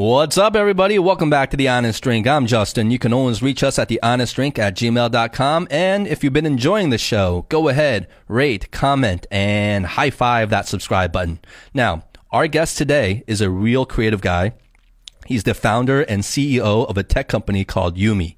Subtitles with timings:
[0.00, 0.98] What's up, everybody?
[0.98, 2.26] Welcome back to The Honest Drink.
[2.26, 2.90] I'm Justin.
[2.90, 5.68] You can always reach us at thehonestdrink at gmail.com.
[5.70, 10.66] And if you've been enjoying the show, go ahead, rate, comment, and high five that
[10.66, 11.38] subscribe button.
[11.74, 14.54] Now, our guest today is a real creative guy.
[15.26, 18.36] He's the founder and CEO of a tech company called Yumi.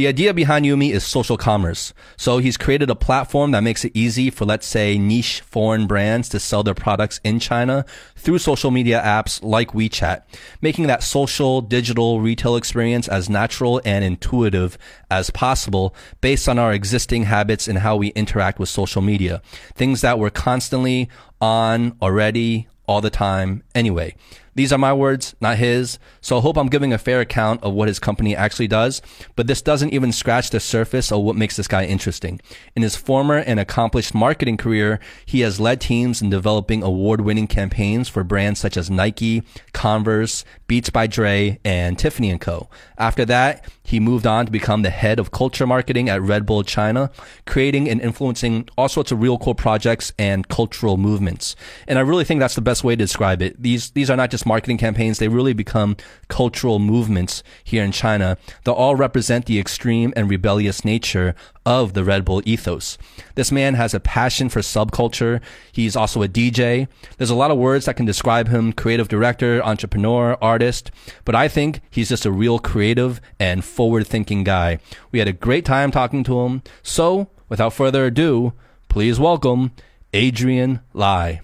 [0.00, 1.92] The idea behind Yumi is social commerce.
[2.16, 6.30] So he's created a platform that makes it easy for, let's say, niche foreign brands
[6.30, 7.84] to sell their products in China
[8.16, 10.22] through social media apps like WeChat,
[10.62, 14.78] making that social digital retail experience as natural and intuitive
[15.10, 19.42] as possible based on our existing habits and how we interact with social media.
[19.74, 21.10] Things that we're constantly
[21.42, 24.14] on already all the time anyway.
[24.60, 25.98] These are my words, not his.
[26.20, 29.00] So I hope I'm giving a fair account of what his company actually does.
[29.34, 32.42] But this doesn't even scratch the surface of what makes this guy interesting.
[32.76, 37.46] In his former and accomplished marketing career, he has led teams in developing award winning
[37.46, 42.68] campaigns for brands such as Nike, Converse, Beats by Dre, and Tiffany & Co.
[42.98, 46.62] After that, he moved on to become the head of culture marketing at Red Bull
[46.62, 47.10] China,
[47.46, 51.56] creating and influencing all sorts of real cool projects and cultural movements.
[51.88, 53.60] And I really think that's the best way to describe it.
[53.60, 55.18] These, these are not just marketing campaigns.
[55.18, 60.84] They really become cultural movements here in China that all represent the extreme and rebellious
[60.84, 62.98] nature of the Red Bull ethos.
[63.36, 65.40] This man has a passion for subculture.
[65.70, 66.88] He's also a DJ.
[67.16, 70.90] There's a lot of words that can describe him creative director, entrepreneur, artist,
[71.24, 74.80] but I think he's just a real creative and forward thinking guy.
[75.12, 76.62] We had a great time talking to him.
[76.82, 78.52] So, without further ado,
[78.88, 79.70] please welcome
[80.12, 81.40] Adrian Lai.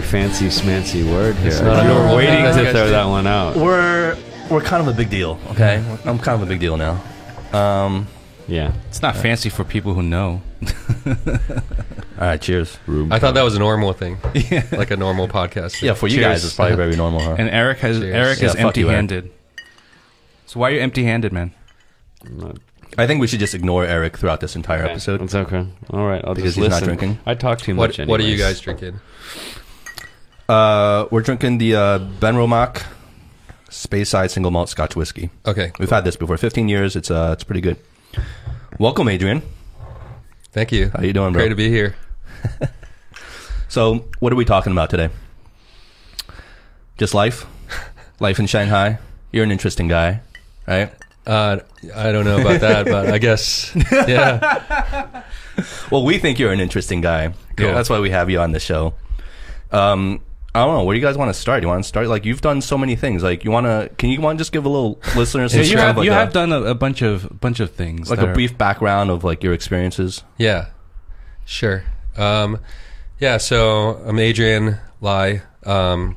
[0.00, 1.62] Pretty fancy, smancy word here.
[1.62, 3.56] not a You were normal waiting thing to throw that one out.
[3.56, 4.16] We're
[4.50, 5.82] we're kind of a big deal, okay?
[6.04, 7.02] I'm kind of a big deal now.
[7.52, 8.06] Um,
[8.46, 8.72] Yeah.
[8.88, 10.40] It's not fancy for people who know.
[11.06, 11.14] all
[12.18, 12.78] right, cheers.
[12.86, 13.12] Room.
[13.12, 14.18] I thought that was a normal thing,
[14.72, 15.82] like a normal podcast.
[15.82, 16.26] Yeah, for you Cheers.
[16.26, 17.36] guys, it's probably very normal, huh?
[17.38, 18.14] And Eric has Cheers.
[18.14, 18.98] Eric Yeah, is fuck you, Eric.
[18.98, 19.30] empty-handed.
[20.46, 21.52] So why are you empty-handed, man?
[22.96, 25.20] I think we should just ignore Eric throughout this entire episode.
[25.22, 25.66] It's okay.
[25.90, 26.24] All right.
[26.24, 26.86] I'll Because just he's not listen.
[26.96, 27.18] drinking.
[27.26, 28.08] I talk too What much.
[28.08, 28.40] What are you anyways.
[28.54, 29.00] guys drinking?
[30.48, 32.84] Uh, we're drinking the uh, Benromach
[33.68, 35.28] Speyside Single Malt Scotch Whiskey.
[35.46, 36.96] Okay, We've had this before, 15 years.
[36.96, 37.76] It's uh, it's pretty good.
[38.78, 39.42] Welcome, Adrian.
[40.52, 40.90] thank you.
[40.94, 41.42] How you doing, bro?
[41.42, 41.96] Great to be here.
[43.70, 45.10] So, what are we talking about today?
[46.96, 47.44] Just life,
[48.18, 48.98] life in Shanghai.
[49.30, 50.22] You're an interesting guy,
[50.66, 50.90] right?
[51.26, 51.58] Uh,
[51.94, 55.22] I don't know about that, but I guess yeah.
[55.90, 57.34] Well, we think you're an interesting guy.
[57.58, 57.74] Cool.
[57.74, 58.94] That's why we have you on the show.
[59.70, 60.22] Um,
[60.54, 60.84] I don't know.
[60.84, 61.62] Where do you guys want to start?
[61.62, 63.22] You want to start like you've done so many things.
[63.22, 63.90] Like you want to?
[63.96, 66.10] Can you want to just give a little listeners some Yeah, you have like you
[66.10, 68.10] a, have done a, a bunch of bunch of things.
[68.10, 70.24] like a are- brief background of like your experiences?
[70.38, 70.68] Yeah,
[71.44, 71.84] sure.
[72.16, 72.58] Um,
[73.20, 75.42] yeah, so I'm Adrian Lai.
[75.64, 76.16] Um,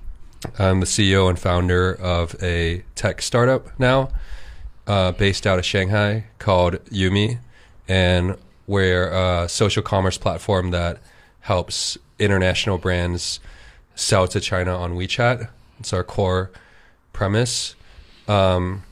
[0.58, 4.10] I'm the CEO and founder of a tech startup now,
[4.88, 7.38] uh, based out of Shanghai called Yumi,
[7.88, 11.00] and we're a social commerce platform that
[11.42, 13.40] helps international brands
[13.96, 15.50] sell to China on WeChat.
[15.80, 16.52] It's our core
[17.14, 17.76] premise.
[18.28, 18.84] Um,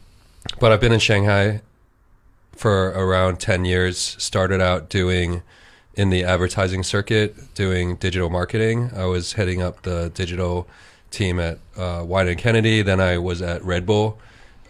[0.59, 1.61] but I've been in Shanghai
[2.53, 3.97] for around 10 years.
[3.97, 5.43] Started out doing
[5.95, 8.91] in the advertising circuit doing digital marketing.
[8.95, 10.67] I was heading up the digital
[11.11, 12.81] team at uh, Wieden+Kennedy.
[12.81, 14.19] Then i was at red bull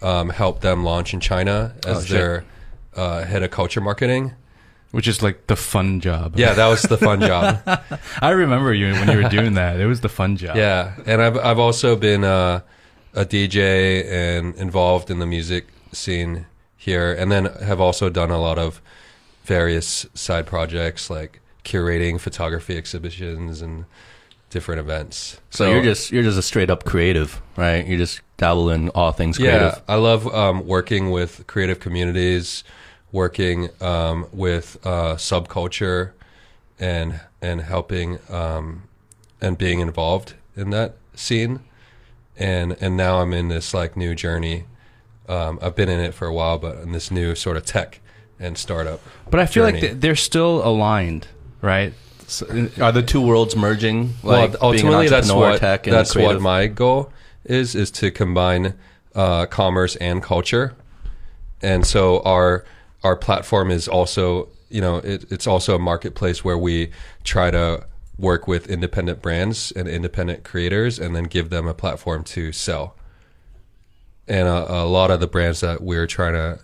[0.02, 2.44] um, helped them launch in china as Oh, their
[2.96, 4.32] uh, head of culture marketing
[4.92, 6.36] which is like the fun job.
[6.36, 7.60] yeah that was the fun job
[8.20, 9.78] I remember you when you were doing that.
[9.80, 10.56] It was the fun job.
[10.56, 12.60] yeah and i've, I've also been uh,
[13.14, 16.46] a dj and involved in the music scene
[16.76, 18.80] here and then have also done a lot of
[19.44, 23.84] various side projects like curating photography exhibitions and
[24.50, 27.86] different events So, you're just you're just a straight up creative, right?
[27.86, 29.60] You just dabble in all things creative.
[29.76, 32.64] yeah i love um, working with creative communities
[33.12, 36.12] working um, with uh, subculture
[36.78, 38.84] and and helping um,
[39.40, 41.60] and being involved in that scene
[42.36, 44.64] and and now i'm in this like new journey
[45.28, 48.00] um, i've been in it for a while but in this new sort of tech
[48.38, 49.88] and startup but I feel like journey.
[49.88, 51.28] th- they're still aligned,
[51.62, 51.94] right?
[52.26, 52.46] So,
[52.80, 54.14] Are the two worlds merging?
[54.22, 57.12] Like well, being an ultimately, that's what tech and that's what my goal
[57.44, 58.74] is: is to combine
[59.14, 60.74] uh, commerce and culture.
[61.62, 62.64] And so our
[63.02, 66.90] our platform is also you know it, it's also a marketplace where we
[67.24, 67.84] try to
[68.18, 72.94] work with independent brands and independent creators and then give them a platform to sell.
[74.28, 76.60] And a, a lot of the brands that we're trying to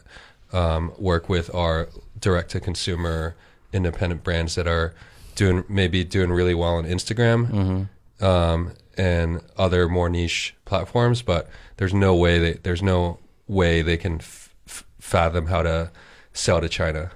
[0.56, 1.88] um, work with are
[2.20, 3.34] direct to consumer
[3.72, 4.94] independent brands that are
[5.34, 7.88] doing maybe doing really well on Instagram
[8.20, 11.48] um, and other more niche platforms, but
[11.78, 13.18] there's no way they, there's no
[13.48, 15.90] way they can f- f- fathom how to
[16.36, 17.10] sell to China.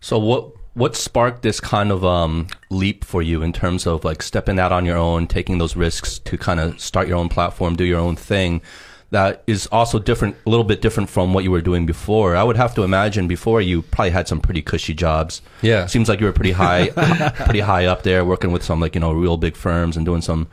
[0.00, 4.22] So what what sparked this kind of um, leap for you in terms of like
[4.22, 7.74] stepping out on your own, taking those risks to kind of start your own platform,
[7.76, 8.62] do your own thing?
[9.10, 12.36] That is also different, a little bit different from what you were doing before.
[12.36, 15.42] I would have to imagine before you probably had some pretty cushy jobs.
[15.62, 15.86] Yeah.
[15.86, 16.90] seems like you were pretty high,
[17.34, 20.22] pretty high up there, working with some like you know real big firms and doing
[20.22, 20.46] some,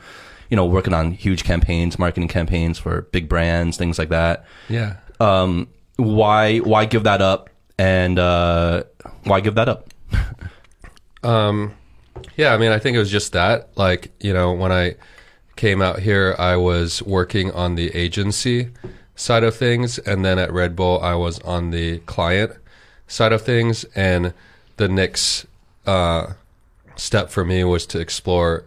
[0.50, 4.96] you know, working on huge campaigns, marketing campaigns for big brands, things like that Yeah.
[5.20, 8.82] um, why why give that up and uh,
[9.24, 9.92] why give that up?
[11.22, 11.74] Um,
[12.36, 13.70] yeah, I mean, I think it was just that.
[13.76, 14.94] Like, you know, when I
[15.56, 18.70] came out here, I was working on the agency
[19.16, 22.52] side of things, and then at Red Bull, I was on the client
[23.08, 23.84] side of things.
[23.96, 24.32] And
[24.76, 25.46] the next
[25.86, 26.34] uh,
[26.96, 28.64] step for me was to explore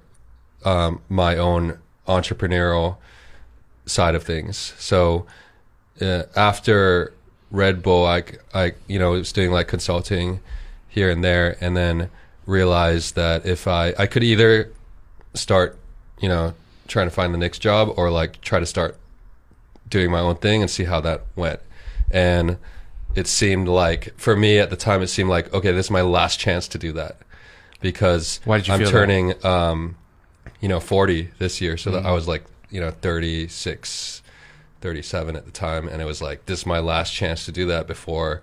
[0.65, 2.97] um, my own entrepreneurial
[3.85, 4.73] side of things.
[4.77, 5.25] So
[6.01, 7.13] uh, after
[7.51, 10.39] Red Bull, I, I, you know, was doing like consulting
[10.87, 12.09] here and there, and then
[12.45, 14.71] realized that if I, I could either
[15.33, 15.77] start,
[16.19, 16.53] you know,
[16.87, 18.97] trying to find the next job or like try to start
[19.89, 21.59] doing my own thing and see how that went.
[22.09, 22.57] And
[23.15, 26.01] it seemed like, for me at the time, it seemed like, okay, this is my
[26.01, 27.17] last chance to do that
[27.81, 29.95] because Why did you I'm turning, um,
[30.59, 31.77] you know, 40 this year.
[31.77, 31.93] So Mm.
[31.95, 34.20] that I was like, you know, 36,
[34.81, 35.87] 37 at the time.
[35.87, 38.41] And it was like, this is my last chance to do that before,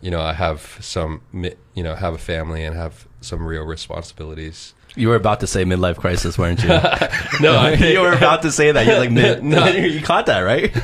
[0.00, 4.74] you know, I have some, you know, have a family and have some real responsibilities.
[4.94, 6.68] You were about to say midlife crisis, weren't you?
[7.40, 8.86] No, I, you were about to say that.
[8.86, 9.66] You're like, mid- No.
[9.66, 10.74] you caught that, right?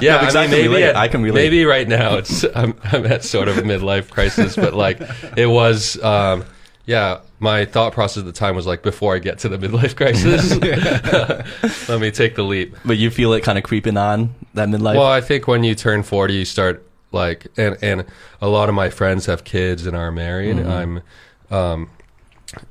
[0.00, 0.82] yeah, because I mean, maybe relate.
[0.84, 1.42] at- I can relate.
[1.42, 5.00] Maybe right now it's I'm, I'm at sort of a midlife crisis, but like
[5.36, 6.44] it was, um,
[6.86, 7.20] yeah.
[7.42, 10.52] My thought process at the time was like, before I get to the midlife crisis,
[11.88, 12.76] let me take the leap.
[12.84, 14.94] But you feel it kind of creeping on that midlife.
[14.94, 18.04] Well, I think when you turn 40, you start like, and, and
[18.40, 20.56] a lot of my friends have kids and are married.
[20.56, 21.02] I'm,
[21.50, 21.90] um,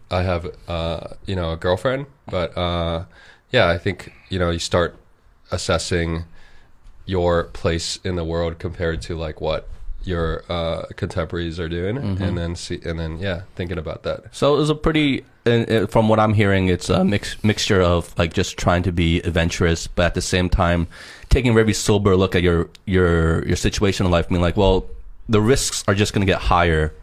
[0.09, 3.03] I have, uh, you know, a girlfriend, but, uh,
[3.51, 4.95] yeah, I think, you know, you start
[5.51, 6.24] assessing
[7.06, 9.67] your place in the world compared to like what
[10.03, 14.24] your, uh, contemporaries are doing and then see, and then, yeah, thinking about that.
[14.31, 18.18] So it was a pretty, uh, from what I'm hearing, it's a mix, mixture of
[18.18, 20.88] like just trying to be adventurous, but at the same time
[21.30, 24.27] taking a very sober look at your your your situation in life.
[24.30, 24.86] Being like, well,
[25.30, 26.94] the risks are just going to get higher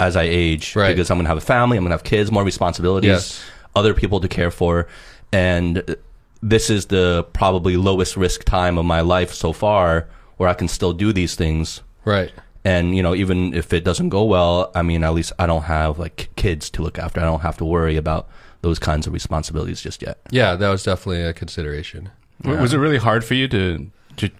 [0.00, 0.88] as I age Right.
[0.94, 3.42] because I'm going to have a family, I'm going to have kids, more responsibilities, Yes.
[3.76, 4.88] other people to care for,
[5.32, 5.96] and
[6.42, 10.06] this is the probably lowest risk time of my life so far
[10.36, 12.32] where I can still do these things Right.
[12.64, 15.64] and you know even if it doesn't go well i mean at least i don't
[15.64, 18.28] have like kids to look after i don't have to worry about
[18.62, 22.10] those kinds of responsibilities just yet Yeah, that was definitely a consideration.
[22.42, 24.30] W Was it really hard for you to to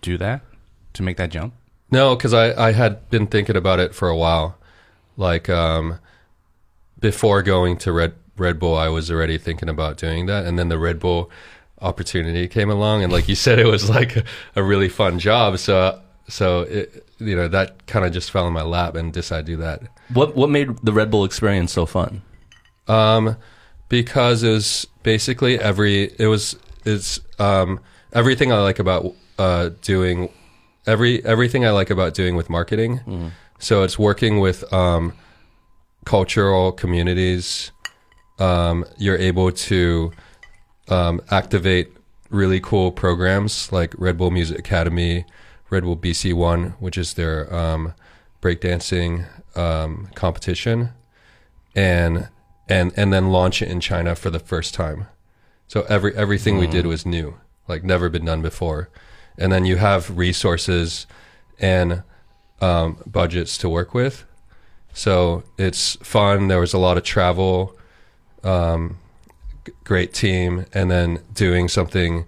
[0.00, 0.40] do that,
[0.94, 1.52] to make that jump?
[1.90, 4.56] No, because I, I had been thinking about it for a while.
[5.18, 5.98] Like um,
[6.98, 10.68] before going to Red Red Bull, I was already thinking about doing that, and then
[10.68, 11.30] the Red Bull
[11.80, 14.24] opportunity came along, and like you said, it was like a,
[14.56, 15.58] a really fun job.
[15.58, 19.46] So so it, you know that kind of just fell in my lap, and decided
[19.46, 19.82] to do that.
[20.12, 22.22] what what made the red bull experience so fun
[22.88, 23.36] Um,
[23.88, 27.80] because it was basically every it was it's um
[28.12, 30.30] everything I like about uh doing
[30.86, 33.32] every everything I like about doing with marketing.
[33.58, 35.12] So it's working with um
[36.04, 37.70] cultural communities.
[38.38, 40.10] Um, you're able to
[40.88, 41.92] um, activate
[42.30, 45.24] really cool programs like Red Bull Music Academy,
[45.74, 47.94] Red Bull BC One, which is their um,
[48.40, 49.26] breakdancing
[49.56, 50.90] um, competition,
[51.74, 52.28] and
[52.68, 55.06] and and then launch it in China for the first time.
[55.66, 57.34] So every everything we did was new,
[57.66, 58.88] like never been done before,
[59.36, 61.06] and then you have resources
[61.58, 62.04] and
[62.60, 64.24] um, budgets to work with.
[64.92, 66.46] So it's fun.
[66.46, 67.76] There was a lot of travel,
[68.44, 68.98] um,
[69.66, 72.26] g- great team, and then doing something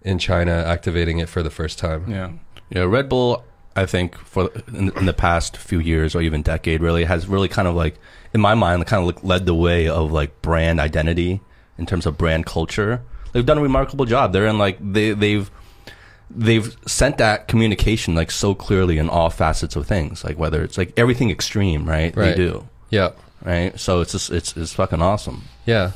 [0.00, 2.10] in China, activating it for the first time.
[2.10, 2.30] Yeah.
[2.70, 3.44] Yeah red bull
[3.74, 7.48] i think for in, in the past few years or even decade really has really
[7.48, 7.96] kind of like
[8.34, 11.40] in my mind kind of like led the way of like brand identity
[11.78, 15.50] in terms of brand culture they've done a remarkable job they're in like they they've
[16.28, 20.76] they've sent that communication like so clearly in all facets of things, like whether it's
[20.76, 22.12] like everything extreme, right?
[22.12, 23.10] They do, Yeah.
[23.44, 23.78] right?
[23.78, 25.44] So it's just it's it's fucking awesome.
[25.66, 25.92] Yeah.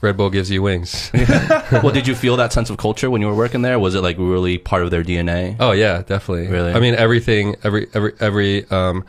[0.00, 1.10] Red Bull gives you wings.
[1.72, 3.78] well, did you feel that sense of culture when you were working there?
[3.78, 5.56] Was it like really part of their DNA?
[5.58, 6.46] Oh yeah, definitely.
[6.46, 6.72] Really?
[6.72, 9.04] I mean, everything, every every every um,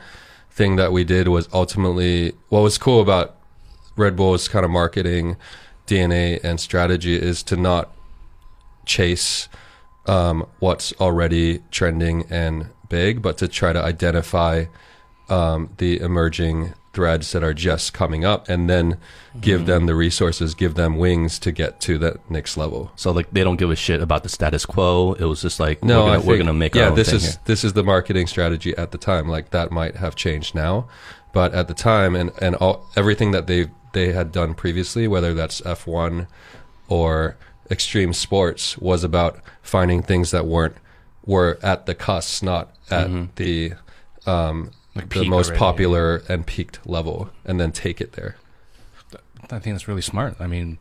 [0.50, 3.36] thing that we did was ultimately what was cool about
[3.96, 5.38] Red Bull's kind of marketing
[5.86, 7.92] DNA and strategy is to not
[8.86, 9.48] chase
[10.08, 14.66] um, what's already trending and big, but to try to identify
[15.30, 18.98] um, the emerging threads that are just coming up, and then
[19.40, 22.92] give them the resources, give them wings to get to that next level.
[22.96, 25.14] So like they don't give a shit about the status quo.
[25.14, 26.90] It was just like No, we're gonna, we're gonna make yeah.
[26.90, 27.42] this is here.
[27.46, 29.28] this is the marketing strategy at the time.
[29.28, 30.88] Like that might have changed now,
[31.32, 35.34] but at the time, and and all everything that they they had done previously, whether
[35.34, 36.28] that's F one
[36.88, 37.38] or
[37.70, 40.76] extreme sports, was about finding things that weren't
[41.26, 43.74] were at the cusp, not at the
[44.26, 45.60] um, Like the most already.
[45.60, 48.38] popular and peaked level, and then take it there.
[49.52, 50.36] I think that's really smart.
[50.40, 50.78] I mean,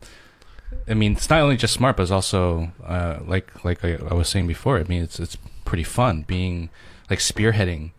[0.87, 4.13] I mean, it's not only just smart, but it's also uh, like like I, I
[4.13, 4.77] was saying before.
[4.77, 6.69] I mean, it's it's pretty fun being
[7.09, 7.91] like spearheading,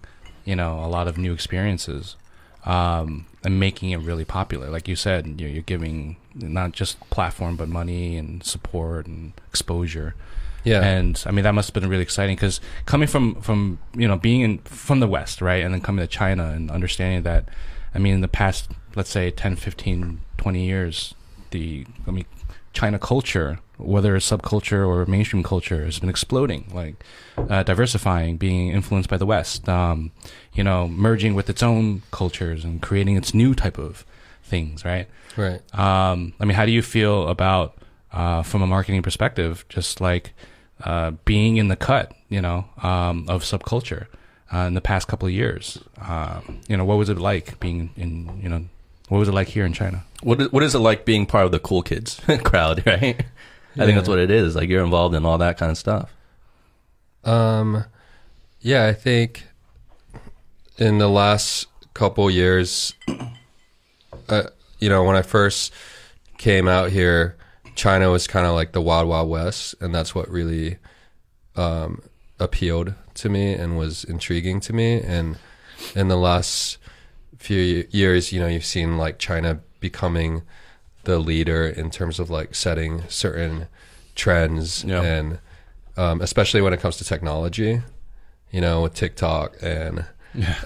[0.44, 2.16] you know, a lot of new experiences,
[2.64, 4.70] um, and making it really popular.
[4.70, 10.14] Like you said, you're, you're giving not just platform, but money and support and exposure.
[10.64, 14.06] Yeah, And I mean that must have been really exciting because coming from from you
[14.06, 17.48] know being in from the West, right, and then coming to China and understanding that,
[17.94, 21.14] I mean, in the past, let's say 10, 15, 20 years,
[21.50, 22.26] the I mean,
[22.72, 27.02] China culture, whether it's subculture or mainstream culture, has been exploding, like
[27.36, 30.12] uh, diversifying, being influenced by the West, um,
[30.52, 34.04] you know, merging with its own cultures and creating its new type of
[34.42, 35.08] things, right?
[35.36, 35.60] right.
[35.74, 37.76] Um, I mean, how do you feel about,
[38.12, 40.32] uh, from a marketing perspective, just like
[40.84, 44.06] uh, being in the cut, you know, um, of subculture
[44.52, 45.78] uh, in the past couple of years?
[46.00, 48.64] Um, you know, what was it like being in, you know,
[49.08, 50.04] what was it like here in China?
[50.22, 53.24] What is, what is it like being part of the cool kids crowd, right?
[53.76, 54.56] I think that's what it is.
[54.56, 56.12] Like you're involved in all that kind of stuff.
[57.24, 57.84] Um,
[58.60, 59.44] yeah, I think
[60.78, 62.94] in the last couple years,
[64.28, 64.44] uh,
[64.78, 65.72] you know, when I first
[66.38, 67.36] came out here,
[67.80, 70.76] China was kind of like the wild, wild west, and that's what really
[71.56, 72.02] um,
[72.38, 75.00] appealed to me and was intriguing to me.
[75.00, 75.38] And
[75.96, 76.76] in the last
[77.38, 80.42] few years, you know, you've seen like China becoming
[81.04, 83.66] the leader in terms of like setting certain
[84.14, 85.00] trends Yeah.
[85.02, 85.38] and
[85.96, 87.80] um, especially when it comes to technology,
[88.50, 90.04] you know, with TikTok and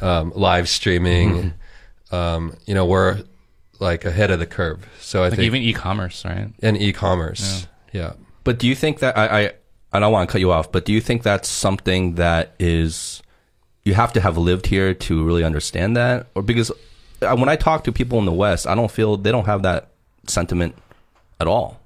[0.01, 1.55] um, live streaming,
[2.11, 3.23] um, you know, we're
[3.85, 4.81] like ahead of the curve.
[5.01, 6.49] So I Like think even e-commerce, right?
[6.63, 8.15] and e-commerce, yeah.
[8.43, 9.53] But do you think that I, I
[9.93, 13.23] I don't want to cut you off, but do you think that's something that is
[13.85, 16.71] you have to have lived here to really understand that, or because
[17.23, 19.63] uh, when I talk to people in the West, I don't feel they don't have
[19.63, 19.89] that
[20.27, 20.75] sentiment
[21.39, 21.81] at all.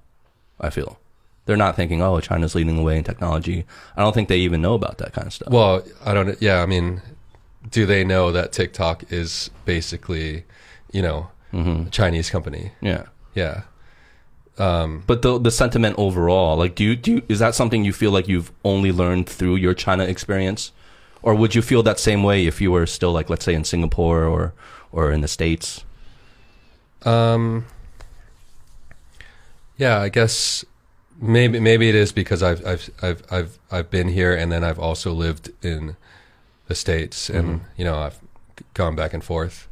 [0.61, 0.99] I feel
[1.45, 3.65] they're not thinking, "Oh, China's leading the way in technology."
[3.97, 5.53] I don't think they even know about that kind of stuff.
[5.53, 6.41] Well, I don't.
[6.41, 7.03] Yeah, I mean,
[7.71, 10.45] do they know that TikTok is basically,
[10.93, 12.73] you know, a Chinese company?
[12.81, 13.05] yeah.
[13.35, 13.63] Yeah.
[14.59, 17.93] Um, But the the sentiment overall, like, do you do you, is that something you
[17.93, 20.73] feel like you've only learned through your China experience,
[21.23, 23.65] or would you feel that same way if you were still like, let's say, in
[23.65, 24.53] Singapore or
[24.91, 25.85] or in the states?
[27.05, 27.65] Um,
[29.77, 30.65] yeah, I guess
[31.21, 34.81] maybe maybe it is because I've I've I've I've I've been here and then I've
[34.81, 35.95] also lived in
[36.67, 38.19] the states and you know I've
[38.75, 39.68] gone back and forth.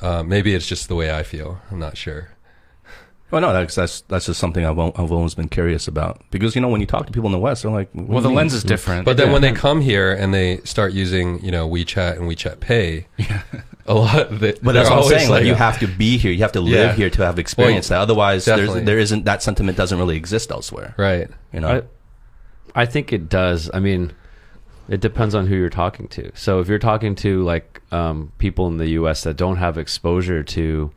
[0.00, 1.60] Uh, maybe it's just the way I feel.
[1.70, 2.30] I'm not sure.
[3.30, 6.60] Well, no, that's that's that's just something I've I've always been curious about because you
[6.60, 8.54] know when you talk to people in the West, they're like, Well, the you lens
[8.54, 9.04] is different.
[9.04, 12.60] But then when they come here and they start using you know WeChat and WeChat
[12.60, 13.42] Pay, yeah.
[13.86, 14.38] a lot.
[14.38, 15.30] They, But that's what I'm always saying.
[15.30, 16.92] Like, you have to be here, you have to live Yeah.
[16.92, 17.98] here to have experienced that.
[17.98, 20.94] Otherwise, there's, there isn't that sentiment doesn't really exist elsewhere.
[20.96, 21.28] right.
[21.52, 21.82] You know,
[22.74, 23.68] I, I think it does.
[23.74, 24.12] I mean,
[24.88, 26.30] it depends on who you're talking to.
[26.34, 29.22] So if you're talking to like um, people in the U.S.
[29.22, 30.90] that don't have exposure to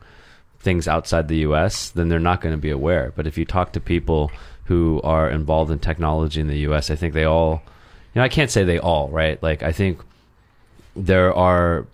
[0.60, 3.12] things outside the U.S., then they're not going to be aware.
[3.16, 4.30] But if you talk to people
[4.64, 7.62] who are involved in technology in the U.S., I think they all,
[8.14, 9.42] you know, I can't say they all, right?
[9.42, 10.00] Like I think
[10.94, 11.86] there are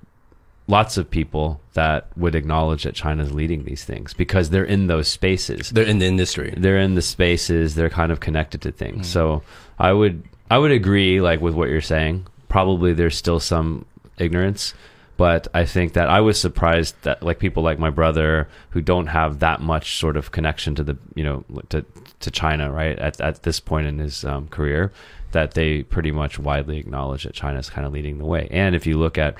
[0.66, 5.08] lots of people that would acknowledge that China's leading these things because they're in those
[5.08, 6.54] spaces they're in the industry.
[6.56, 9.42] they're in the spaces they're kind of connected to things so
[9.78, 10.22] i would
[10.54, 13.84] i would agree like with what you're saying probably there's still some
[14.18, 14.74] ignorance
[15.16, 19.06] But I think that I was surprised that like people like my brother who don't
[19.06, 21.84] have that much sort of connection to the you know to
[22.20, 24.90] to China right at at this point in his um, career
[25.30, 28.48] that they pretty much widely acknowledge that China is kind of leading the way.
[28.50, 29.34] And if you look at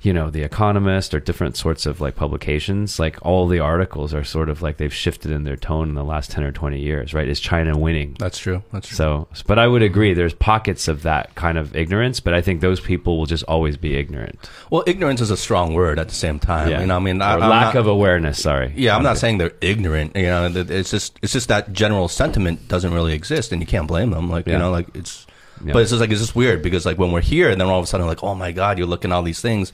[0.00, 4.24] you know the economist or different sorts of like publications like all the articles are
[4.24, 7.12] sort of like they've shifted in their tone in the last 10 or 20 years
[7.14, 8.62] right is china winning That's true.
[8.72, 8.96] That's true.
[8.96, 12.60] so but i would agree there's pockets of that kind of ignorance but i think
[12.60, 16.14] those people will just always be ignorant well, ignorance is a strong word at the
[16.14, 16.68] same time.
[16.80, 19.52] You know, I mean, I, lack not- of awareness sorry Yeah, I'm not saying they're
[19.60, 20.14] ignorant.
[20.14, 23.88] You know, it's just it's just that general sentiment doesn't really exist, and you can't
[23.88, 24.28] blame them.
[24.30, 25.26] Like you know, like it's.
[25.64, 25.72] Yeah.
[25.72, 27.78] But it's just like it's just weird because like when we're here, and then all
[27.78, 29.72] of a sudden like oh my god, you're looking at all these things,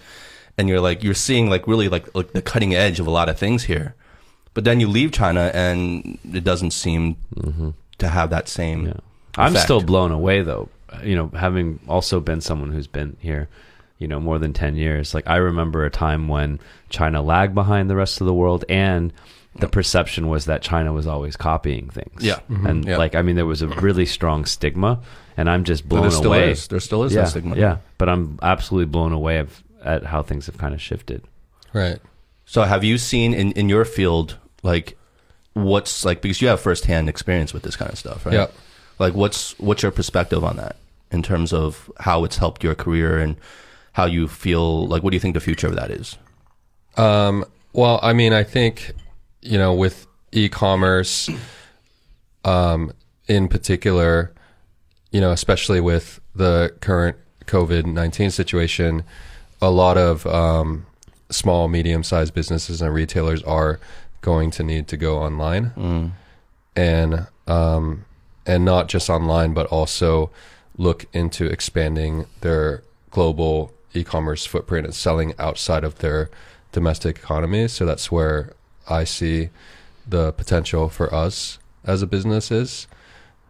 [0.57, 3.29] and you're like you're seeing like really like like the cutting edge of a lot
[3.29, 3.95] of things here,
[4.55, 7.71] but then you leave China and it doesn't seem mm-hmm.
[7.99, 8.87] to have that same.
[8.87, 8.95] Yeah.
[9.37, 10.69] I'm still blown away though.
[11.03, 13.49] You know, having also been someone who's been here,
[13.99, 15.13] you know, more than 10 years.
[15.13, 19.13] Like I remember a time when China lagged behind the rest of the world and
[19.57, 22.23] the perception was that China was always copying things.
[22.23, 22.41] Yeah.
[22.49, 22.67] Mm-hmm.
[22.67, 22.97] And Yeah.
[22.99, 25.01] like I mean there was a really strong stigma
[25.37, 26.51] and I'm just blown there away.
[26.53, 27.57] is there still is yeah, that stigma.
[27.57, 27.79] Yeah.
[27.99, 31.23] But I'm absolutely blown away of, at how things have kind of shifted.
[31.73, 31.99] Right.
[32.47, 34.97] So have you seen in, in your field like
[35.55, 38.35] what's like because you have firsthand experience with this kind of stuff, right?
[38.35, 38.47] Yeah.
[38.99, 40.77] Like what's what's your perspective on that
[41.11, 43.37] in terms of how it's helped your career and
[43.93, 46.17] how you feel like what do you think the future of that is?
[46.97, 48.93] Um, well, I mean, I think,
[49.41, 51.29] you know, with e-commerce,
[52.45, 52.93] um,
[53.29, 54.33] in particular,
[55.15, 57.17] you know, especially with the current
[57.47, 59.05] COVID-19 situation,
[59.63, 60.87] a lot of, um,
[61.31, 63.79] small, medium-sized businesses and retailers are
[64.23, 66.13] going to need to go online
[66.75, 68.05] and, um,
[68.45, 70.31] and not just online, but also
[70.77, 76.29] look into expanding their global e-commerce footprint and selling outside of their
[76.73, 77.69] domestic economy.
[77.69, 78.53] So that's where
[78.91, 79.51] I see
[80.05, 82.89] the potential for us as a business is.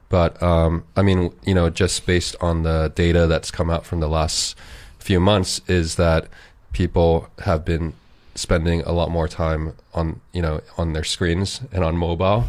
[0.09, 4.01] But um, I mean, you know, just based on the data that's come out from
[4.01, 4.57] the last
[4.99, 6.29] few months, is that
[6.73, 7.95] people have been
[8.35, 12.45] spending a lot more time on you know on their screens and on mobile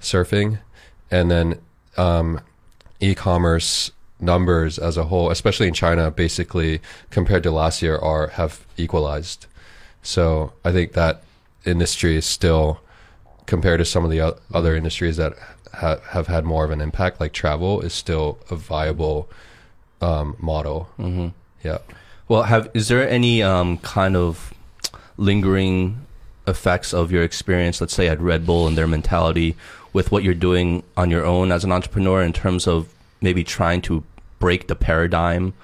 [0.00, 0.58] surfing,
[1.10, 1.58] and then
[1.96, 2.40] um,
[3.00, 6.80] e-commerce numbers as a whole, especially in China, basically
[7.10, 9.46] compared to last year, are have equalized.
[10.02, 11.22] So I think that
[11.64, 12.80] industry is still
[13.46, 15.34] compared to some of the other industries that
[15.74, 19.28] ha- have had more of an impact, like travel, is still a viable
[20.00, 20.88] um, model.
[20.98, 21.28] Mm-hmm.
[21.62, 21.78] Yeah.
[22.28, 24.52] Well, have is there any um, kind of
[25.16, 26.04] lingering
[26.46, 29.56] effects of your experience, let's say at Red Bull and their mentality,
[29.92, 32.88] with what you're doing on your own as an entrepreneur in terms of
[33.20, 34.02] maybe trying to
[34.38, 35.54] break the paradigm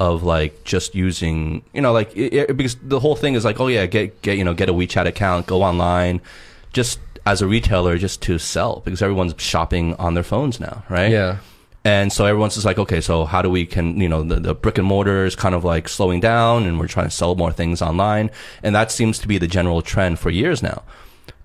[0.00, 3.60] of like just using, you know, like it, it- because the whole thing is like,
[3.60, 6.20] oh yeah, get get you know get a WeChat account, go online,
[6.72, 11.10] just as a retailer, just to sell because everyone's shopping on their phones now, right?
[11.10, 11.38] Yeah.
[11.86, 14.54] And so everyone's just like, okay, so how do we can you know the, the
[14.54, 17.52] brick and mortar is kind of like slowing down, and we're trying to sell more
[17.52, 18.30] things online,
[18.62, 20.82] and that seems to be the general trend for years now.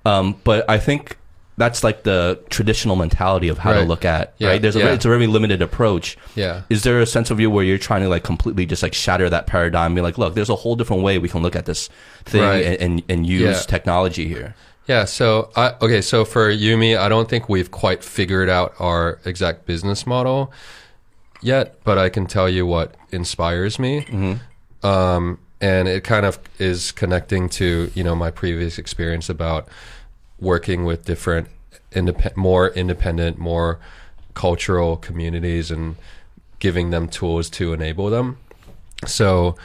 [0.06, 1.18] Um, but I think
[1.58, 4.62] that's like the traditional mentality of how to look at Yeah, right.
[4.62, 4.94] There's a yeah.
[4.94, 6.18] it's a very limited approach.
[6.36, 6.62] Yeah.
[6.70, 9.30] Is there a sense of you where you're trying to like completely just like shatter
[9.30, 9.94] that paradigm?
[9.94, 11.90] Be like, look, there's a whole different way we can look at this
[12.24, 12.64] thing Right.
[12.66, 13.60] and, and and use Yeah.
[13.64, 14.56] technology here.
[14.90, 15.06] Yeah.
[15.06, 16.02] So, I, okay.
[16.02, 20.52] So for Yumi, I don't think we've quite figured out our exact business model
[21.42, 24.00] yet, but I can tell you what inspires me.
[24.82, 29.68] Um, and it kind of is connecting to, you know, my previous experience about
[30.40, 31.50] working with different
[31.92, 33.80] independent, more independent, more
[34.34, 35.98] cultural communities and
[36.58, 38.38] giving them tools to enable them.
[39.06, 39.56] So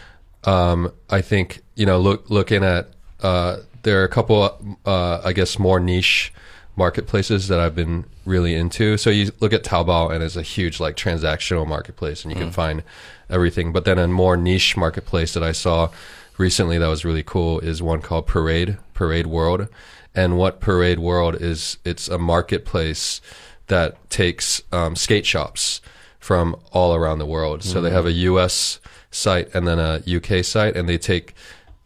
[0.44, 2.90] um, I think you know, look looking at
[3.22, 6.33] uh, there are a couple, uh, I guess, more niche
[6.77, 8.97] marketplaces that I've been really into.
[8.97, 12.51] So you look at Taobao, and it's a huge like transactional marketplace, and you can
[12.51, 12.83] find
[13.31, 13.73] everything.
[13.73, 15.90] But then a more niche marketplace that I saw
[16.37, 19.68] recently that was really cool is one called Parade Parade World.
[20.14, 23.20] And what Parade World is, it's a marketplace
[23.66, 25.81] that takes um, skate shops
[26.18, 27.62] from all around the world.
[27.62, 31.35] So they have a US site and then a UK site, and they take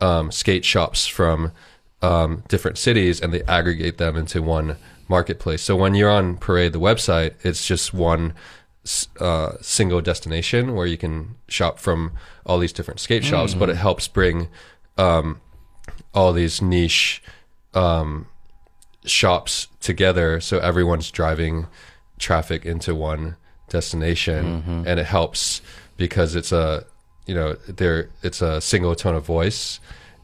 [0.01, 1.53] um, skate shops from
[2.03, 4.77] um, different cities and they aggregate them into one
[5.09, 5.63] marketplace.
[5.63, 8.35] So when you're on Parade, the website, it's just one
[9.21, 12.13] uh, single destination where you can shop from
[12.47, 14.49] all these different skate shops, but it helps bring
[14.97, 15.41] um,
[16.15, 17.23] all these niche
[17.75, 18.27] um,
[19.05, 20.41] shops together.
[20.41, 21.67] So everyone's driving
[22.19, 23.37] traffic into one
[23.69, 25.61] destination and it helps
[25.97, 26.85] because it's a
[27.27, 29.79] you know they're it's a single tone of voice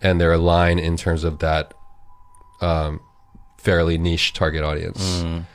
[0.05, 1.75] and they're aligned in terms of that
[2.61, 3.01] um,
[3.59, 5.23] fairly niche target audience.
[5.23, 5.47] Mm.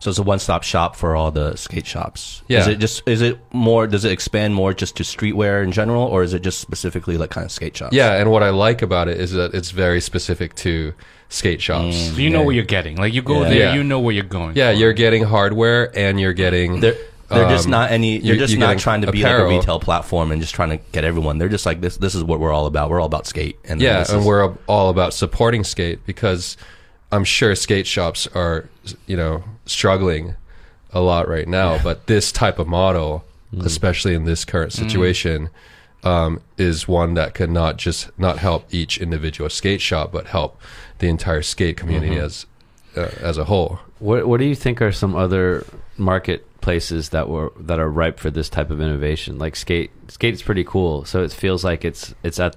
[0.00, 2.42] So it's a one-stop shop for all the skate shops.
[2.46, 2.60] Yeah.
[2.60, 3.88] Is it just is it more?
[3.88, 7.30] Does it expand more just to streetwear in general, or is it just specifically like
[7.30, 7.92] kind of skate shops?
[7.92, 10.94] Yeah, and what I like about it is that it's very specific to
[11.30, 11.96] skate shops.
[11.96, 12.44] So you know Yeah.
[12.46, 12.96] what you're getting.
[12.96, 13.48] Like you go Yeah.
[13.48, 13.74] there, Yeah.
[13.74, 14.54] you know where you're going.
[14.56, 14.78] Yeah, for.
[14.78, 16.80] you're getting hardware and you're getting
[17.28, 18.18] They're they're just Um, not any.
[18.18, 20.78] You're you- just not trying to be like a retail platform and just trying to
[20.92, 21.38] get everyone.
[21.38, 21.96] They're just like this.
[21.96, 22.88] This is what we're all about.
[22.90, 23.58] We're all about skate.
[23.64, 26.56] And yeah, and is- we're all about supporting skate because
[27.12, 28.68] I'm sure skate shops are
[29.06, 30.36] you know struggling
[30.92, 31.78] a lot right now.
[31.82, 33.24] But this type of model,
[33.60, 35.50] especially in this current situation,
[36.04, 40.58] um, is one that could not just not help each individual skate shop, but help
[40.98, 42.46] the entire skate community as
[42.96, 43.80] uh, as a whole.
[43.98, 45.66] What What do you think are some other
[46.68, 49.38] marketplaces that were that are ripe for this type of innovation?
[49.38, 51.04] Like skate, skate's pretty cool.
[51.04, 52.56] So it feels like it's it's at,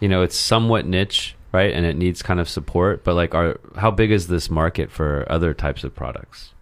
[0.00, 1.72] you know, it's somewhat niche, right?
[1.74, 3.04] And it needs kind of support.
[3.04, 6.52] But like, are how big is this market for other types of products?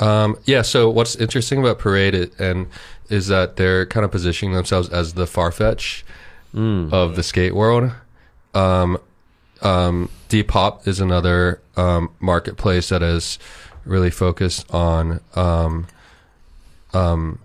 [0.00, 0.62] Um, yeah.
[0.62, 2.66] So what's interesting about Parade i- and
[3.08, 6.02] is that they're kind of positioning themselves as the Farfetch
[6.54, 6.92] Mm.
[6.92, 7.92] of the skate world.
[8.52, 8.98] Um,
[9.62, 13.38] um, Depop is another um, marketplace that is
[13.86, 15.86] really focused on um,
[16.92, 17.38] um,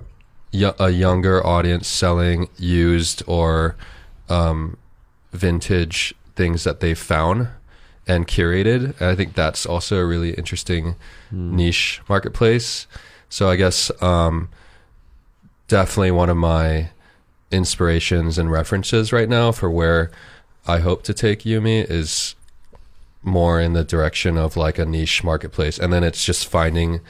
[0.53, 3.75] y- a younger audience selling used or
[4.29, 4.77] um,
[5.31, 7.47] vintage things that they found
[8.07, 8.99] and curated.
[8.99, 10.95] And I think that's also a really interesting
[11.31, 12.87] niche marketplace.
[13.29, 14.49] So I guess um,
[15.67, 16.89] definitely one of my
[17.51, 20.11] inspirations and references right now for where
[20.67, 22.35] I hope to take Yumi is
[23.23, 27.01] more in the direction of like a niche marketplace, and then it's just finding,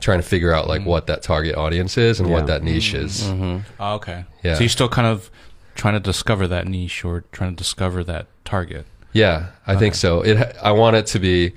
[0.00, 2.34] trying to figure out like what that target audience is and Yeah.
[2.36, 3.26] what that niche is.
[3.28, 3.62] Oh,
[3.94, 4.24] okay.
[4.42, 4.54] Yeah.
[4.54, 5.30] So you're still kind of
[5.74, 8.86] trying to discover that niche or trying to discover that target.
[9.12, 10.20] Yeah, I think so.
[10.22, 11.52] It I want it to be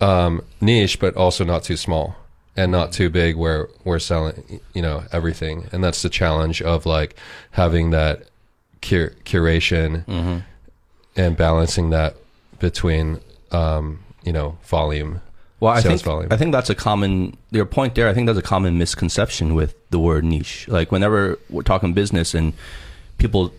[0.00, 2.16] um, niche, but also not too small
[2.56, 5.68] and not too big where we're selling, you know, everything.
[5.72, 7.16] And that's the challenge of like
[7.52, 8.24] having that
[8.82, 10.38] cur- curation Mm-hmm.
[11.16, 12.16] and balancing that
[12.58, 13.20] between,
[13.52, 15.20] um, you know, volume.
[15.62, 16.32] Well, I think volume.
[16.32, 18.08] I think that's a common your point there.
[18.08, 20.66] I think that's a common misconception with the word niche.
[20.66, 22.52] Like whenever we're talking business and
[23.18, 23.52] people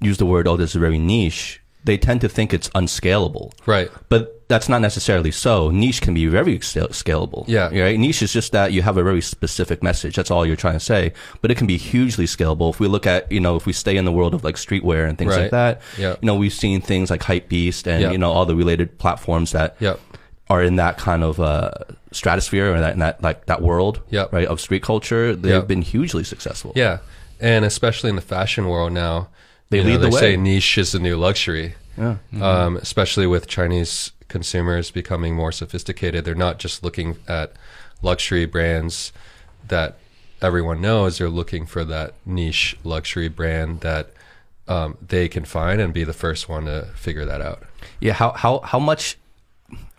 [0.00, 3.52] use the word, "Oh, this is very niche," they tend to think it's unscalable.
[3.66, 3.90] Right.
[4.08, 5.70] But that's not necessarily so.
[5.70, 7.44] Niche can be very scalable.
[7.48, 7.70] Yeah.
[7.76, 7.98] Right?
[7.98, 10.14] Niche is just that you have a very specific message.
[10.14, 11.12] That's all you're trying to say.
[11.40, 12.70] But it can be hugely scalable.
[12.70, 15.08] If we look at, you know, if we stay in the world of like streetwear
[15.08, 15.42] and things Right.
[15.42, 16.10] like that, Yeah.
[16.20, 18.12] you know, we've seen things like Hypebeast and, Yeah.
[18.12, 19.98] you know, all the related platforms that Yep.
[20.52, 21.70] Are in that kind of uh,
[22.12, 24.32] stratosphere or that in that like that world Yep.
[24.36, 25.66] right of street culture they've Yep.
[25.72, 26.98] been hugely successful Yeah.
[27.40, 29.28] And especially in the fashion world now,
[29.70, 30.20] They you know, lead the they way.
[30.20, 31.68] say niche is the new luxury.
[31.98, 32.16] yeah
[32.48, 36.24] um, especially with Chinese consumers becoming more sophisticated.
[36.24, 37.48] They're not just looking at
[38.02, 39.12] luxury brands
[39.68, 39.90] that
[40.48, 41.10] everyone knows.
[41.18, 44.04] They're looking for that niche luxury brand that
[44.68, 47.60] um, they can find and be the first one to figure that out.
[48.00, 49.16] yeah how how how much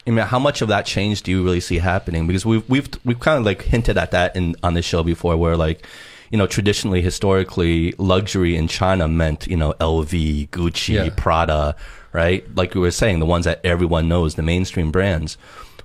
[0.06, 2.28] I mean, how much of that change do you really see happening?
[2.28, 5.38] Because we've we've we've kind of like hinted at that in on this show before,
[5.38, 5.86] where like,
[6.30, 11.10] you know, traditionally, historically, luxury in China meant you know LV, Gucci, Yeah.
[11.16, 11.76] Prada,
[12.12, 12.44] right?
[12.56, 15.38] Like we were saying, the ones that everyone knows, the mainstream brands.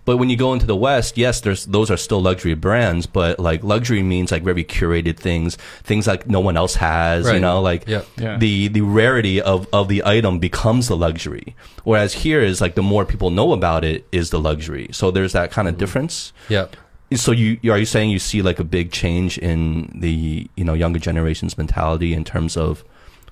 [0.09, 3.39] But when you go into the West, yes, there's those are still luxury brands, but
[3.39, 7.61] like luxury means like very curated things, things like no one else has, you know,
[7.61, 7.87] like.
[7.87, 8.05] Yeah.
[8.17, 11.55] the the rarity of of the item becomes the luxury.
[11.85, 14.89] Whereas here is like the more people know about it is the luxury.
[14.93, 15.79] So there's that kind of mm.
[15.79, 16.33] difference.
[16.49, 16.75] Yep.
[17.13, 20.73] So you are you saying you see like a big change in the you know
[20.73, 22.83] younger generation's mentality in terms of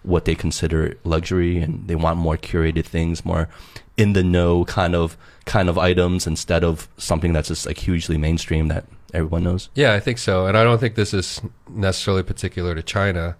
[0.03, 3.49] what they consider luxury and they want more curated things, more
[3.97, 8.19] in the know kind of kind of items instead of something that's just like hugely
[8.19, 9.69] mainstream that everyone knows.
[9.75, 10.47] Yeah, I think so.
[10.47, 13.37] And I don't think this is necessarily particular to China,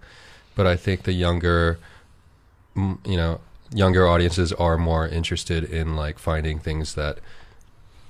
[0.55, 1.77] but I think the younger,
[2.75, 3.41] you know,
[3.73, 7.19] younger audiences are more interested in like finding things that,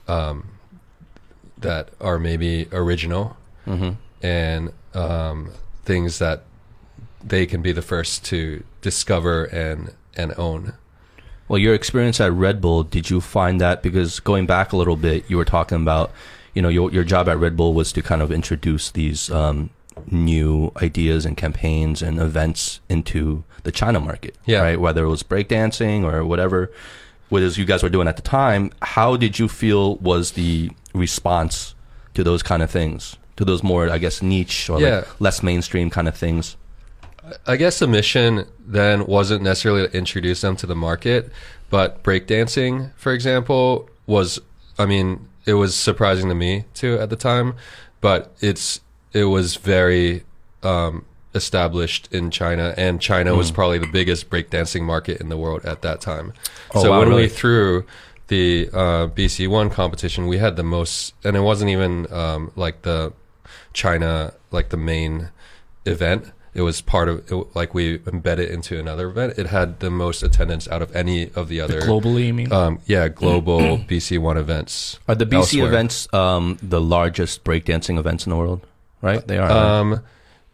[0.08, 0.50] um,
[1.58, 3.90] that are maybe original Mm-hmm.
[4.26, 5.52] and um,
[5.84, 6.44] things that
[7.22, 10.74] they can be the first to discover and and own.
[11.48, 14.98] Well, your experience at Red Bull, did you find that because going back a little
[14.98, 16.12] bit, you were talking about,
[16.54, 19.70] you know, your your job at Red Bull was to kind of introduce these um,
[20.12, 24.62] new ideas and campaigns and events into the China market, Yeah.
[24.62, 24.80] right?
[24.80, 26.72] Whether it was breakdancing or whatever,
[27.30, 28.72] what is you guys were doing at the time.
[28.82, 31.76] How did you feel was the response
[32.14, 34.96] to those kind of things, to those more, I guess, niche or Yeah.
[34.98, 36.56] like less mainstream kind of things?
[37.46, 41.32] I guess the mission then wasn't necessarily to introduce them to the market,
[41.70, 44.40] but breakdancing, for example, was
[44.80, 47.56] I mean, it was surprising to me too at the time,
[48.02, 48.82] but it's
[49.14, 50.24] it was very
[50.64, 55.66] um, established in China, and China was probably the biggest breakdancing market in the world
[55.66, 56.34] at that time.
[56.76, 57.24] Oh, so wow, when really?
[57.24, 57.86] we threw
[58.28, 62.82] the uh, BC One competition, we had the most, and it wasn't even um, like
[62.82, 63.14] the
[63.74, 65.30] China like the main
[65.86, 66.32] event.
[66.58, 69.38] It was part of it, like we embedded into another event.
[69.38, 72.52] It had the most attendance out of any of the other Globally, you mean?
[72.52, 74.98] um, yeah, global BC One events.
[75.08, 75.68] Are the BC elsewhere.
[75.68, 78.66] events um, the largest breakdancing events in the world?
[79.04, 79.52] Right, they are.
[79.52, 80.02] Um,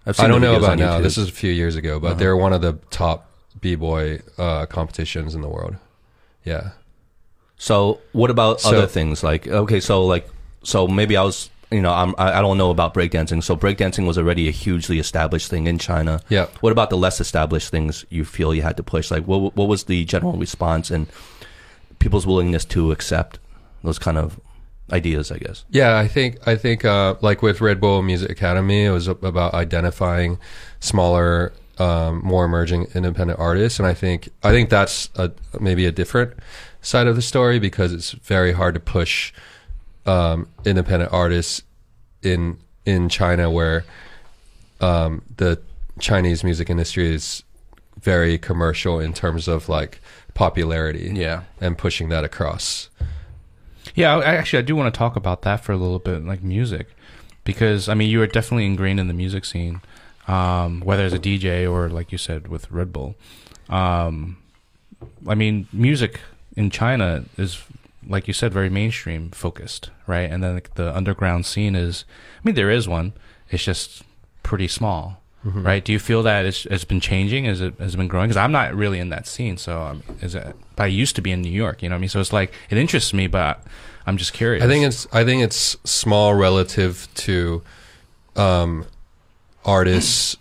[0.06, 1.00] I've seen I don't know about now.
[1.00, 2.20] This is a few years ago, but Uh-huh.
[2.20, 3.30] they're one of the top
[3.62, 5.78] b boy uh, competitions in the world.
[6.44, 6.72] Yeah.
[7.58, 10.28] So what about So- other things like okay, so like
[10.64, 13.44] so maybe I was you know I'm, I I don't know about breakdancing.
[13.44, 16.22] So breakdancing was already a hugely established thing in China.
[16.30, 16.48] Yeah.
[16.62, 19.12] What about the less established things you feel you had to push?
[19.12, 21.08] Like what what was the general response and
[22.00, 23.40] people's willingness to accept
[23.84, 24.40] those kind of
[24.92, 25.32] ideas?
[25.32, 25.66] I guess.
[25.70, 29.54] Yeah, I think I think uh, like with Red Bull Music Academy, it was about
[29.54, 30.40] identifying
[30.80, 35.92] smaller, um, more emerging independent artists, and I think I think that's a, maybe a
[35.92, 36.34] different
[36.82, 39.34] side of the story because it's very hard to push
[40.06, 41.64] um, independent artists
[42.22, 43.86] in in China where
[44.82, 45.62] um, the
[46.00, 47.44] Chinese music industry is
[48.02, 50.02] very commercial in terms of like
[50.34, 51.44] popularity Yeah.
[51.62, 52.90] and pushing that across.
[53.96, 56.42] Yeah, I, actually, I do want to talk about that for a little bit, like
[56.44, 56.88] music,
[57.44, 59.82] because I mean, you are definitely ingrained in the music scene,
[60.28, 63.16] um, whether as a DJ or, like you said, with Red Bull.
[63.70, 64.38] Um,
[65.28, 66.20] I mean, music
[66.58, 67.62] in China is,
[68.08, 70.30] like you said, very mainstream focused, right?
[70.30, 72.06] And then like, the underground scene is,
[72.38, 73.14] I mean, there is one.
[73.50, 74.04] It's just
[74.42, 75.84] pretty small, right?
[75.84, 77.46] Do you feel that it's, it's been changing?
[77.46, 78.28] Is it has it been growing?
[78.28, 80.56] Because I'm not really in that scene, so um, is it?
[80.76, 82.10] But I used to be in New York, you know what I mean?
[82.10, 83.64] So it's like it interests me, but
[84.06, 84.64] I'm just curious.
[84.64, 87.62] I think it's I think it's small relative to
[88.36, 88.86] um,
[89.66, 90.38] artists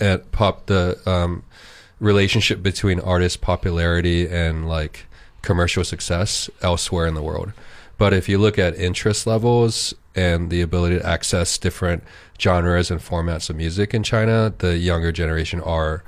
[0.00, 1.42] at pop the um,
[2.00, 5.06] relationship between artist popularity and like
[5.44, 7.52] commercial success elsewhere in the world.
[7.96, 12.02] But if you look at interest levels and the ability to access different
[12.40, 16.02] genres and formats of music in China, the younger generation are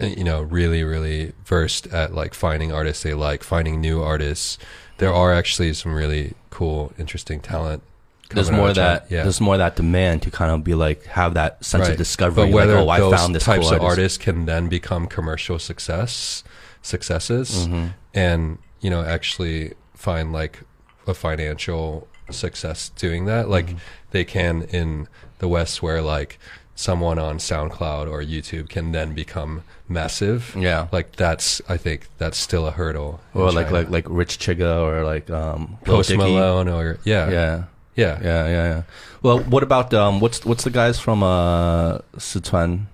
[0.00, 4.58] you know really really versed at like finding artists they like, finding new artists.
[4.98, 7.82] There are actually some really cool interesting talent.
[8.30, 11.64] There's more of that there's more that demand to kind of be like have that
[11.64, 12.46] sense of discovery.
[12.46, 13.98] But whether like, oh, I those found this types cool of artist.
[13.98, 16.44] artists can then become commercial success
[16.82, 17.86] successes, Mm-hmm.
[18.14, 20.60] and you know actually find like
[21.06, 23.76] a financial success doing that, like Mm-hmm.
[24.10, 26.38] they can in the West, where like
[26.74, 30.54] someone on SoundCloud or YouTube can then become massive.
[30.58, 30.88] Yeah.
[30.90, 33.20] like that's I think that's still a hurdle.
[33.34, 33.78] or like China.
[33.78, 36.18] like like Rich Chigga or like um Lil Post Dicky.
[36.18, 37.64] Malone or yeah, Yeah.
[37.94, 38.82] yeah, Yeah, yeah, yeah.
[39.22, 42.86] Well, what about um what's what's the guys from uh Sichuan?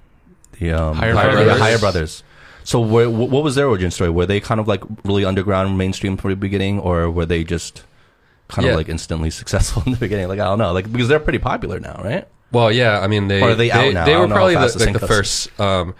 [0.58, 1.58] The um Higher yeah, Brothers.
[1.60, 2.22] Higher Brothers.
[2.68, 4.10] So where, what was their origin story?
[4.10, 7.82] Were they kind of like really underground mainstream from the beginning or were they just
[8.48, 8.72] kind Yeah.
[8.72, 10.28] of like instantly successful in the beginning?
[10.28, 10.72] Like I don't know.
[10.74, 12.28] Like because they're pretty popular now, right?
[12.52, 14.04] Well, yeah, I mean they Or are they out now?
[14.04, 15.94] They were probably the, like the first um,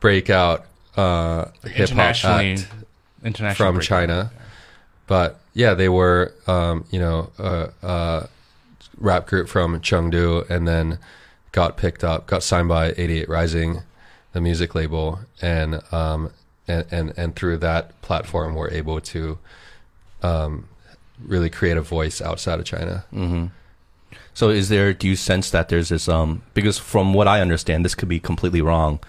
[0.00, 2.66] breakout uh, hip hop act
[3.24, 3.80] international from breakdown.
[4.08, 4.30] China.
[5.06, 8.28] But yeah, they were um, you know a, a
[8.98, 10.98] rap group from Chengdu, and then
[11.52, 13.82] got picked up, got signed by 88 Rising,
[14.32, 16.30] the music label, and um,
[16.68, 19.38] and, and and through that platform, we're able to
[20.22, 20.68] um,
[21.24, 23.04] really create a voice outside of China.
[23.12, 23.46] Mm-hmm.
[24.34, 24.92] So is there?
[24.92, 26.08] Do you sense that there's this?
[26.08, 29.00] Um, because from what I understand, this could be completely wrong,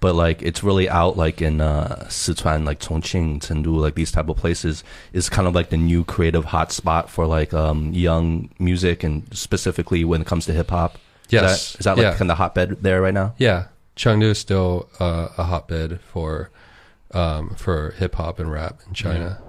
[0.00, 4.28] but like it's really out like in uh, Sichuan, like Chongqing, Chengdu, like these type
[4.28, 9.02] of places is kind of like the new creative hotspot for like um, young music
[9.02, 10.98] and specifically when it comes to hip hop.
[11.30, 11.42] Yes.
[11.42, 12.10] is that, is that like Yeah.
[12.12, 13.34] kind of the hotbed there right now?
[13.36, 13.64] Yeah,
[13.98, 16.50] Chengdu is still uh, a hotbed for
[17.12, 19.42] um, for hip hop and rap in China.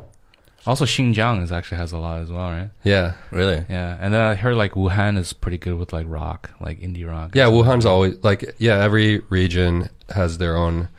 [0.68, 2.70] Also, Xinjiang is actually has a lot as well, right?
[2.84, 3.66] Yeah, Really?
[3.70, 7.08] Yeah, and then I heard like Wuhan is pretty good with like rock, like indie
[7.08, 7.34] rock.
[7.34, 7.46] yeah.
[7.46, 8.84] Wuhan's always like yeah.
[8.84, 10.90] Every region has their own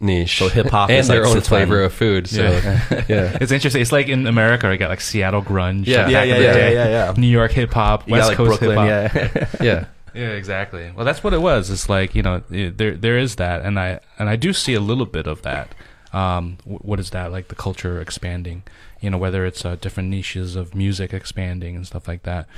[0.00, 0.38] niche.
[0.38, 1.46] So hip-hop and is their like own Sichuan.
[1.46, 2.28] flavor of food.
[2.28, 3.04] So Yeah.
[3.08, 3.80] yeah, It's interesting.
[3.80, 5.86] It's like in America, I got like Seattle grunge.
[5.86, 6.02] Yeah.
[6.04, 7.14] like, Yeah, yeah, yeah, yeah, yeah, yeah.
[7.16, 8.86] New York hip hop, West got like Coast hip hop.
[8.86, 9.46] yeah.
[9.62, 9.84] yeah.
[10.16, 10.90] Yeah, exactly.
[10.96, 11.70] Well, that's what it was.
[11.70, 14.80] It's like you know, there there is that, and I and I do see a
[14.80, 15.74] little bit of that.
[16.12, 17.48] Um, what is that like?
[17.48, 18.62] The culture expanding
[19.00, 22.48] you know whether it's uh, different niches of music expanding and stuff like that.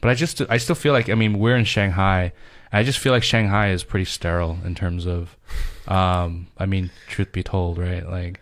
[0.00, 2.32] But I just I still feel like I mean we're in Shanghai.
[2.72, 5.36] I just feel like Shanghai is pretty sterile in terms of,
[5.86, 8.06] um, I mean, truth be told, right?
[8.06, 8.40] Like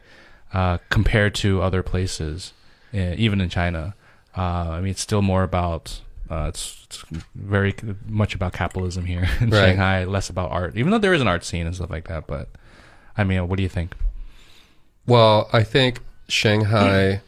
[0.52, 2.52] uh, compared to other places,
[2.92, 3.94] uh, even in China.
[4.36, 6.00] Uh, I mean, it's still more about
[6.34, 7.74] uh, it's, it's very
[8.06, 9.68] much about capitalism here in Right.
[9.68, 12.26] Shanghai, less about art, even though there is an art scene and stuff like that.
[12.26, 12.48] But
[13.16, 13.94] I mean, what do you think?
[15.06, 17.20] Well, I think Shanghai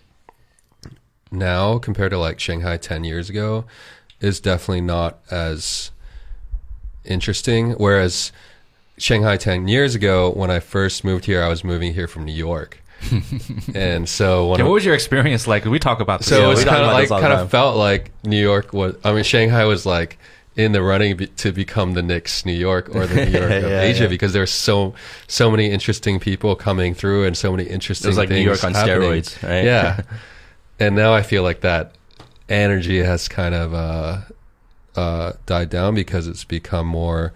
[1.30, 3.64] now compared to like Shanghai 10 years ago
[4.20, 5.90] is definitely not as
[7.04, 7.72] interesting.
[7.72, 8.32] Whereas
[8.98, 12.32] Shanghai 10 years ago, when I first moved here, I was moving here from New
[12.34, 12.82] York.
[13.74, 15.64] and so when Yeah, what was your experience like?
[15.64, 16.28] We talk about this.
[16.28, 18.40] so Yeah, it was kind of like this all the kind of felt like New
[18.40, 18.96] York was.
[19.04, 20.18] I mean, Shanghai was like
[20.56, 23.62] in the running be, to become the next New York or the New York of
[23.70, 24.08] Yeah, Asia yeah.
[24.08, 24.94] because there's so
[25.28, 28.06] so many interesting people coming through and so many interesting.
[28.06, 29.00] It was like New York on happening.
[29.22, 29.64] steroids, right?
[29.64, 30.00] Yeah,
[30.80, 31.92] and now I feel like that
[32.48, 34.20] energy has kind of uh,
[34.94, 37.32] uh, died down because it's become more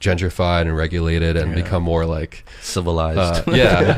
[0.00, 1.62] gentrified and regulated and Yeah.
[1.62, 3.18] become more like civilized.
[3.18, 3.96] uh, yeah,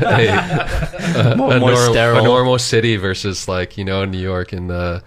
[1.25, 2.19] a, a, More- a more norm- sterile.
[2.19, 5.03] a normal city versus like you know New York in the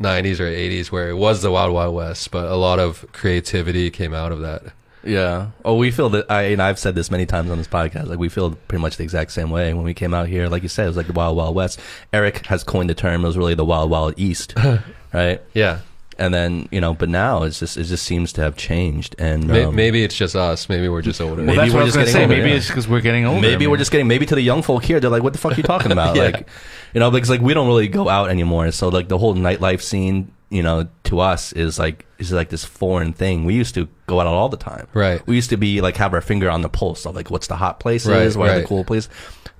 [0.00, 3.90] 90s or 80s where it was the wild wild west, but a lot of creativity
[3.90, 4.62] came out of that.
[5.02, 5.50] Yeah.
[5.64, 6.28] Oh, we feel that.
[6.28, 8.08] I and I've said this many times on this podcast.
[8.08, 10.48] Like we feel pretty much the exact same way when we came out here.
[10.48, 11.78] Like you said, it was like the Wild Wild West.
[12.12, 13.24] Eric has coined the term.
[13.24, 14.54] It was really the Wild Wild East,
[15.14, 15.40] right?
[15.54, 15.78] Yeah,
[16.18, 19.14] And then you know, but now it's just it just seems to have changed.
[19.18, 20.68] And May- um, maybe it's just us.
[20.68, 21.36] Maybe we're just older.
[21.36, 22.22] Well, Maybe that's we're what I was just gonna getting say.
[22.22, 22.56] older, Maybe yeah.
[22.56, 23.40] it's because we're getting older.
[23.42, 23.78] maybe I we're mean.
[23.80, 24.98] just getting maybe to the young folk here.
[24.98, 26.16] They're like, what the fuck are you talking about?
[26.16, 26.22] Yeah.
[26.24, 26.48] Like,
[26.94, 28.70] you know, because like we don't really go out anymore.
[28.72, 32.64] So like the whole nightlife scene, you know, to us is like is like this
[32.64, 33.44] foreign thing.
[33.44, 34.86] We used to go out all the time.
[34.94, 35.24] Right.
[35.26, 37.56] We used to be like have our finger on the pulse of like what's the
[37.56, 39.10] hot places, Right, what are the cool places.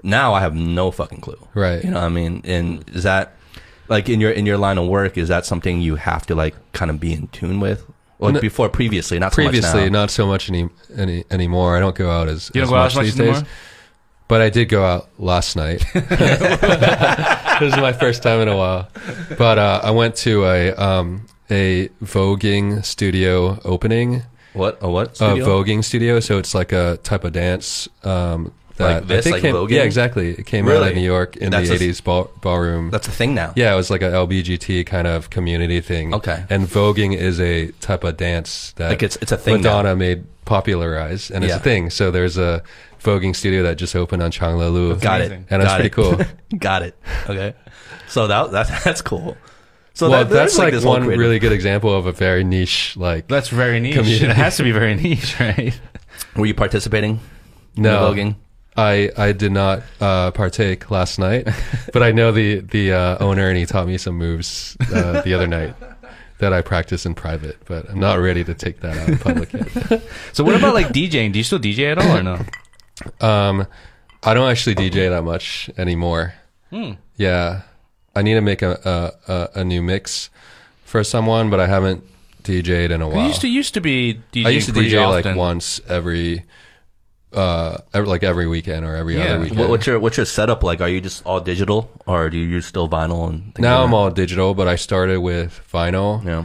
[0.02, 1.38] Now I have no fucking clue.
[1.52, 1.84] Right.
[1.84, 2.40] You know what I mean?
[2.44, 3.35] And is that
[3.88, 5.16] like in your in your line of work?
[5.18, 7.84] Is that something you have to like kind of be in tune with?
[8.18, 10.00] Like No- before, previously, not so Previously, much now.
[10.00, 11.76] not so much any, any anymore.
[11.76, 13.40] I don't go out as You don't as go out much as much these anymore?
[13.40, 13.48] days.
[14.28, 15.84] But I did go out last night.
[15.94, 18.88] this is my first time in a while.
[19.38, 24.22] But uh, I went to a um, a voguing studio opening.
[24.54, 24.78] What?
[24.80, 25.20] A what?
[25.20, 29.22] A voguing studio, so it's like a type of dance um, that Like this, I
[29.22, 29.70] think like came, voguing?
[29.70, 30.30] Yeah, exactly.
[30.30, 30.88] It came out Really?
[30.90, 32.90] of New York in That's the a- '80s ball, ballroom.
[32.90, 33.52] That's a thing now.
[33.56, 36.14] Yeah, it was like a LBGT kind of community thing.
[36.14, 36.44] Okay.
[36.50, 39.62] And voguing is a type of dance that Like it's it's a thing.
[39.62, 39.78] now.
[39.78, 41.56] Madonna made popularize, and it's Yeah.
[41.56, 41.90] a thing.
[41.90, 42.62] So there's a
[43.02, 45.00] voguing studio that just opened on Changlelu.
[45.00, 45.40] Got amazing.
[45.42, 45.46] it.
[45.50, 46.18] And it's pretty cool.
[46.58, 46.94] Got it.
[47.28, 47.54] Okay.
[48.08, 49.36] So that that's that's cool.
[49.94, 52.94] So well, that, that's like, this one creative- really good example of a very niche,
[52.98, 53.94] like That's very niche.
[53.94, 54.26] Community.
[54.26, 55.72] It has to be very niche, right?
[56.36, 57.18] Were you participating?
[57.76, 58.12] no.
[58.14, 58.36] the voguing.
[58.76, 61.48] I I did not uh, partake last night,
[61.92, 65.34] but I know the the uh, owner, and he taught me some moves uh, the
[65.34, 65.74] other night
[66.38, 67.56] that I practice in private.
[67.64, 70.02] But I'm not ready to take that out in public yet.
[70.32, 71.32] So what about like DJing?
[71.32, 72.44] Do you still DJ at all or no?
[73.26, 73.66] Um,
[74.22, 76.34] I don't actually DJ that much anymore.
[76.70, 76.92] Hmm.
[77.16, 77.62] Yeah,
[78.14, 78.78] I need to make a
[79.26, 80.28] a, a, a new mix
[80.84, 82.04] for someone, but I haven't
[82.42, 83.26] DJ'd in a You while.
[83.28, 85.30] used to used to be DJing I used to DJ often.
[85.32, 86.44] like once every,
[87.32, 89.24] uh, every, like every weekend or every Yeah.
[89.24, 89.60] other weekend.
[89.60, 90.80] What, what's your what's your setup like?
[90.80, 93.88] Are you just all digital, or do you use still vinyl and things now like
[93.88, 96.44] I'm all digital, but I started with vinyl Yeah.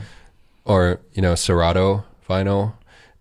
[0.65, 2.74] or you know Serato vinyl,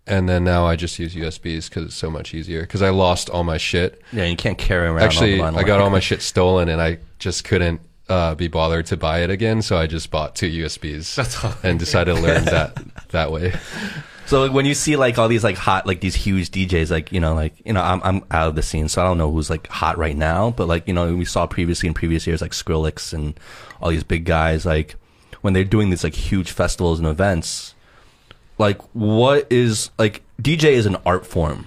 [0.06, 2.62] and then now I just use USBs because it's so much easier.
[2.62, 4.00] Because I lost all my shit.
[4.12, 5.02] Yeah, you can't carry around.
[5.04, 8.34] Actually, all the vinyl I got all my shit stolen, and I just couldn't uh,
[8.34, 9.62] be bothered to buy it again.
[9.62, 11.54] So I just bought two USBs That's all.
[11.62, 12.76] and decided to learn that
[13.10, 13.52] that way.
[14.30, 17.10] So like, when you see like all these like hot like these huge DJs like
[17.10, 19.28] you know like you know I'm I'm out of the scene so I don't know
[19.28, 22.40] who's like hot right now but like you know we saw previously in previous years
[22.40, 23.40] like Skrillex and
[23.82, 24.94] all these big guys like
[25.40, 27.74] when they're doing these like huge festivals and events
[28.56, 31.66] like what is like DJ is an art form.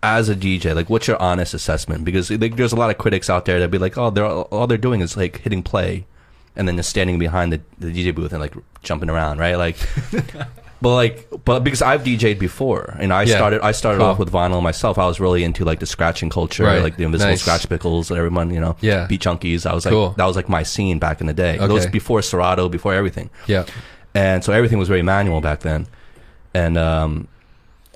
[0.00, 2.04] As a DJ like what's your honest assessment?
[2.04, 4.68] Because like, there's a lot of critics out there that be like oh they're all
[4.68, 6.06] they're doing is like hitting play
[6.54, 9.56] and then just standing behind the, the DJ booth and like jumping around right?
[9.56, 9.76] Like
[10.80, 13.36] but like, but because I've DJ'd before, and I Yeah.
[13.36, 14.06] started, I started Cool.
[14.08, 14.98] off with vinyl myself.
[14.98, 16.82] I was really into like the scratching culture, Right.
[16.82, 17.44] like the Invisible Nice.
[17.44, 19.06] Skratch Piklz and everyone, you know, Yeah.
[19.06, 19.66] Beat Junkies.
[19.66, 20.14] I was like, Cool.
[20.16, 21.58] that was like my scene back in the day.
[21.58, 21.90] That was Okay.
[21.92, 23.64] before Serato, before everything, Yeah,
[24.14, 25.86] and so everything was very manual back then,
[26.54, 27.28] and um,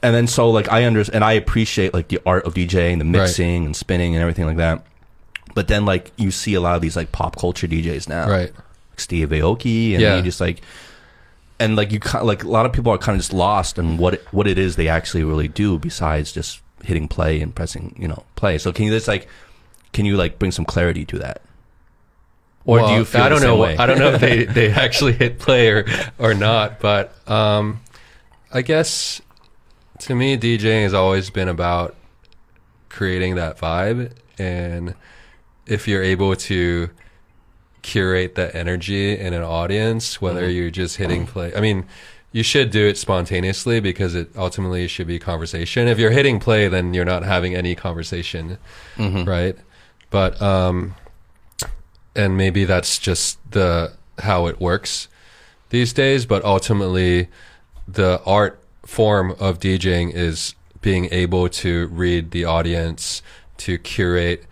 [0.02, 3.04] and then so like I under and I appreciate like the art of DJing, the
[3.04, 4.84] mixing and spinning and everything like that.
[5.54, 8.50] But then like you see a lot of these like pop culture DJs now, right.
[8.96, 10.16] Steve Aoki, and Yeah.
[10.16, 10.62] you just like,
[11.62, 14.14] and like you like a lot of people are kind of just lost in what
[14.14, 18.08] it, what it is they actually really do besides just hitting play and pressing you
[18.08, 18.58] know play.
[18.58, 19.28] So can you just like,
[19.92, 21.42] can you like bring some clarity to that?
[22.64, 23.56] Or do you feel I don't know.
[23.56, 23.76] way?
[23.76, 25.84] I don't know if they, they actually hit play or,
[26.18, 27.80] or not, but um,
[28.52, 29.20] I guess
[30.00, 31.96] to me, DJing has always been about
[32.88, 34.94] creating that vibe, and
[35.66, 36.90] if you're able to
[37.82, 41.86] curate that energy in an audience, whether you're just hitting play, I mean.
[42.34, 45.86] You should do it spontaneously because it ultimately should be conversation.
[45.86, 48.56] If you're hitting play, then you're not having any conversation,
[49.26, 49.54] right?
[50.08, 50.94] But um,
[52.14, 55.08] and maybe that's just the how it works
[55.70, 57.28] these days but ultimately
[57.88, 63.22] the art form of DJing is being able to read the audience
[63.56, 64.44] to curate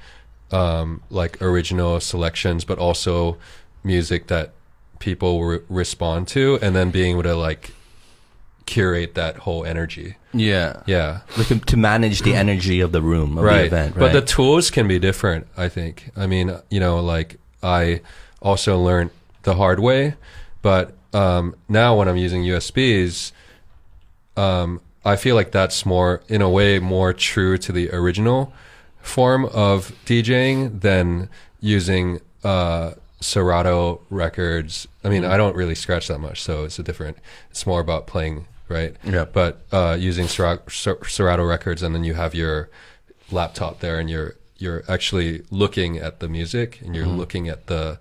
[0.52, 3.36] um, like original selections but also
[3.84, 4.52] music that
[4.98, 7.72] people re- respond to and then being able to like
[8.66, 10.82] curate that whole energy Yeah.
[10.86, 13.64] yeah Like to, to manage the energy of the room of the right.
[13.66, 14.00] event, right?
[14.00, 16.10] But the tools can be different, I think.
[16.16, 18.00] I mean, you know, like I
[18.40, 19.10] also learned
[19.42, 20.14] the hard way,
[20.62, 23.32] but um, now when I'm using USBs,
[24.36, 28.52] um, I feel like that's more, in a way, more true to the original
[29.02, 31.28] form of DJing than
[31.60, 34.88] using uh, Serato records.
[35.04, 37.18] I mean, I don't really scratch that much, so it's a different.
[37.50, 38.96] It's more about playing, right?
[39.04, 39.24] Yeah.
[39.26, 42.70] But uh, using Sera- Ser- Serato records, and then you have your
[43.30, 47.98] laptop there, and you're you're actually looking at the music, and you're looking at the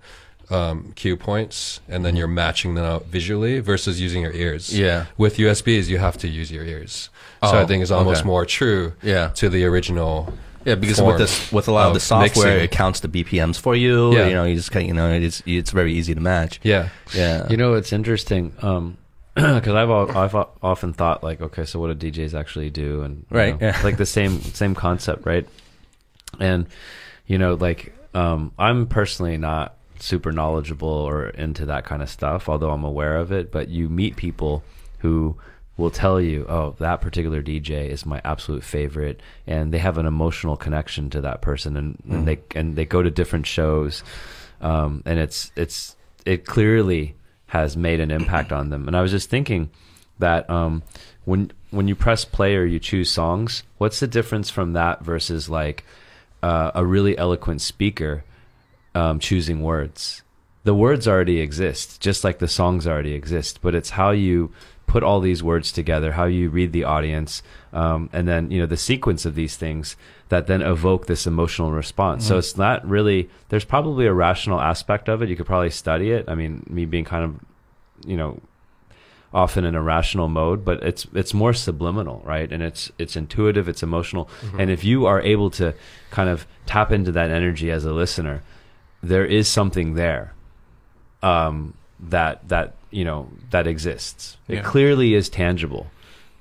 [0.50, 4.76] um, cue points, and then you're matching them out visually versus using your ears.
[4.76, 5.06] Yeah.
[5.16, 7.08] With USBs, you have to use your ears.
[7.42, 8.26] so Oh, I think it's almost okay.
[8.26, 8.92] more true.
[9.02, 9.28] Yeah.
[9.36, 10.32] To the original.
[10.64, 12.64] Yeah, because form with this, with a lot of, of the software, mixing.
[12.64, 14.14] it counts the BPMs for you.
[14.14, 14.26] Yeah.
[14.28, 16.60] You know, you just kind, you know, it's it's very easy to match.
[16.62, 16.90] Yeah.
[17.14, 17.48] Yeah.
[17.48, 18.98] You know, it's interesting um,
[19.34, 23.02] because I've I've often thought like, okay, so what do DJs actually do?
[23.02, 23.80] And Right, know, yeah.
[23.82, 25.48] like the same same concept, right?
[26.38, 26.66] And
[27.26, 32.48] you know, like um, I'm personally not super knowledgeable or into that kind of stuff,
[32.48, 33.50] although I'm aware of it.
[33.52, 34.62] But you meet people
[34.98, 35.36] who
[35.80, 40.06] will tell you, oh, that particular DJ is my absolute favorite, and they have an
[40.06, 44.04] emotional connection to that person, and, and they and they go to different shows,
[44.60, 47.16] um, and it's it's it clearly
[47.46, 48.86] has made an impact on them.
[48.86, 49.70] And I was just thinking
[50.20, 50.82] that um,
[51.24, 55.48] when when you press play or you choose songs, what's the difference from that versus
[55.48, 55.84] like
[56.42, 58.24] uh, a really eloquent speaker
[58.94, 60.22] um, choosing words?
[60.62, 64.52] The words already exist, just like the songs already exist, but it's how you
[64.90, 68.66] put all these words together, how you read the audience, um, and then you know
[68.66, 69.96] the sequence of these things
[70.30, 72.26] that then evoke this emotional response.
[72.26, 73.30] So it's not really.
[73.50, 75.28] There's probably a rational aspect of it.
[75.28, 76.24] You could probably study it.
[76.26, 77.36] I mean, me being kind of,
[78.04, 78.40] you know,
[79.32, 82.50] often in a rational mode, but it's it's more subliminal, right?
[82.50, 84.28] And it's it's intuitive, it's emotional.
[84.58, 85.72] And if you are able to
[86.10, 88.42] kind of tap into that energy as a listener,
[89.04, 90.34] there is something there
[91.22, 94.36] um, that that you know that exists.
[94.48, 94.62] It Yeah.
[94.62, 95.86] clearly is tangible.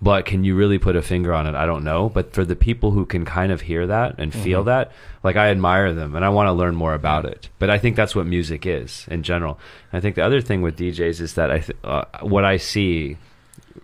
[0.01, 1.55] But can you really put a finger on it?
[1.55, 2.07] I don't know.
[2.07, 4.93] But for the people who can kind of hear that and feel that,
[5.23, 7.49] like I admire them and I want to learn more about it.
[7.59, 9.59] But I think that's what music is in general.
[9.91, 13.17] I think the other thing with DJs is that I th- uh, what I see,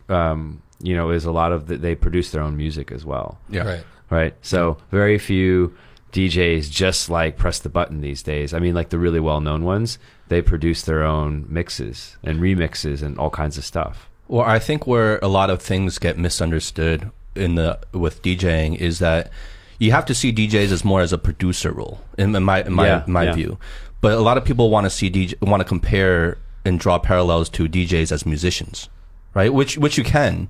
[0.08, 3.38] um, you know, is a lot of the, they produce their own music as well
[3.50, 3.64] Yeah.
[3.64, 3.84] Right.
[4.10, 4.34] right?
[4.42, 5.76] So very few
[6.14, 8.54] DJs just like press the button these days.
[8.54, 13.02] I mean, like the really well known ones, they produce their own mixes and remixes
[13.04, 14.10] and all kinds of stuff.
[14.28, 19.00] Well, I think where a lot of things get misunderstood in the with DJing is
[19.00, 19.30] that
[19.78, 22.88] you have to see DJs as more as a producer role in, my in my
[22.88, 23.34] Yeah, my yeah.
[23.34, 23.58] view.
[24.02, 27.50] But a lot of people want to see DJ want to compare and draw parallels
[27.50, 28.90] to DJs as musicians,
[29.36, 29.54] right?
[29.54, 30.48] Which which you can,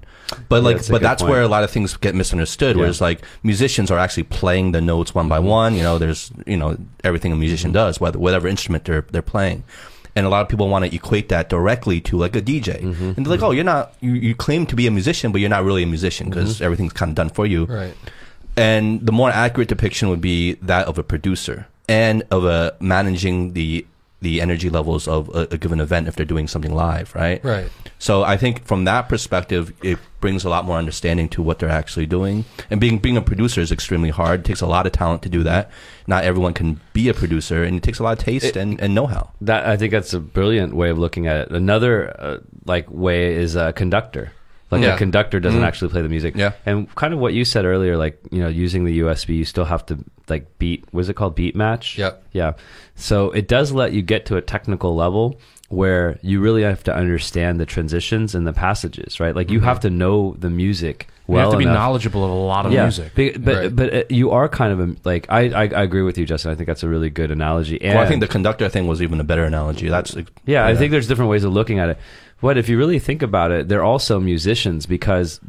[0.48, 1.32] but like that's but that's point.
[1.32, 2.76] where a lot of things get misunderstood.
[2.78, 2.82] Yeah.
[2.84, 5.76] Whereas like musicians are actually playing the notes one by one.
[5.76, 7.74] You know, there's you know everything a musician Mm-hmm.
[7.92, 9.64] does, whether whatever instrument they're they're playing.
[10.18, 13.04] And a lot of people want to equate that directly to like a DJ, Mm-hmm.
[13.04, 13.94] and they're like, "Oh, you're not.
[14.00, 16.64] You, you claim to be a musician, but you're not really a musician because Mm-hmm.
[16.64, 17.94] everything's kind of done for you." Right.
[18.56, 23.52] And the more accurate depiction would be that of a producer and of a managing
[23.54, 23.86] the
[24.22, 27.44] the energy levels of a, a given event if they're doing something live, right?
[27.44, 27.70] Right.
[28.00, 31.70] So I think from that perspective, it brings a lot more understanding to what they're
[31.70, 32.46] actually doing.
[32.70, 34.40] And being being a producer is extremely hard.
[34.42, 35.70] It takes a lot of talent to do that.
[36.08, 38.96] Not everyone can be a producer, and it takes a lot of taste and, and
[38.96, 39.32] know how.
[39.42, 41.52] That I think that's a brilliant way of looking at it.
[41.52, 44.32] Another uh, like way is a conductor.
[44.76, 44.96] Like Yeah.
[44.96, 45.68] a conductor doesn't Mhm.
[45.68, 46.36] actually play the music.
[46.36, 46.52] Yeah.
[46.66, 49.66] And kind of what you said earlier, like you know, using the USB, you still
[49.66, 49.98] have to
[50.30, 50.84] like beat.
[50.92, 51.98] Was it called beat match?
[51.98, 52.24] Yep.
[52.32, 52.54] Yeah.
[52.96, 56.96] So it does let you get to a technical level where you really have to
[56.96, 59.36] understand the transitions and the passages, right?
[59.36, 61.74] Like you have to know the music you well have to be enough.
[61.76, 63.16] knowledgeable of a lot of music.
[63.16, 63.76] Be- but Right.
[63.76, 66.52] but uh, you are kind of a, like I, I I agree with you, Justin.
[66.52, 67.82] I think that's a really good analogy.
[67.82, 69.90] And Well, I think the conductor thing was even a better analogy.
[69.90, 70.16] That's
[70.46, 71.98] yeah, I think there's different ways of looking at it.
[72.42, 75.40] But if you really think about it, they're also musicians because,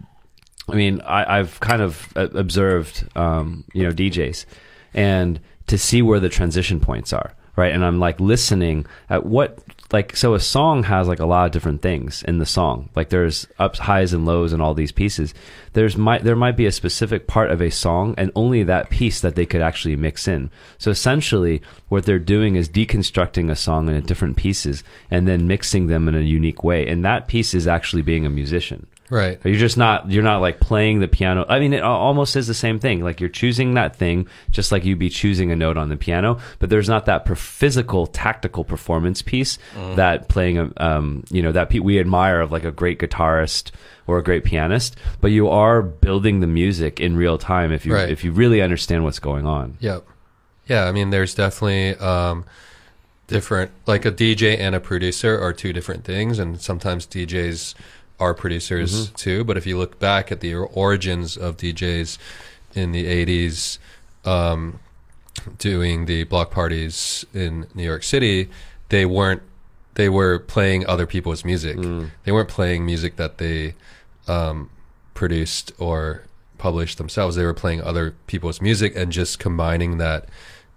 [0.68, 4.46] I mean, I, I've kind of uh, observed, um, you know, DJs,
[4.94, 7.72] and to see where the transition points are, right?
[7.72, 9.58] And I'm like listening at what,
[9.92, 12.90] like, so a song has like a lot of different things in the song.
[12.96, 15.32] Like there's ups, highs, and lows, and all these pieces.
[15.74, 19.20] There's might there might be a specific part of a song, and only that piece
[19.20, 20.50] that they could actually mix in.
[20.78, 25.86] So essentially, what they're doing is deconstructing a song into different pieces and then mixing
[25.86, 26.86] them in a unique way.
[26.86, 28.86] And that piece is actually being a musician.
[29.08, 29.38] Right.
[29.44, 31.46] You're just not you're not like playing the piano.
[31.48, 33.04] I mean, it almost is the same thing.
[33.04, 36.40] Like you're choosing that thing just like you'd be choosing a note on the piano,
[36.58, 39.58] but there's not that physical, tactical performance piece
[39.94, 43.70] that playing a um, you know that pe- we admire of like a great guitarist
[44.08, 44.96] or a great pianist.
[45.20, 48.10] But you are building the music in real time if you Right.
[48.10, 49.76] if you really understand what's going on.
[49.80, 50.04] Yep.
[50.66, 52.44] Yeah, I mean, there's definitely um,
[53.28, 53.70] different.
[53.86, 57.74] Like a DJ and a producer are two different things, and sometimes DJs
[58.18, 59.44] are producers too.
[59.44, 62.18] But if you look back at the origins of DJs
[62.74, 63.78] in the '80s,
[64.24, 64.80] um,
[65.58, 68.48] doing the block parties in New York City,
[68.88, 69.42] they weren't.
[69.94, 71.76] They were playing other people's music.
[72.24, 73.74] They weren't playing music that they
[74.28, 74.68] um,
[75.14, 76.22] produced or
[76.58, 77.36] published themselves.
[77.36, 80.28] They were playing other people's music and just combining that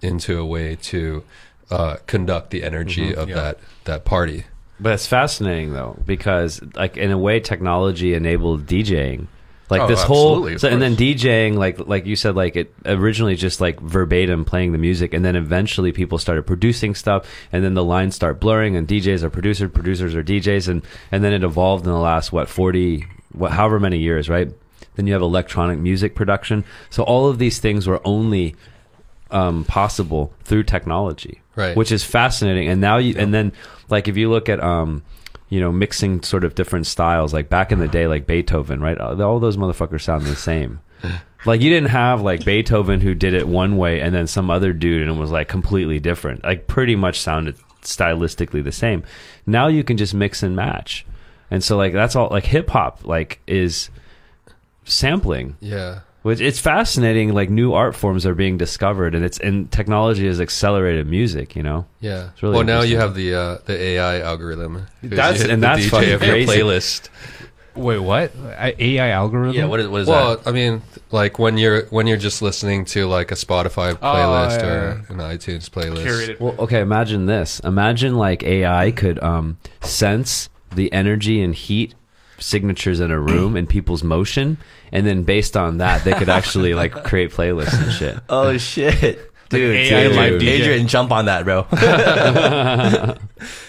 [0.02, 1.24] into a way to
[1.70, 4.46] uh, conduct the energy of that that party.
[4.80, 9.28] But it's fascinating though because like in a way technology enabled DJing.
[9.70, 10.96] Like Oh, this whole so, and then.
[10.96, 15.24] DJing like like you said like it originally just like verbatim playing the music and
[15.24, 19.30] then eventually people started producing stuff and then the lines start blurring and DJs are
[19.30, 23.52] producers producers are DJs and and then it evolved in the last what 40 what
[23.52, 24.50] however many years right
[24.96, 28.56] then you have electronic music production so all of these things were only
[29.32, 31.76] um, possible through technology, Right.
[31.76, 32.70] Which is fascinating.
[32.70, 33.52] And now you, and then
[33.90, 35.04] like if you look at, um,
[35.50, 38.98] you know, mixing sort of different styles, like back in the day, like Beethoven, right?
[38.98, 40.80] All all those motherfuckers sound the same.
[41.46, 44.74] Like you didn't have like Beethoven who did it one way and then some other
[44.74, 46.44] dude and it was like completely different.
[46.44, 49.04] Like pretty much sounded stylistically the same.
[49.46, 51.06] Now you can just mix and match.
[51.50, 53.90] And so like that's all like hip hop like is
[54.84, 56.02] sampling Yeah.
[56.22, 57.34] Which it's fascinating.
[57.34, 61.56] Like new art forms are being discovered, and it's and technology has accelerated music.
[61.56, 62.30] You know, Yeah.
[62.34, 64.88] It's really well, now you have the uh, the AI algorithm.
[65.04, 66.52] That's- and that's DJ fucking crazy.
[66.52, 67.10] playlist.
[67.76, 68.32] Wait, what?
[68.58, 69.56] I- AI algorithm?
[69.56, 69.66] yeah.
[69.66, 70.48] What is what is Well, that?
[70.48, 74.68] I mean, like when you're when you're just listening to like a Spotify playlist yeah,
[74.68, 76.40] or an iTunes playlist.
[76.42, 76.82] Well, okay.
[76.82, 77.60] Imagine this.
[77.62, 81.96] Imagine like AI could um, sense the energy and heat
[82.40, 84.58] signatures in a room and people's motion,
[84.92, 88.18] and then based on that, they could actually like create playlists and shit.
[88.30, 89.26] Oh shit.
[89.50, 90.48] Dude, AI dude, live DJ.
[90.60, 91.66] Adrian, jump on that, bro.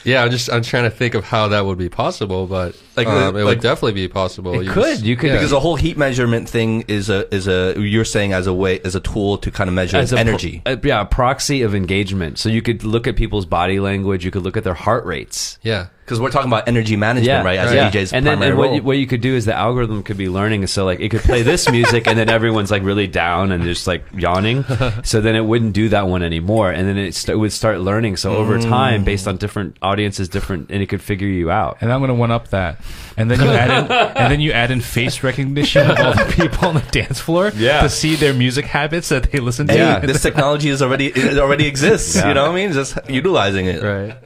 [0.04, 3.06] Yeah, I'm just I'm trying to think of how that would be possible, but Like,
[3.06, 4.58] like um, it like- would definitely be possible.
[4.60, 5.00] It could.
[5.00, 5.34] You could- yeah.
[5.36, 8.80] because the whole heat measurement thing is a is a you're saying as a way
[8.80, 10.62] as a tool to kind of measure As energy.
[10.66, 12.38] uh, yeah, a proxy of engagement.
[12.38, 14.24] So you could look at people's body language.
[14.24, 15.58] You could look at their heart rates.
[15.62, 15.86] yeah.
[16.11, 17.56] Because we're talking about energy management, right?
[17.56, 17.86] As yeah.
[17.86, 20.16] a DJ's and then and what you, what you could do is the algorithm could
[20.16, 20.66] be learning.
[20.66, 23.86] So like it could play this music, and then everyone's like really down and just
[23.86, 24.64] like yawning.
[25.04, 27.80] So then it wouldn't do that one anymore, and then it, st- it would start
[27.80, 28.16] learning.
[28.16, 28.68] So over Mm.
[28.68, 31.78] time, based on different audiences, different, and it could figure you out.
[31.80, 32.80] And I'm gonna one up that,
[33.16, 36.32] and then you add in, and then you add in face recognition of all the
[36.36, 37.82] people on the dance floor Yeah.
[37.82, 39.72] to see their music habits that they listen to.
[39.74, 40.00] Hey, Yeah.
[40.00, 42.16] this technology is already it already exists.
[42.16, 42.28] Yeah.
[42.28, 42.72] You know what I mean?
[42.72, 43.80] Just utilizing it.
[43.82, 44.16] Right.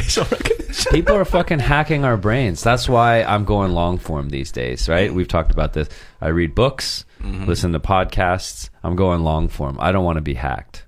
[0.00, 0.92] Facial recognition.
[0.92, 2.62] People are fucking hacking our brains.
[2.62, 5.08] That's why I'm going long form these days, right?
[5.08, 5.16] Mm-hmm.
[5.16, 5.88] We've talked about this.
[6.20, 7.46] I read books, mm-hmm.
[7.46, 8.70] listen to podcasts.
[8.82, 9.76] I'm going long form.
[9.80, 10.84] I don't want to be hacked.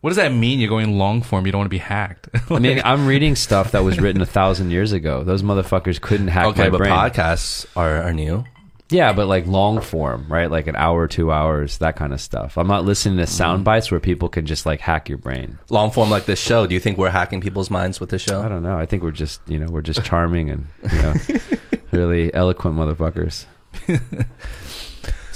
[0.00, 0.60] What does that mean?
[0.60, 1.46] You're going long form.
[1.46, 2.28] You don't want to be hacked.
[2.50, 5.24] I mean, I'm reading stuff that was written a thousand years ago.
[5.24, 6.92] Those motherfuckers couldn't hack Okay, my but brain.
[6.92, 8.44] podcasts are, are new.
[8.88, 10.50] Yeah, but like long form, right?
[10.50, 12.56] Like an hour, two hours, that kind of stuff.
[12.56, 15.58] I'm not listening to sound bites where people can just like hack your brain.
[15.70, 16.66] Long form like this show.
[16.66, 18.42] Do you think we're hacking people's minds with this show?
[18.42, 18.78] I don't know.
[18.78, 21.14] I think we're just, you know, we're just charming and, you know,
[21.90, 23.46] really eloquent motherfuckers.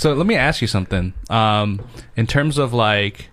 [0.00, 1.12] So let me ask you something.
[1.28, 1.82] Um,
[2.16, 3.28] in terms of like,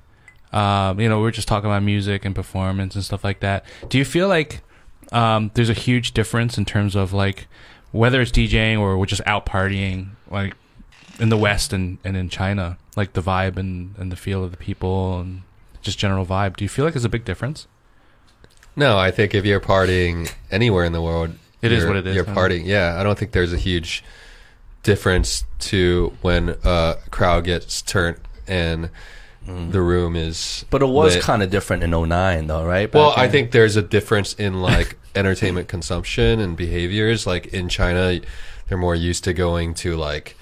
[0.51, 3.63] um, you know, we are just talking about music and performance and stuff like that.
[3.87, 4.63] Do you feel like
[5.13, 7.47] um, there's a huge difference in terms of like
[7.91, 10.55] whether it's DJing or we're just out partying, like
[11.19, 14.51] in the West and, and in China, like the vibe and, and the feel of
[14.51, 15.41] the people and
[15.81, 16.55] just general vibe.
[16.55, 17.67] Do you feel like there's a big difference?
[18.75, 21.31] No, I think if you're partying anywhere in the world,
[21.61, 22.65] It is what it is, You're partying.
[22.65, 24.03] Yeah, I don't think there's a huge
[24.83, 28.89] difference to when a crowd gets turned and
[29.47, 29.71] Mm-hmm.
[29.71, 30.65] the room is.
[30.69, 32.93] But it was kind of different in 09 though, right?
[32.93, 37.25] Well, Back I think there's a difference in like entertainment consumption and behaviors.
[37.25, 38.19] Like in China,
[38.67, 40.35] they're more used to going to like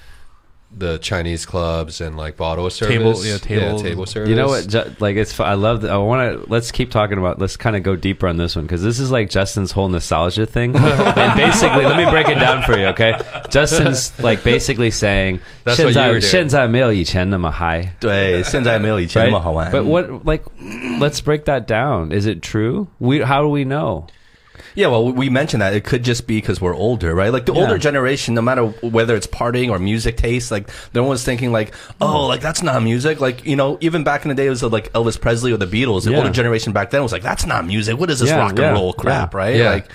[0.74, 4.28] the Chinese clubs and like bottle service, Table- yeah, table- table service.
[4.31, 4.68] You know what?
[4.68, 5.33] Ju- like it's.
[5.33, 5.81] fu- I love.
[5.83, 6.49] that I want to.
[6.49, 7.41] Let's keep talking about.
[7.41, 10.47] Let's kind of go deeper on this one because this is like Justin's whole nostalgia
[10.47, 10.76] thing.
[10.76, 12.87] and basically, let me break it down for you.
[12.95, 13.14] Okay,
[13.51, 16.31] Justin's like basically saying, That's what you 现在 were doing.
[16.31, 17.89] 现在没有以前那么 high。
[17.99, 19.33] 对，现在没有以前那 Right?
[19.33, 19.72] 么好玩。
[19.72, 20.45] But what, like,
[21.01, 22.12] let's break that down.
[22.16, 22.87] Is it true?
[22.99, 24.05] We, how do we know?
[24.76, 27.32] Yeah, well, we mentioned that it could just be because we're older, right?
[27.32, 27.61] Like the Yeah.
[27.61, 31.73] older generation, no matter whether it's partying or music taste, like no one's thinking like,
[32.01, 33.21] oh, like that's not music.
[33.21, 35.57] Like you know, even back in the day, it was uh, like Elvis Presley or
[35.57, 36.03] the Beatles.
[36.03, 36.17] The Yeah.
[36.17, 37.97] older generation back then was like, that's not music.
[37.97, 39.55] What is this Yeah, rock and roll crap, right?
[39.55, 39.69] Yeah.
[39.71, 39.91] Like,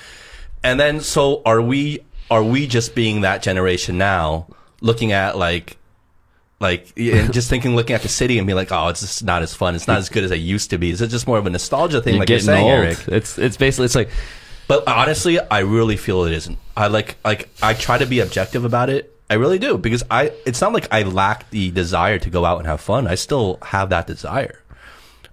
[0.64, 2.00] and then so are we?
[2.30, 4.46] Are we just being that generation now,
[4.80, 5.76] looking at like?
[6.60, 9.40] Like and just thinking, looking at the city and being like, "Oh, it's just not
[9.42, 9.74] as fun.
[9.74, 11.50] It's not as good as it used to be." Is it just more of a
[11.50, 12.84] nostalgia thing, You're like you're saying, old.
[12.84, 12.98] Eric?
[13.08, 14.10] It's it's basically it's like
[14.70, 16.56] But honestly, I really feel it isn't.
[16.76, 19.12] I like like I try to be objective about it.
[19.28, 22.58] I really do because I it's not like I lack the desire to go out
[22.58, 23.08] and have fun.
[23.08, 24.62] I still have that desire.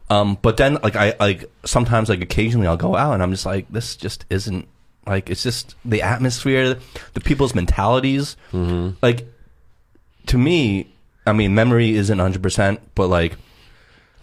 [0.10, 3.46] Um, but then like I like sometimes like occasionally I'll go out and I'm just
[3.46, 4.68] like this just isn't
[5.06, 6.80] like it's just the atmosphere,
[7.14, 8.38] the people's mentalities.
[9.04, 9.28] Like
[10.28, 10.92] to me,
[11.28, 13.38] I mean, memory isn't 100, percent but like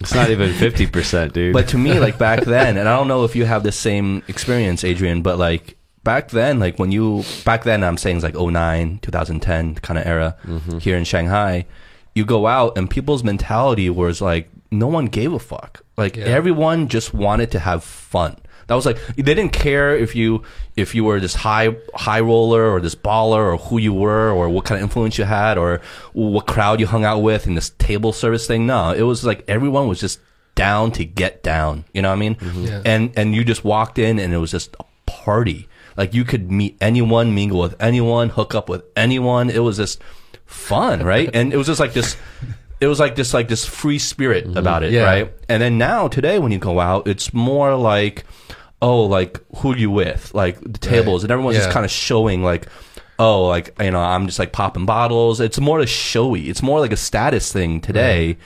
[0.01, 1.53] it's not even fifty percent, dude.
[1.53, 4.22] but to me, like back then, and I don't know if you have the same
[4.28, 8.34] experience, Adrian, but like back then, like when you back then, I'm saying it's like
[8.34, 10.78] 09, 2010 kind of era mm-hmm.
[10.78, 11.66] here in Shanghai.
[12.14, 15.82] You go out and people's mentality was like no one gave a fuck.
[15.97, 16.24] Like Yeah.
[16.24, 18.36] everyone just wanted to have fun.
[18.66, 20.42] That was like they didn't care if you
[20.76, 24.48] if you were this high high roller or this baller or who you were or
[24.48, 25.80] what kind of influence you had or
[26.12, 28.66] what crowd you hung out with in this table service thing.
[28.66, 30.20] No, it was like everyone was just
[30.54, 31.84] down to get down.
[31.92, 32.34] You know what I mean?
[32.36, 32.64] Mm-hmm.
[32.64, 32.82] Yeah.
[32.84, 35.68] And and you just walked in and it was just a party.
[35.96, 39.50] Like you could meet anyone, mingle with anyone, hook up with anyone.
[39.50, 40.00] It was just
[40.46, 41.30] fun, right?
[41.32, 42.16] and it was just like this.
[42.80, 44.58] It was like this, like this free spirit mm-hmm.
[44.58, 45.04] about it, Yeah.
[45.04, 45.32] right?
[45.48, 48.24] And then now today, when you go out, it's more like,
[48.82, 51.72] oh, like who you with, like the tables, and everyone's just Yeah.
[51.74, 52.66] kind of showing like.
[53.16, 55.40] Oh, like you know, I'm just like popping bottles.
[55.40, 56.48] It's more a showy.
[56.48, 58.38] It's more like a status thing today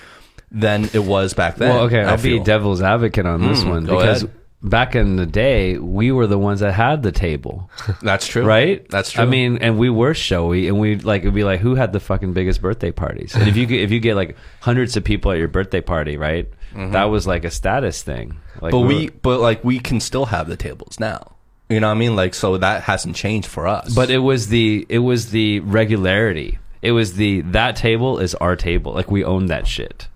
[0.51, 1.71] than it was back then.
[1.75, 2.45] Well, okay, I I'll be feel.
[2.45, 4.37] devil's advocate on this Mm, one go because ahead.
[4.63, 7.71] Back in the day, we were the ones that had the table,
[8.03, 8.89] That's true, right?
[8.91, 9.23] That's true.
[9.23, 12.01] I mean, and we were showy, and we like it'd be like, who had the
[12.01, 13.35] fucking biggest birthday parties?
[13.35, 16.17] And if you get, if you get like hundreds of people at your birthday party,
[16.17, 16.49] right?
[16.75, 18.37] That was like a status thing.
[18.61, 18.83] Like, Mm-hmm.
[18.83, 21.35] but we, were- but like we can still have the tables now.
[21.69, 22.15] You know what I mean?
[22.17, 23.95] Like so that hasn't changed for us.
[23.95, 26.59] but it was the it was the regularity.
[26.81, 28.93] It was the that table is our table.
[28.93, 30.09] Like we own that shit.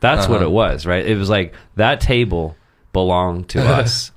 [0.00, 0.46] That's what Uh-huh.
[0.46, 1.06] it was, right?
[1.06, 2.56] It was like that table
[2.92, 4.10] belonged to us.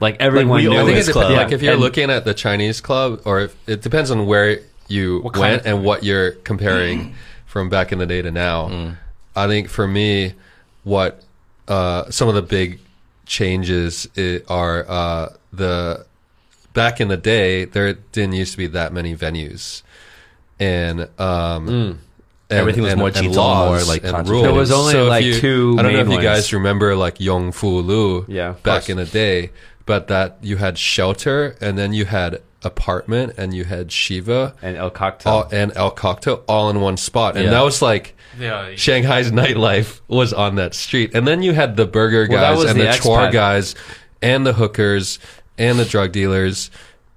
[0.00, 1.28] Like everyone we knew I think this it club.
[1.28, 1.36] depends.
[1.38, 1.44] Yeah.
[1.44, 4.60] Like if you're And- looking at the Chinese club, or if, it depends on where
[4.88, 7.14] you What went and what you're comparing
[7.46, 8.68] from back in the day to now.
[8.68, 8.96] Mm.
[9.36, 10.34] I think for me,
[10.82, 11.22] what
[11.68, 12.80] uh, some of the big
[13.26, 14.06] changes
[14.48, 16.04] are uh, the
[16.74, 19.82] back in the day there didn't used to be that many venues,
[20.60, 22.00] and um,
[22.54, 24.42] and- Everything was and- more and cheap, laws more, like, and rules.
[24.44, 26.52] There was only, So like, you- two I don't know if main you guys ones.
[26.54, 28.88] remember like Yongfu Lu Yeah, back course.
[28.88, 29.50] in the day,
[29.86, 34.76] but that you had shelter and then you had apartment and you had Shiva and
[34.76, 35.32] El Cocktail.
[35.32, 37.36] all, and El Cocktail all in one spot.
[37.36, 37.50] And Yeah.
[37.50, 41.10] that was like Yeah, Shanghai's nightlife was on that street.
[41.14, 43.74] And then you had the burger guys was and the the, chore guys
[44.22, 45.18] and the hookers
[45.58, 46.70] and the drug dealers.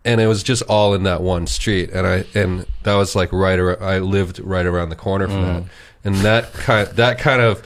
[0.08, 1.92] And it was just all in that one street.
[1.92, 5.44] And I, and that was like right around, I lived right around the corner from
[5.44, 5.64] Mm.
[5.64, 5.64] that.
[6.06, 7.62] And that kind, that kind of,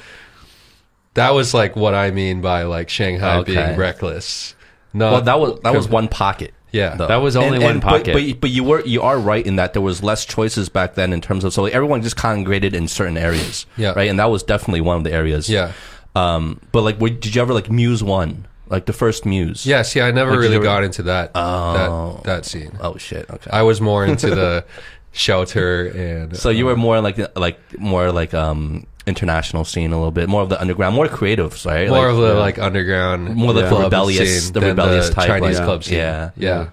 [1.14, 3.54] that was like what I mean by like Shanghai Okay.
[3.56, 4.56] being reckless.
[4.94, 6.54] no well, that was that was one pocket.
[6.72, 6.96] Yeah.
[6.96, 7.08] though.
[7.08, 8.14] That was only one but- pocket.
[8.14, 11.12] But, but, you were you are right in that there was less choices back then
[11.14, 13.66] in terms of so everyone just congregated in certain areas.
[13.78, 13.92] Yeah.
[13.94, 15.50] Right, and that was definitely one of the areas.
[15.50, 15.74] Yeah.
[16.16, 19.65] Um, but like, were, did you ever like Muse one, like the first Muse?
[19.65, 22.22] Yeah, see, I never Like, did really you ever- got into that, Oh.
[22.24, 22.72] that, that scene.
[22.82, 23.30] Oh shit.
[23.30, 23.51] Okay.
[23.51, 24.65] I was more into the
[25.13, 30.11] shelter and so you were more like like more like um international scene a little
[30.11, 32.39] bit more of the underground more creatives right more Like, of the yeah.
[32.47, 35.84] like underground, More like the club rebellious- scene the than rebellious type, Chinese like- club
[35.84, 35.97] scene.
[35.97, 36.30] yeah.
[36.38, 36.69] yeah, yeah,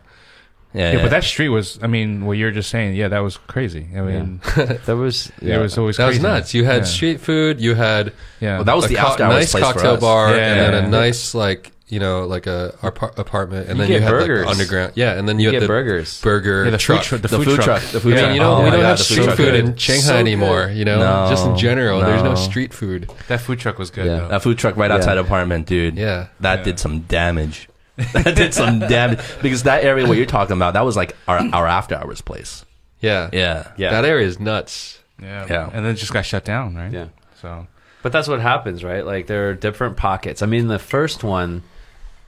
[0.74, 1.02] yeah, yeah.
[1.02, 1.78] but that street was.
[1.82, 2.94] I mean, what you're just saying.
[2.94, 3.88] Yeah, that was crazy.
[3.96, 4.40] I mean,
[4.86, 6.22] That was it was always that was crazy.
[6.28, 6.54] nuts.
[6.54, 6.64] You
[11.90, 12.06] had Yeah.
[12.06, 12.28] street food.
[12.28, 12.28] You had Yeah, Well, that was a the co- after hours nice place for cocktail
[12.28, 12.28] us.
[12.28, 12.28] bar, Yeah, and then yeah, a yeah.
[12.28, 14.46] nice like you know, like a apar- apartment, and You then you get had burgers.
[14.46, 14.92] like underground.
[14.94, 16.20] Yeah, and then you, You had get the burgers.
[16.20, 16.98] burger Yeah, the truck.
[17.02, 17.22] food truck.
[17.22, 17.80] The, The food, food truck.
[17.80, 17.92] truck.
[17.92, 18.26] The food I truck.
[18.28, 19.80] mean, you know, Oh we don't God, have street food in good.
[19.80, 20.70] Shanghai So anymore.
[20.72, 22.34] You know, No, just in general, there's no no.
[22.34, 23.10] street food.
[23.28, 24.06] That food truck was good.
[24.06, 24.18] Yeah.
[24.18, 24.28] though.
[24.28, 25.96] That food truck right outside the apartment, dude.
[25.96, 26.26] Yeah.
[26.40, 26.64] That Yeah.
[26.64, 27.68] did some damage.
[28.12, 31.40] that did some damage because that area what you're talking about that was like our
[31.52, 32.64] our after hours place.
[33.00, 33.68] Yeah, Yeah.
[33.76, 33.90] Yeah.
[33.90, 34.98] That area is nuts.
[35.20, 35.46] Yeah.
[35.50, 35.70] Yeah.
[35.72, 36.92] And then it just got shut down, right?
[36.92, 37.06] Yeah.
[37.42, 37.66] So
[38.02, 39.04] But that's what happens, right?
[39.04, 40.42] Like there are different pockets.
[40.42, 41.62] I mean, the first one,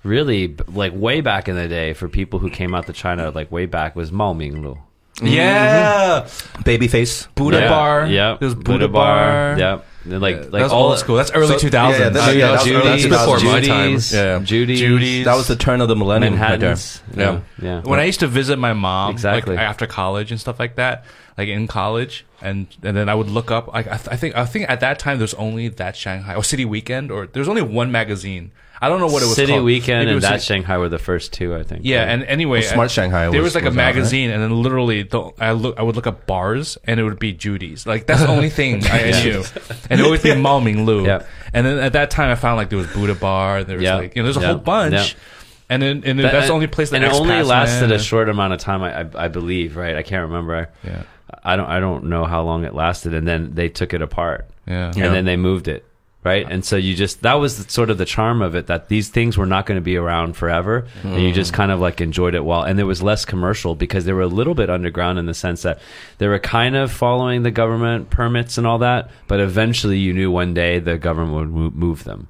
[0.02, 3.50] really, like way back in the day, for people who came out to China, like
[3.50, 4.78] way back, was Maominglu.
[5.22, 6.22] Yeah.
[6.64, 7.28] Babyface.
[7.34, 7.68] Buddha yeah.
[7.68, 8.06] bar.
[8.06, 8.36] Yeah.
[8.40, 9.56] There's Buddha, bar.
[9.58, 9.86] Yep.
[10.04, 11.16] And like Yeah, like that's all old school.
[11.16, 11.72] That's early So- 2000s.
[11.72, 13.98] yeah, yeah, that's- Uh, yeah, that was- Judy's, that's before my time.
[14.10, 14.38] Yeah.
[14.42, 15.24] Judy's, Judy's.
[15.26, 16.70] That was the turn of the millennium right there.
[16.70, 17.02] Manhattan's.
[17.14, 17.40] Yeah.
[17.60, 17.80] yeah.
[17.82, 19.56] when I used to visit my mom, Exactly.
[19.56, 21.04] like after college and stuff like that,
[21.36, 23.68] like in college, and and then I would look up.
[23.74, 26.44] Like I, th- I think I think at that time there's only that Shanghai or
[26.44, 28.52] City Weekend, or there's only one magazine.
[28.82, 29.34] I don't know what it was.
[29.36, 29.64] City called.
[29.64, 31.82] Weekend think it and was that City- Shanghai were the first two, I think.
[31.84, 33.94] Yeah, and anyway, Well, Smart I- Shanghai There was- was like was a out, right?
[33.94, 37.18] magazine, and then literally, the, I look, I would look up bars, and it would
[37.18, 37.86] be Judy's.
[37.86, 39.22] Like that's the only thing I Yeah.
[39.24, 39.44] knew,
[39.90, 41.04] and it would always be Mao Ming Lu.
[41.06, 41.22] Yeah.
[41.52, 43.64] And then at that time, I found like there was Buddha Bar.
[43.64, 43.96] There was Yeah.
[43.96, 44.46] like you know, there's a Yeah.
[44.48, 44.94] whole bunch.
[44.94, 45.20] Yeah.
[45.68, 47.90] And then and then That- that's the only place that and it only expats lasted
[47.90, 48.00] went.
[48.00, 49.76] a short amount of time, I, I, I believe.
[49.76, 49.94] Right?
[49.96, 50.68] I can't remember.
[50.82, 51.02] Yeah.
[51.44, 51.66] I don't.
[51.68, 54.90] I don't know how long it lasted, and then they took it apart, Yeah.
[54.96, 55.04] Yeah.
[55.06, 55.84] and then they moved it,
[56.22, 56.46] right?
[56.48, 59.38] And so you just that was sort of the charm of it that these things
[59.38, 61.56] were not going to be around forever, and you just mm.
[61.56, 64.26] kind of like enjoyed it while, and there was less commercial because they were a
[64.26, 65.80] little bit underground in the sense that
[66.18, 70.30] they were kind of following the government permits and all that, but eventually you knew
[70.30, 72.28] one day the government would move them.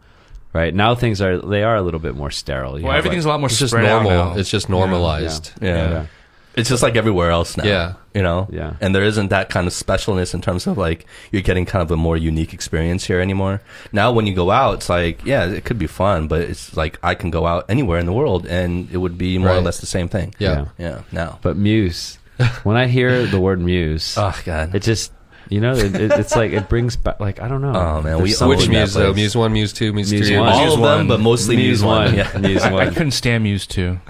[0.53, 2.77] Right now, things are they are a little bit more sterile.
[2.77, 4.11] You Well, have, everything's like- a lot more It's just normal.
[4.11, 4.35] now.
[4.37, 5.53] It's just normalized.
[5.61, 5.91] Yeah.
[5.91, 6.07] Yeah.
[6.55, 7.65] It's just like everywhere else now.
[7.65, 7.95] Yeah.
[8.13, 8.49] You know?
[8.51, 8.75] Yeah.
[8.81, 11.91] And there isn't that kind of specialness in terms of like you're getting kind of
[11.93, 13.63] a more unique experience here anymore.
[13.93, 16.99] Now when you go out, it's like, yeah, it could be fun, but it's like
[17.05, 19.79] I can go out anywhere in the world and it would be more or less
[19.79, 20.35] the same thing.
[20.39, 20.67] Yeah.
[20.77, 21.03] Yeah.
[21.13, 21.39] Now.
[21.41, 22.19] But Muse,
[22.65, 24.75] when I hear the word Muse, Oh god.
[24.75, 25.13] it just
[25.49, 27.75] you know it, it, it's like it brings back like I don't know.
[27.75, 29.13] Oh, man, There's we Which Muse though?
[29.13, 30.37] Muse one, Muse two, Muse, Muse three.
[30.39, 30.49] one.
[30.49, 31.09] all Muse of them, one.
[31.09, 32.05] but mostly Muse Muse, one.
[32.07, 32.15] one.
[32.17, 32.39] Yeah.
[32.39, 34.01] Muse I, I couldn't stand Muse too.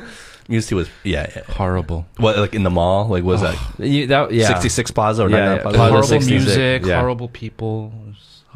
[0.50, 1.42] Muse two was yeah, yeah.
[1.44, 2.06] Horrible.
[2.18, 3.06] What like in the mall?
[3.08, 4.48] Like what was that You, that, yeah.
[4.48, 5.62] 66 Plaza or Yeah, 99 yeah.
[5.62, 5.76] Plaza?
[5.76, 6.86] Plaza horrible 66, music.
[6.86, 7.00] yeah.
[7.00, 7.92] Horrible people.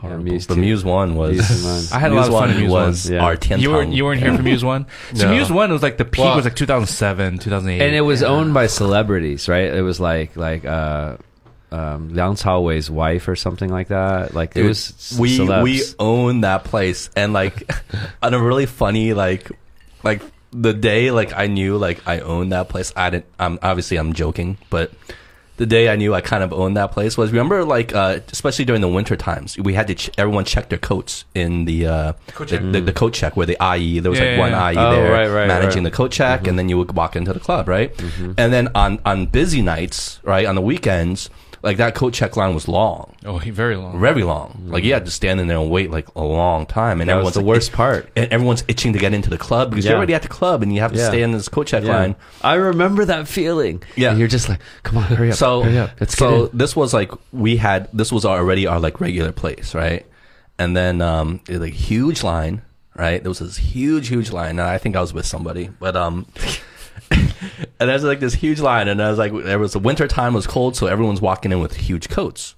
[0.02, 0.58] It Yeah, Muse But.
[0.58, 1.92] Muse one was Muse.
[1.92, 3.14] I had a lot of fun one Muse was one.
[3.14, 3.24] Yeah.
[3.24, 4.86] our 10 You weren't you weren't here for Muse One.
[5.14, 5.32] So No.
[5.34, 7.80] Muse One was like the peak Well- was like 2007, 2008.
[7.86, 9.72] and it was owned by celebrities, right?
[9.72, 11.16] It was like like uh,
[11.70, 14.34] um, Liang Chaowei's wife or something like that.
[14.34, 15.62] Like it was we celebs.
[15.62, 17.70] we own that place and like
[18.22, 19.50] on a really funny like
[20.02, 20.20] like
[20.54, 22.92] the day like I knew like I owned that place.
[22.96, 24.92] I didn't I'm obviously I'm joking but
[25.56, 28.64] the day I knew I kind of owned that place was remember like uh especially
[28.64, 32.12] during the winter times we had to ch- everyone check their coats in the uh
[32.32, 34.72] Coat the, the, the coat check where the ayi there was Yeah, like one yeah.
[34.72, 35.90] ayi Oh, there right, right, managing right.
[35.92, 37.92] the coat check and then you would walk into the club right?
[38.36, 41.30] And then on on busy nights right on the weekends
[41.64, 43.98] like that coat check line was long oh, he very long.
[43.98, 44.64] very long.
[44.66, 47.16] Like you had to stand in there and wait like a long time, and That
[47.16, 48.10] was everyone's the like, worst itch- part.
[48.14, 49.92] And everyone's itching to get into the club because Yeah.
[49.92, 51.08] you're already at the club and you have to Yeah.
[51.08, 51.96] stay in this coat check Yeah.
[51.96, 52.16] line.
[52.42, 53.82] I remember that feeling.
[53.96, 54.10] Yeah.
[54.10, 55.90] and you're just like, come on, hurry up, So, hurry up.
[55.98, 56.58] Let's so get in.
[56.58, 60.04] this was like we had this was already our like regular place, right?
[60.58, 62.60] And then um, it was like huge line,
[62.94, 63.22] right?
[63.22, 64.50] There was this huge, huge line.
[64.58, 66.26] And I think I was with somebody, but um.
[67.10, 67.32] and
[67.78, 70.46] there's like this huge line, and I was like, there was the winter time was
[70.46, 72.54] cold, so everyone's walking in with huge coats,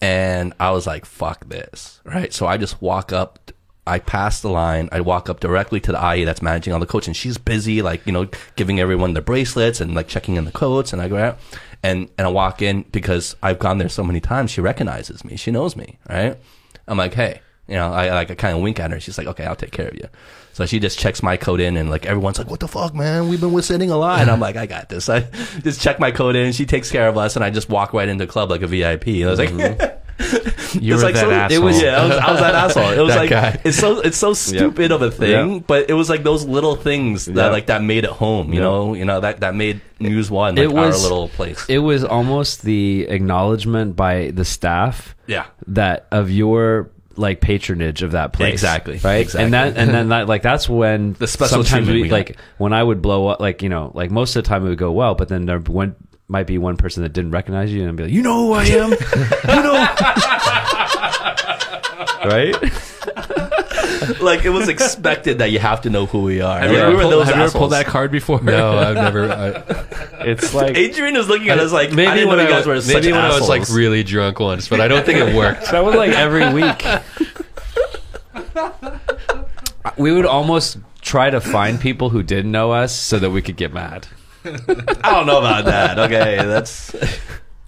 [0.00, 2.32] and I was like, fuck this, right?
[2.32, 3.52] So I just walk up,
[3.86, 6.86] I pass the line, I walk up directly to the ayi that's managing all the
[6.86, 10.44] coats, and she's busy, like you know, giving everyone their bracelets and like checking in
[10.44, 11.38] the coats, and I go out,
[11.82, 15.36] and and I walk in because I've gone there so many times, she recognizes me,
[15.36, 16.38] she knows me, right?
[16.86, 19.00] I'm like, hey, you know, I like I kind of wink at her.
[19.00, 20.08] She's like, okay, I'll take care of you.
[20.54, 23.28] So she just checks my code in, and like everyone's like, "What the fuck, man?
[23.28, 25.20] We've been with sitting a lot." And I'm like, "I got this." I
[25.62, 26.52] just check my code in.
[26.52, 28.66] She takes care of us, and I just walk right into the club like a
[28.66, 29.06] VIP.
[29.08, 29.98] And I was like, mm-hmm.
[30.80, 31.56] You it's were like that so, asshole.
[31.62, 32.90] It was yeah, I was, I was that asshole.
[32.90, 33.60] It was That like guy.
[33.64, 35.64] it's so it's so stupid of a thing, Yep.
[35.66, 37.52] but it was like those little things that Yep.
[37.52, 38.48] like that made it home.
[38.48, 38.62] You Yep.
[38.62, 41.64] know, you know that that made Muse One like It was- our little place.
[41.68, 48.12] It was almost the acknowledgement by the staff yeah, that of your like patronage of
[48.12, 48.52] that place.
[48.52, 48.98] Exactly.
[48.98, 49.22] right?
[49.22, 49.44] Exactly.
[49.44, 52.72] and that and then that like that's when The special sometimes we, we like when
[52.72, 54.92] i would blow up like you know like most of the time it would go
[54.92, 55.96] well but then there one
[56.28, 58.64] might be one person that didn't recognize you and be like you know who i
[58.64, 58.90] am.
[58.90, 59.74] You know
[62.30, 63.63] right
[64.20, 66.58] like it was expected that you have to know who we are.
[66.58, 68.40] Have Like, you ever, we were pulled, those have you ever pulled that card before?
[68.42, 69.30] No, I've never.
[69.30, 72.54] I, it's like Adrian is looking at us like maybe I didn't when know you
[72.54, 75.04] I were was, such maybe when I was like really drunk once, but I don't
[75.04, 75.66] think it worked.
[75.70, 76.84] that was like every week
[79.96, 83.56] we would almost try to find people who didn't know us so that we could
[83.56, 84.06] get mad.
[84.44, 84.50] I
[85.10, 85.98] don't know about that.
[85.98, 86.94] Okay, that's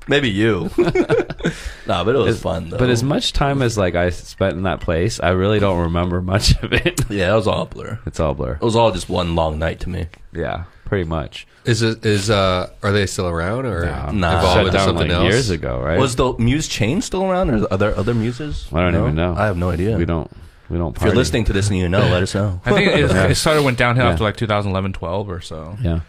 [0.09, 0.71] maybe you.
[1.87, 2.79] no, but it was fun though.
[2.79, 6.21] But as much time as like I spent in that place, I really don't remember
[6.23, 7.01] much of it.
[7.11, 7.99] yeah, it was all blur.
[8.07, 8.55] It's all blur.
[8.55, 10.07] It was all just one long night to me.
[10.33, 11.47] Yeah, pretty much.
[11.65, 14.11] Is it is uh are they still around or No.
[14.13, 14.39] Nah.
[14.39, 15.25] evolved Shut down something like else?
[15.33, 15.99] years ago, right?
[15.99, 18.69] Was the Muse chain still around, or are there other muses?
[18.73, 19.03] I don't No?
[19.03, 19.35] even know.
[19.37, 19.97] I have no idea.
[19.97, 20.31] we don't.
[20.69, 20.97] We don't.
[20.97, 22.61] If you're listening to this and you know, let us know.
[22.65, 23.27] I think it, Yeah.
[23.27, 24.13] it started went downhill Yeah.
[24.13, 25.77] after like 2011, 12 or so.
[25.81, 26.01] Yeah.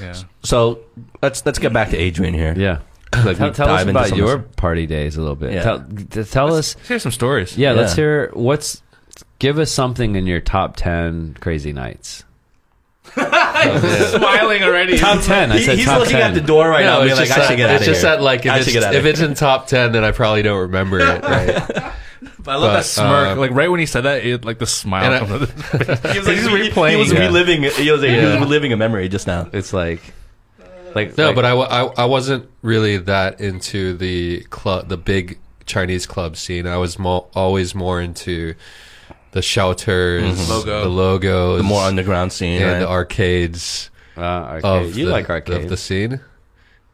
[0.00, 0.14] Yeah.
[0.42, 0.80] So
[1.22, 2.54] let's let's get back to Adrian here.
[2.56, 2.78] Yeah.
[3.24, 5.52] Like, Tell, tell us dive into about some your of party days a little bit.
[5.52, 5.62] Yeah.
[5.62, 6.74] Tell, t- tell us.
[6.76, 7.56] Let's hear some stories.
[7.58, 8.82] Yeah, let's hear what's.
[9.38, 12.24] Give us something in your top ten crazy nights.
[13.14, 14.98] Smiling already.
[14.98, 15.52] Top ten.
[15.52, 16.22] I He- said he's top looking 10.
[16.22, 17.74] at the door right now, No, being it's like, just I should that, get out
[17.76, 18.10] it's of just here.
[18.16, 20.60] that like if, it's, get out if it's in top ten, then I probably don't
[20.60, 21.22] remember it.
[21.22, 21.92] Right?
[22.44, 23.36] But I love But, that smirk.
[23.36, 25.12] uh, like right when he said that, it, like the smile.
[25.12, 27.18] I- comes out of the- he was, like, He's re- replaying He was it.
[27.18, 27.62] reliving.
[27.62, 29.48] He was, like, he was reliving a memory just now.
[29.52, 30.00] It's like,
[30.94, 35.38] like No, like- but I, I, I wasn't really that into the club, the big
[35.66, 36.66] Chinese club scene.
[36.66, 38.54] I was mo- always more into
[39.32, 40.82] the shelters, Logo.
[40.82, 42.78] the logos, The more underground scene, and right?
[42.80, 44.64] the arcades uh, arcade.
[44.64, 45.64] of you the, like arcades.
[45.64, 46.20] of the scene.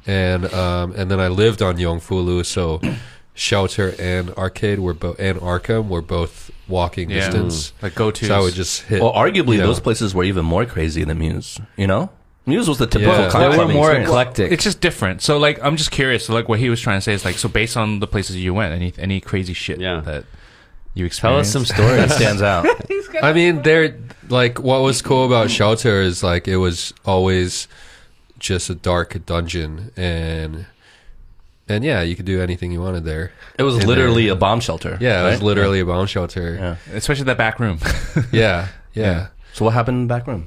[0.07, 2.80] And um, and then I lived on Yongfulu, so
[3.34, 7.16] shelter and arcade were both and Arkham were both walking Yeah.
[7.26, 7.72] distance.
[7.82, 8.26] like go to.
[8.26, 9.03] So I would just hit.
[9.03, 11.59] well, arguably, you know, those places were even more crazy than Muse.
[11.76, 12.11] You know,
[12.49, 13.28] Muse was the typical Yeah.
[13.30, 14.09] club they were more experience.
[14.09, 14.53] eclectic.
[14.53, 15.22] It's just different.
[15.22, 16.24] So like, I'm just curious.
[16.26, 18.36] So like, what he was trying to say is like, so based on the places
[18.36, 20.01] you went, any any crazy shit Yeah.
[20.01, 20.24] that
[20.94, 21.53] you experienced?
[21.53, 22.16] Tell us experienced.
[22.16, 22.66] some that stands out.
[23.22, 23.94] I mean, they're
[24.28, 27.68] like what was cool about Shelter is like it was always
[28.38, 30.66] just a dark dungeon, and
[31.68, 33.32] and yeah, you could do anything you wanted there.
[33.59, 34.32] It was In literally there.
[34.34, 34.96] a bomb shelter.
[35.01, 35.42] Yeah, it was right?
[35.44, 36.55] literally a bomb shelter.
[36.88, 36.96] Yeah.
[36.96, 37.78] especially that back room.
[38.32, 39.28] Yeah, yeah.
[39.55, 40.46] So what happened in the back room?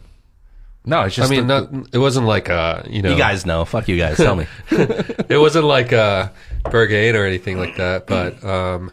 [0.85, 1.31] No, it's just.
[1.31, 3.65] I mean, the- not it wasn't like uh you know You guys know.
[3.65, 4.17] Fuck you guys.
[4.17, 4.47] Tell me.
[4.71, 6.29] it wasn't like uh
[6.65, 8.91] Berghain or anything like that, but um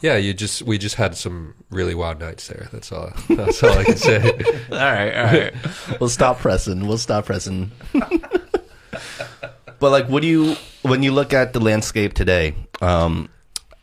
[0.00, 2.68] yeah, you just we just had some really wild nights there.
[2.72, 3.12] That's all.
[3.30, 4.20] That's all I can say.
[4.70, 5.54] all right, all right.
[6.00, 6.86] we'll stop pressing.
[6.86, 7.70] We'll stop pressing.
[7.92, 12.54] but like, what do you when you look at the landscape today?
[12.80, 13.28] Um,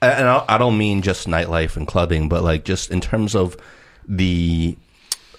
[0.01, 3.57] and I I don't mean just nightlife and clubbing, but like just in terms of
[4.07, 4.77] the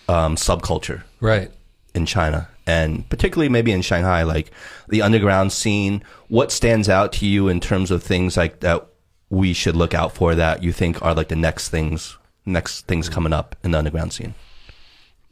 [0.08, 1.50] um, subculture right.
[1.94, 4.50] in China and particularly maybe in Shanghai, like
[4.88, 6.02] the underground scene.
[6.28, 8.86] What stands out to you in terms of things like that
[9.30, 13.08] we should look out for that you think are like the next things, next things
[13.08, 14.34] coming up in the underground scene,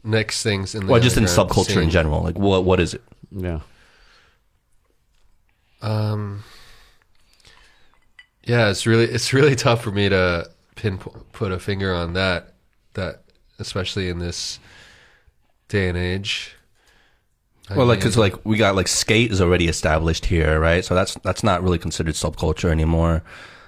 [0.03, 2.21] Next things in the or just in underground subculture in general?
[2.21, 3.03] Like what what is it?
[3.31, 3.61] yeah.
[5.81, 6.43] Um,
[8.43, 12.53] yeah, it's really it's really tough for me to pin put a finger on that.
[12.93, 13.22] That
[13.59, 14.59] especially in this
[15.67, 16.55] day and age.
[17.69, 20.83] I Well, like, mean, cause like we got like skate is already established here, right?
[20.83, 23.23] So that's that's not really considered subculture anymore.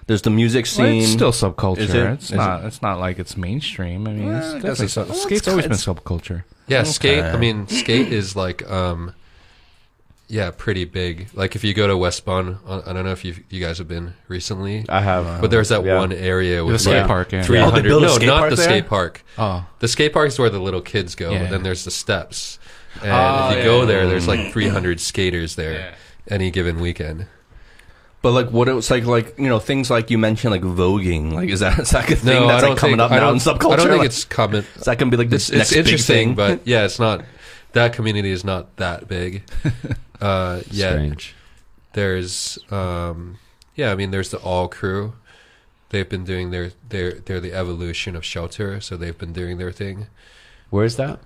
[0.07, 1.01] There's the music Well, scene.
[1.01, 1.79] it's still subculture.
[1.79, 2.03] Is it?
[2.11, 2.63] It's Is not.
[2.65, 4.07] It's not like it's mainstream.
[4.07, 6.43] I mean, Well, it's I it's- sub- well, skate's it's- always been subculture.
[6.67, 7.23] yeah, skate.
[7.23, 9.13] I mean, skate is like um,
[10.27, 11.27] yeah, pretty big.
[11.33, 13.77] Like if you go to West Bund, I I don't know if you you guys
[13.77, 15.41] have been recently, I have.
[15.41, 15.97] but there's that yeah.
[15.97, 17.31] one area The with skate like park.
[17.31, 17.43] Yeah.
[17.43, 17.89] three Oh, they hundred.
[17.89, 18.65] built a no, skate not park the there?
[18.65, 19.23] skate park.
[19.37, 21.39] Oh, The skate park is where the little kids go, Yeah.
[21.43, 22.59] but then there's the steps.
[23.01, 25.95] And Oh, if you yeah, go there, there's like 300 skaters there Yeah.
[26.29, 27.27] any given weekend.
[28.21, 31.31] but like what it was like, like you know things like you mentioned, like voguing.
[31.33, 33.37] Like is that is that a thing No, that's like coming think, up now in
[33.37, 33.73] subculture?
[33.73, 34.65] I don't think Like, it's common.
[34.75, 36.35] is that gonna be like the It's, next it's big interesting, thing?
[36.35, 37.23] but yeah, it's not.
[37.73, 39.43] That community is not that big.
[40.21, 41.35] Uh, yeah, Strange.
[41.93, 43.37] there's um,
[43.75, 43.91] yeah.
[43.91, 45.13] I mean, there's the All Crew.
[45.89, 49.71] They've been doing their their they're the evolution of Shelter, so they've been doing their
[49.71, 50.07] thing.
[50.69, 51.19] Where's that?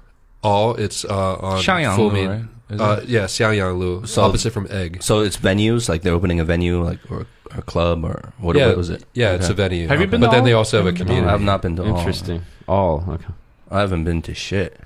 [0.44, 2.50] All it's uh, on Xiangyang, Fumin.
[2.70, 2.80] right?
[2.80, 5.02] Uh, yeah, Xiangyang Lu, So- opposite from Egg.
[5.02, 8.68] so it's venues, like they're opening a venue, like or a club or what, yeah,
[8.68, 9.04] what was it?
[9.14, 9.88] Yeah, it's a venue.
[9.88, 10.46] Have you been But to then all?
[10.46, 11.34] they also have a Have you been to No, community.
[11.34, 11.98] I've not been to all.
[11.98, 12.44] Interesting.
[12.68, 13.04] All.
[13.10, 13.26] Okay.
[13.72, 14.80] I haven't been to shit.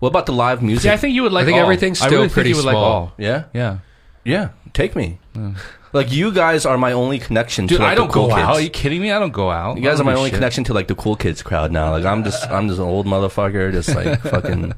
[0.00, 0.82] What about the live music?
[0.82, 1.42] See, I think you would like.
[1.42, 1.62] I think all.
[1.64, 2.84] everything's I still really think pretty you would like small.
[2.84, 3.12] all.
[3.18, 3.78] yeah, Yeah,
[4.24, 4.50] yeah.
[4.72, 5.18] Take me.
[5.34, 5.54] Yeah.
[5.92, 8.34] Like you guys are my only connection dude, to like, I don't the cool go
[8.34, 8.46] kids.
[8.46, 8.54] out.
[8.56, 9.10] Are you kidding me?
[9.10, 9.78] I don't go out.
[9.78, 10.36] You guys I are my only shit.
[10.36, 11.90] connection to like the cool kids crowd now.
[11.92, 14.74] Like I'm just I'm just an old motherfucker, just like fucking.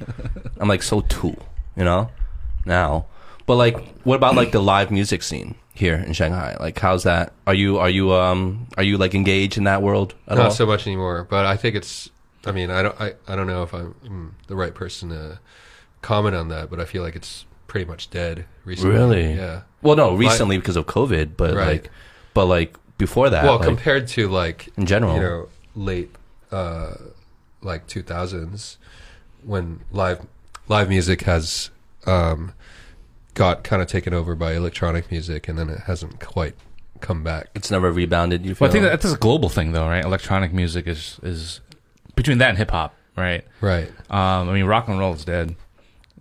[0.61, 1.37] I'm like so cool,
[1.77, 2.11] you know.
[2.65, 3.07] Now,
[3.47, 6.57] but like, what about like the live music scene here in Shanghai?
[6.61, 7.33] Like, how's that?
[7.47, 10.51] Are you are you um are you like engaged in that world at not all?
[10.53, 11.27] so much anymore.
[11.29, 12.09] But I think it's.
[12.47, 13.01] I mean, I don't.
[13.01, 15.41] I, I don't know if I'm mm, the right person to
[16.03, 18.95] comment on that, but I feel like it's pretty much dead recently.
[18.95, 19.33] Really?
[19.35, 19.63] Yeah.
[19.83, 21.67] well, no, recently because of COVID, but Right.
[21.83, 21.91] like,
[22.35, 26.11] but like before that, well, like, compared to like in general, you know late
[26.51, 26.95] uh
[27.63, 28.77] like 2000s
[29.45, 30.27] when live
[30.69, 31.71] live music has
[32.07, 32.53] um,
[33.35, 36.55] got kind of taken over by electronic music, and then it hasn't quite
[37.01, 37.49] come back.
[37.55, 38.45] It's never rebounded.
[38.47, 38.67] You feel?
[38.67, 40.05] Well, I think that that's a global thing, though, right?
[40.05, 41.61] Electronic music is is
[42.17, 43.45] between that and hip hop, right?
[43.61, 43.89] Right.
[44.11, 45.55] Um, I mean, rock and roll is dead.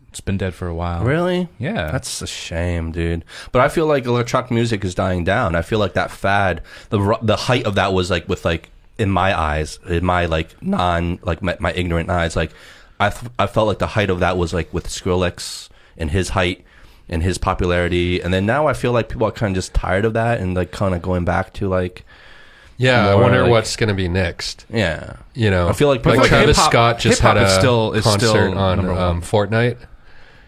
[0.10, 1.04] It's been dead for a while.
[1.04, 1.48] really.
[1.60, 1.92] Yeah.
[1.92, 3.24] That's a shame, dude.
[3.52, 5.56] But I feel like electronic music is dying down.
[5.56, 9.12] I feel like that fad, the the height of that was like with like in
[9.12, 12.52] my eyes, in my like non like my, my ignorant eyes, like
[13.00, 16.66] I I felt like the height of that was like with Skrillex and his height
[17.08, 20.06] and his popularity, and then now I feel like people are kind of just tired
[20.06, 22.04] of that and like kind of going back to like
[22.80, 24.66] Yeah, I wonder like- what's going to be next.
[24.74, 25.18] yeah.
[25.36, 27.54] You know, I feel like like people- Travis hip-hop- Scott just hip-hop had a is
[27.54, 29.02] still- is concert still on number one.
[29.02, 29.78] um, Fortnite.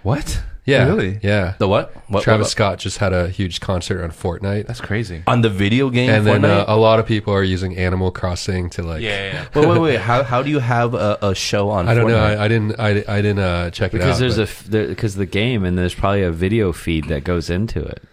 [0.03, 0.41] what?
[0.63, 1.19] Yeah, Really?
[1.23, 1.91] Yeah, The what?
[2.07, 5.23] what Travis what- Scott just had a huge concert on Fortnite, That's crazy.
[5.25, 6.09] on the video game.
[6.11, 6.69] and then uh, Fortnite?
[6.69, 9.01] a lot of people are using Animal Crossing to like.
[9.01, 9.33] yeah.
[9.53, 9.59] yeah.
[9.59, 9.99] wait, wait, wait.
[9.99, 11.87] How how do you have a, a show on?
[11.89, 12.15] I don't know.
[12.23, 12.79] I, I didn't.
[12.79, 15.65] I, I didn't uh, check it because there's but- a f- there, because the game
[15.65, 18.03] and there's probably a video feed that goes into it.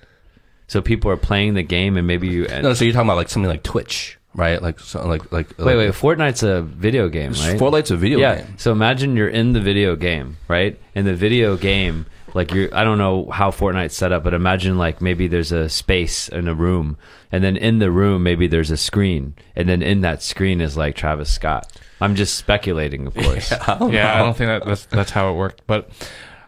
[0.68, 3.30] So people are playing the game and maybe you No, so you're talking about like
[3.30, 4.62] something like Twitch, right?
[4.62, 7.58] Like so, like like wait wait Fortnite's a video game right?
[7.58, 8.36] Fortnite's a video yeah.
[8.36, 8.54] game.
[8.58, 10.78] So imagine you're in the video game, right?
[10.94, 12.04] In the video game,
[12.34, 15.70] like you're I don't know how Fortnite's set up, but imagine like maybe there's a
[15.70, 16.98] space in a room,
[17.32, 20.76] and then in the room maybe there's a screen, and then in that screen is
[20.76, 21.72] like Travis Scott.
[22.00, 23.50] I'm just speculating, of course.
[23.66, 23.66] yeah,
[24.14, 25.90] I don't think that that's that's how it worked, but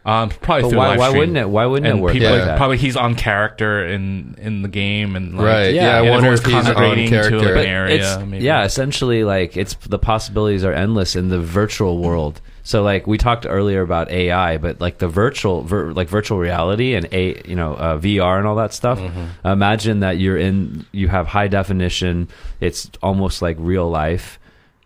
[0.04, 1.18] um, probably But through why, live why stream.
[1.18, 1.48] wouldn't it?
[1.50, 2.34] Why wouldn't And it work people, Yeah.
[2.36, 5.74] like like, probably he's on character in in the game, and like, right.
[5.74, 7.54] yeah, Yeah, I wonder if he's on congregating to, like, character.
[7.54, 7.94] an area.
[8.16, 8.44] it's, maybe.
[8.44, 12.40] yeah, essentially, like it's the possibilities are endless in the virtual world.
[12.62, 16.94] So, like we talked earlier about AI, but like the virtual, vir, like virtual reality
[16.94, 18.98] and a, you know, uh, VR and all that stuff.
[18.98, 19.46] Mm-hmm.
[19.48, 22.28] Imagine that you're in, you have high definition.
[22.60, 24.38] It's almost like real life.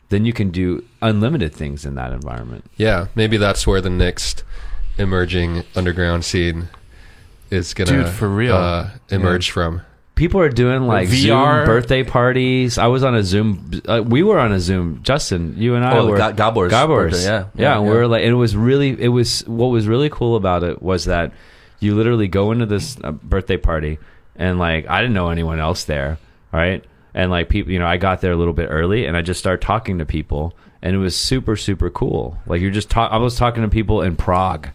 [0.09, 2.65] Then you can do unlimited things in that environment.
[2.77, 4.45] Yeah, maybe that's where the next
[4.99, 6.68] emerging underground scene
[7.51, 8.57] is gonna Dude, for real.
[8.57, 9.82] uh, emerge from.
[10.14, 11.12] People are doing like VR.
[11.16, 12.78] Zoom birthday parties.
[12.78, 13.82] I was on a Zoom.
[13.86, 15.01] Uh, we were on a Zoom.
[15.03, 16.16] Justin, you and I Oh, were.
[16.16, 17.12] Ga- Gabor's Gabor's.
[17.12, 17.45] birthday, yeah.
[17.57, 17.62] yeah.
[17.62, 17.97] Yeah, and we yeah.
[17.97, 18.90] were like, it was really.
[19.01, 21.32] It was what was really cool about it was that
[21.80, 23.99] you literally go into this uh, birthday party
[24.36, 26.18] and like I didn't know anyone else there,
[26.53, 26.84] right?
[27.12, 29.38] And like people, you know, I got there a little bit early and I just
[29.40, 32.38] started talking to people, and it was super super cool.
[32.47, 33.11] Like you're just talk.
[33.12, 34.68] I was talking to people in Prague.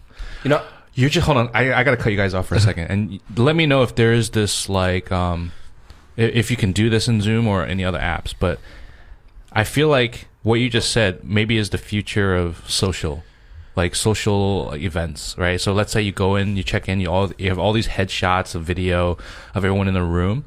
[0.44, 0.62] You know,
[0.94, 1.50] You're just hold on.
[1.54, 3.94] I I gotta cut you guys off for a second, and let me know if
[3.94, 5.52] there is this like um,
[6.16, 8.34] if you can do this in Zoom or any other apps.
[8.38, 8.58] But
[9.52, 13.22] I feel like what you just said maybe is the future of social,
[13.76, 15.60] like social events, right?
[15.60, 17.88] So let's say you go in, you check in, you all you have all these
[17.88, 19.12] headshots of video
[19.54, 20.44] of everyone in the room,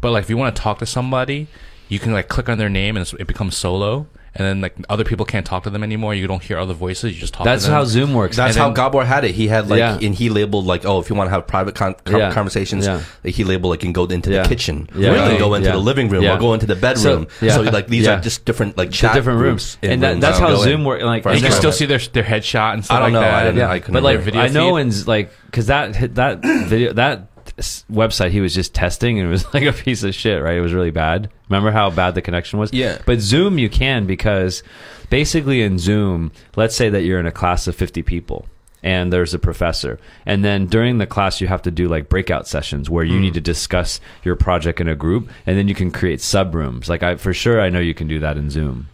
[0.00, 1.46] but like if you want to talk to somebody,
[1.88, 4.08] you can like click on their name and it becomes solo.
[4.38, 6.14] And then like other people can't talk to them anymore.
[6.14, 7.14] You don't hear other voices.
[7.14, 7.44] You just talk.
[7.44, 7.78] That's to them.
[7.78, 8.36] how Zoom works.
[8.36, 9.34] that's And how then- Gabor had it.
[9.34, 9.98] He had like, Yeah.
[10.00, 12.32] and he labeled like, oh, if you want to have private con- com- Yeah.
[12.32, 13.00] conversations, Yeah.
[13.24, 14.42] like, he labeled like, can go into Yeah.
[14.42, 15.08] the kitchen, Yeah.
[15.08, 15.38] or you can Really?
[15.38, 15.74] go into Yeah.
[15.74, 16.36] the living room, Yeah.
[16.36, 17.26] or go into the bedroom.
[17.40, 17.52] So- yeah.
[17.54, 18.18] So, like these Yeah.
[18.18, 20.20] are just different like The chat different groups rooms, and that, rooms.
[20.20, 20.54] that's how.
[20.56, 21.02] Zoom works.
[21.04, 23.20] Like, For And you can still see their their headshot and stuff I don't like
[23.22, 23.26] know.
[23.28, 23.34] that.
[23.34, 24.82] I didn't- yeah, I couldn't but like video I know feed.
[24.82, 29.30] and like because that that video that s- website he was just testing and it
[29.30, 30.56] was like a piece of shit, right?
[30.56, 31.30] It was really bad.
[31.48, 32.72] Remember how bad the connection was?
[32.72, 32.98] Yeah.
[33.06, 34.62] But Zoom you can because
[35.10, 38.46] basically in Zoom, let's say that you're in a class of 50 people
[38.82, 39.98] and there's a professor.
[40.26, 43.22] And then during the class you have to do like breakout sessions where you hmm.
[43.22, 46.88] need to discuss your project in a group and then you can create sub rooms.
[46.88, 48.88] Like I for sure I know you can do that in Zoom.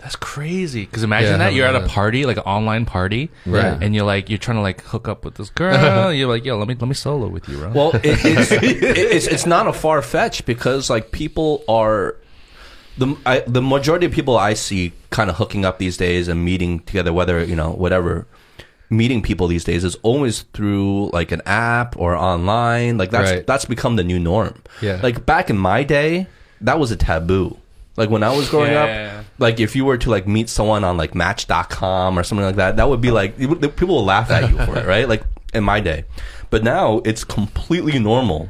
[0.00, 0.84] That's crazy.
[0.84, 3.76] Because imagine Yeah, that you're at a party, like an online party, Right.
[3.82, 6.12] And you're like you're trying to like hook up with this girl.
[6.12, 7.72] you're like, yo, let me let me solo with you, bro.
[7.72, 12.16] Well, it, it's, it, it's it's not a far fetch because like people are
[12.96, 16.44] the I, the majority of people I see kind of hooking up these days and
[16.44, 18.26] meeting together, whether you know whatever
[18.90, 22.98] meeting people these days is always through like an app or online.
[22.98, 23.46] Like that's Right.
[23.46, 24.62] that's become the new norm.
[24.80, 25.00] Yeah.
[25.02, 26.26] Like back in my day,
[26.60, 27.58] that was a taboo.
[27.98, 29.18] Like when I was growing Yeah.
[29.18, 32.56] up, like if you were to like meet someone on like Match.com or something like
[32.56, 35.08] that, that would be like it would- people will laugh at you for it, right?
[35.08, 35.22] Like
[35.52, 36.04] in my day,
[36.50, 38.48] but now it's completely normal.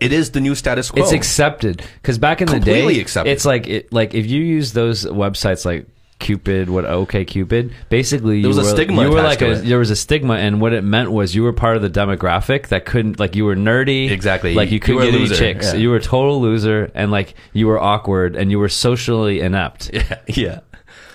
[0.00, 1.02] It is the new status quo.
[1.02, 3.30] It's accepted because back in the day, Completely accepted.
[3.30, 5.86] it's like it, like if you use those websites like
[6.20, 9.56] Cupid, what OK Cupid, basically There was you a were, stigma You were like a
[9.56, 12.68] there was a stigma, and what it meant was you were part of the demographic
[12.68, 14.54] that couldn't like you were nerdy, Exactly.
[14.54, 15.72] Like you You couldn't a get any chicks.
[15.72, 15.78] yeah.
[15.80, 19.90] You were a total loser, and like you were awkward, and you were socially inept.
[19.92, 20.60] yeah, yeah.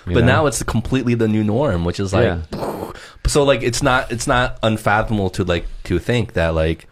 [0.06, 0.26] You But know?
[0.26, 2.92] now it's completely the new norm, which is like Yeah.
[3.26, 6.86] so like it's not it's not unfathomable to like to think that like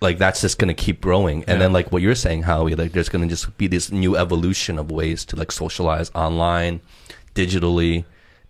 [0.00, 1.58] like that's just gonna keep growing and Yeah.
[1.58, 4.90] then like what you're saying howie like there's gonna just be this new evolution of
[4.90, 6.80] ways to like socialize online
[7.34, 8.04] digitally,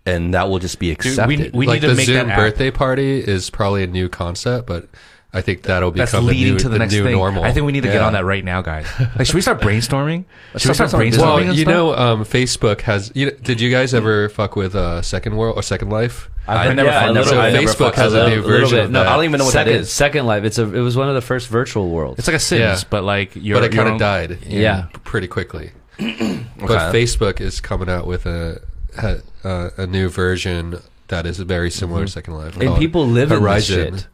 [0.05, 1.53] and that will just be Dude, accepted.
[1.53, 2.37] we, we like need to the make Zoom that app.
[2.37, 4.87] birthday party is probably a new concept, but
[5.33, 7.11] I think that'll That's become the leading new, to the, next new thing.
[7.11, 7.43] normal.
[7.43, 8.87] I think we need to get on that right now, guys.
[9.17, 10.23] Like, should we start brainstorming?
[10.55, 11.11] Should we start start brainstorming.
[11.13, 11.19] brainstorming?
[11.21, 11.73] Well, and you stuff?
[11.73, 13.11] know, um, Facebook has.
[13.15, 16.29] You, did you guys ever fuck with uh, Second World or Second Life?
[16.47, 17.21] I heard- never yeah, fucked a it.
[17.21, 18.85] I so never Facebook fucked has a new little version bit.
[18.85, 19.09] of No, that.
[19.11, 19.91] I don't even know what Second, that is.
[19.91, 20.43] Second Life.
[20.45, 20.73] It's a.
[20.73, 22.19] It was one of the first virtual worlds.
[22.19, 22.87] it's like a Sims, Yeah.
[22.89, 24.37] but like you're, but it kind of died.
[24.45, 24.87] Yeah.
[25.03, 25.71] pretty quickly.
[25.99, 26.45] Okay.
[26.59, 28.61] But Facebook is coming out with a
[28.97, 32.53] uh, a new version that is very similar to Second Life.
[32.55, 32.61] Mm-hmm.
[32.69, 33.93] and people live in this Horizon.
[33.97, 34.07] shit.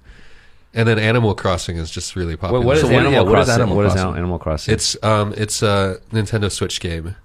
[0.74, 2.60] And then Animal Crossing is just really popular.
[2.60, 3.54] What, what is So what- Animal yeah, what is Crossing?
[3.62, 4.16] Animal What is Crossing?
[4.18, 4.74] Animal Crossing?
[4.74, 7.16] It's um it's a Nintendo Switch game,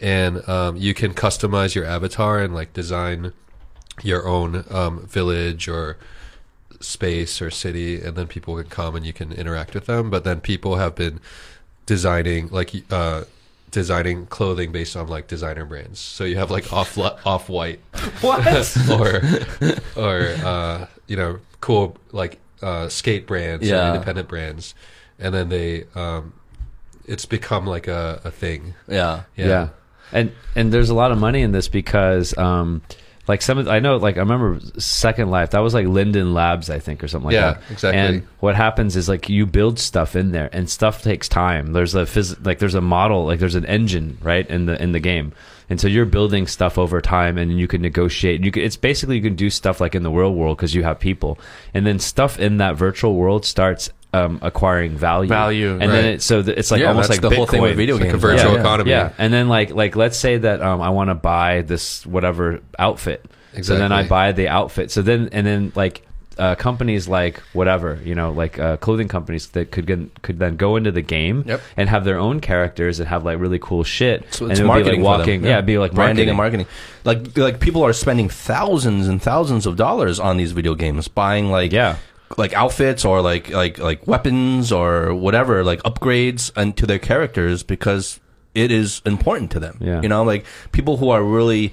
[0.00, 3.32] and um, you can customize your avatar and like design
[4.02, 5.98] your own um, village or
[6.80, 10.10] space or city, and then people can come and you can interact with them.
[10.10, 11.20] But then people have been
[11.86, 13.24] designing like uh,
[13.70, 15.98] designing clothing based on like designer brands.
[16.00, 17.78] So you have like off off white
[18.20, 18.46] what?
[18.90, 19.22] or
[19.96, 23.90] or uh, you know cool like uh, skate brands Yeah.
[23.90, 24.74] or independent brands,
[25.18, 26.32] and then they um,
[27.06, 28.74] it's become like a, a thing.
[28.88, 29.22] yeah.
[29.36, 29.68] yeah.
[30.12, 32.82] and and there's a lot of money in this because um
[33.30, 36.68] like some of I know like I remember Second Life that was like Linden Labs
[36.68, 37.62] I think or something like Yeah, that.
[37.70, 38.00] exactly.
[38.00, 41.72] And what happens is like you build stuff in there and stuff takes time.
[41.72, 44.92] There's a phys- like there's a model like there's an engine right in the in
[44.92, 45.32] the game.
[45.70, 48.42] And so you're building stuff over time and you can negotiate.
[48.42, 50.82] You can, it's basically you can do stuff like in the real world because you
[50.82, 51.38] have people.
[51.72, 55.28] And then stuff in that virtual world starts um, acquiring value.
[55.28, 56.14] Value, And then right.
[56.14, 58.08] it, so th- it's like Yeah, almost like the whole thing with video It's like
[58.08, 58.22] a games.
[58.22, 58.60] virtual yeah.
[58.60, 58.90] economy.
[58.90, 62.60] Yeah, and then like like let's say that um, I want to buy this whatever
[62.78, 63.24] outfit.
[63.62, 64.90] So then I buy the outfit.
[64.90, 66.06] So then and then like
[66.38, 70.56] uh, companies like whatever you know like uh, clothing companies that could get, could then
[70.56, 71.60] go into the game Yep.
[71.76, 74.24] and have their own characters and have like really cool shit.
[74.32, 75.44] So and it's it marketing be like walking.
[75.44, 76.60] Yeah, it'd be like branding marketing.
[76.60, 77.34] and marketing.
[77.34, 81.50] Like like people are spending thousands and thousands of dollars on these video games, buying
[81.50, 81.96] like Yeah.
[82.36, 87.62] Like outfits or like like like weapons or whatever, like upgrades and to their characters
[87.62, 88.20] because
[88.54, 89.76] it is important to them.
[89.80, 90.00] Yeah.
[90.02, 91.72] You know, like people who are really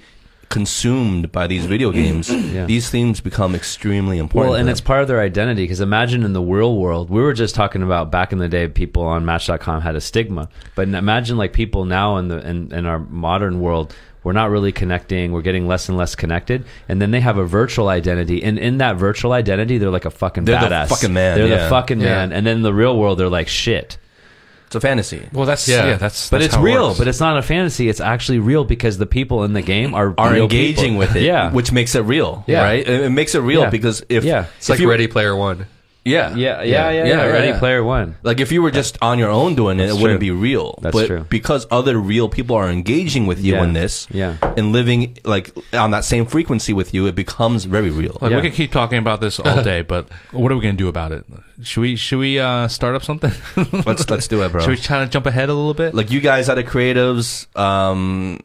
[0.49, 2.65] consumed by these video games, Yeah.
[2.65, 4.51] these themes become extremely important.
[4.51, 7.33] Well, and it's part of their identity because imagine in the real world, we were
[7.33, 11.37] just talking about back in the day, people on Match.com had a stigma, but imagine
[11.37, 13.93] like people now in the in, in our modern world,
[14.27, 15.31] we're not really connecting.
[15.31, 18.79] We're getting less and less connected, and then they have a virtual identity, and in
[18.79, 21.63] that virtual identity, they're like a fucking They're the badass, fucking man, They're yeah.
[21.63, 22.07] the fucking Yeah.
[22.07, 23.97] man, and then in the real world, they're like shit.
[24.65, 25.25] it's a fantasy.
[25.31, 25.95] Well, that's yeah, Yeah.
[25.95, 26.29] that's.
[26.29, 26.87] But that's it's how it real.
[26.87, 26.99] works.
[26.99, 27.87] But it's not a fantasy.
[27.87, 30.97] It's actually real because the people in the game are Are real engaging people.
[30.97, 32.63] with it, Yeah, which makes it real, Yeah.
[32.63, 32.85] right?
[32.85, 33.69] It, it makes it real Yeah.
[33.69, 34.47] because if Yeah.
[34.57, 35.67] It's like if you- Ready Player One.
[36.07, 37.05] Yeah, yeah, yeah, yeah, yeah.
[37.05, 37.59] Yeah, Ready yeah.
[37.59, 38.15] Player One.
[38.23, 40.33] Like if you were just on your own doing it, That's it wouldn't true.
[40.35, 40.79] be real.
[40.81, 41.25] That's but true.
[41.29, 43.63] because other real people are engaging with you Yeah.
[43.63, 44.35] in this, Yeah.
[44.57, 48.17] and living like on that same frequency with you, it becomes very real.
[48.21, 48.37] Like Yeah.
[48.37, 51.11] we can keep talking about this all day, but what are we gonna do about
[51.11, 51.25] it?
[51.63, 53.31] Should we should we uh, start up something?
[53.85, 54.61] let's let's do it, bro.
[54.61, 55.93] Should we try to jump ahead a little bit?
[55.95, 57.47] like you guys are the creatives.
[57.57, 58.39] Um,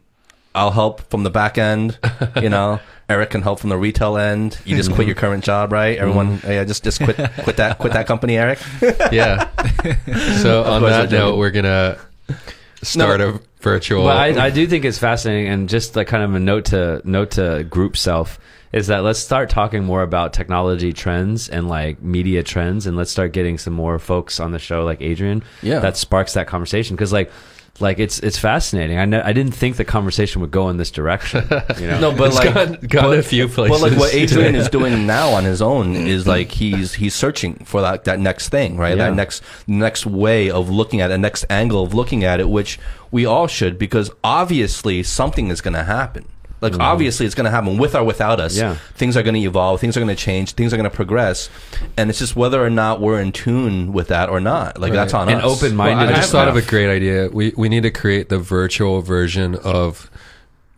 [0.55, 1.99] I'll help from the back end.
[2.41, 2.81] You know,
[3.13, 4.59] Eric can help from the retail end.
[4.65, 5.97] You just quit your current job, right?
[5.99, 6.51] Everyone, Mm-hmm.
[6.51, 8.59] yeah, just just quit quit that quit that company, Eric.
[9.13, 9.49] Yeah.
[10.41, 11.17] so on that do.
[11.19, 11.99] note, we're gonna
[12.83, 14.05] start a virtual.
[14.05, 17.01] But I, I do think it's fascinating, and just like kind of a note to
[17.05, 18.39] note to group self
[18.73, 23.11] is that let's start talking more about technology trends and like media trends, and let's
[23.11, 25.43] start getting some more folks on the show like Adrian.
[25.63, 25.81] Yeah.
[25.81, 27.31] that sparks that conversation because like.
[27.81, 28.99] Like it's it's fascinating.
[28.99, 31.47] I know, I didn't think the conversation would go in this direction.
[31.81, 32.01] You know?
[32.01, 33.71] No, but It's like gone- gone a few places.
[33.81, 34.15] Well, like what.
[34.15, 38.21] Adrian is doing now on his own is like he's he's searching for that that
[38.21, 38.97] next thing, right?
[38.97, 39.09] Yeah.
[39.09, 42.79] That next next way of looking at it, next angle of looking at it, which
[43.11, 46.27] we all should because obviously something is going to happen.
[46.63, 48.57] Like obviously it's going to happen with or without us.
[48.57, 48.73] Mm-hmm.
[48.73, 48.77] Yeah.
[48.95, 51.51] Things are going to evolve, things are going to change, things are going to progress,
[51.97, 54.81] and it's just whether or not we're in tune with that or not.
[54.81, 55.45] Like that's on and us.
[55.45, 56.15] open Well, minded.
[56.15, 57.29] I just thought of a great idea.
[57.29, 60.11] We we need to create the virtual version of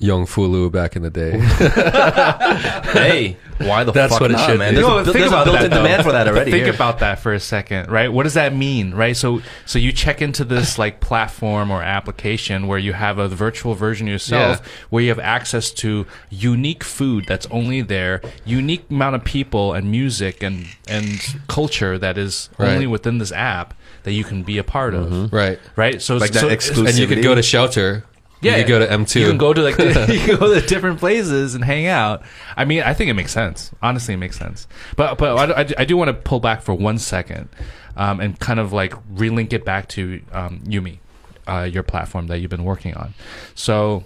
[0.05, 1.39] Young Fulu back in the day.
[2.93, 4.73] hey, why the That's fuck what it not, should man?
[4.73, 4.77] be.
[4.77, 5.83] There's, No, a, think there's a about built-in that, though.
[5.83, 6.51] demand for that already.
[6.51, 6.75] Think here.
[6.75, 8.13] about that for a second, right?
[8.13, 9.17] What does that mean, right?
[9.17, 13.75] So, so you check into this like platform or application where you have a virtual
[13.75, 14.69] version of yourself, Yeah.
[14.91, 19.91] where you have access to unique food that's only there, unique amount of people and
[19.91, 22.73] music and and culture that is Right.
[22.73, 23.73] only within this app
[24.03, 25.35] that you can be a part of, mm-hmm.
[25.35, 25.59] right.
[25.77, 26.03] right?
[26.03, 28.05] So, Like that so And you could go to shelter.
[28.45, 29.21] Yeah, You could go to M2.
[29.21, 32.23] You can go to like you can go to different places and hang out.
[32.57, 33.71] I mean, I think it makes sense.
[33.83, 34.67] Honestly, it makes sense.
[34.97, 37.49] But but I, I, I do want to pull back for one second
[37.97, 40.99] um, and kind of like relink it back to um, Yumi,
[41.47, 43.15] uh, your platform that you've been working on.
[43.55, 44.05] So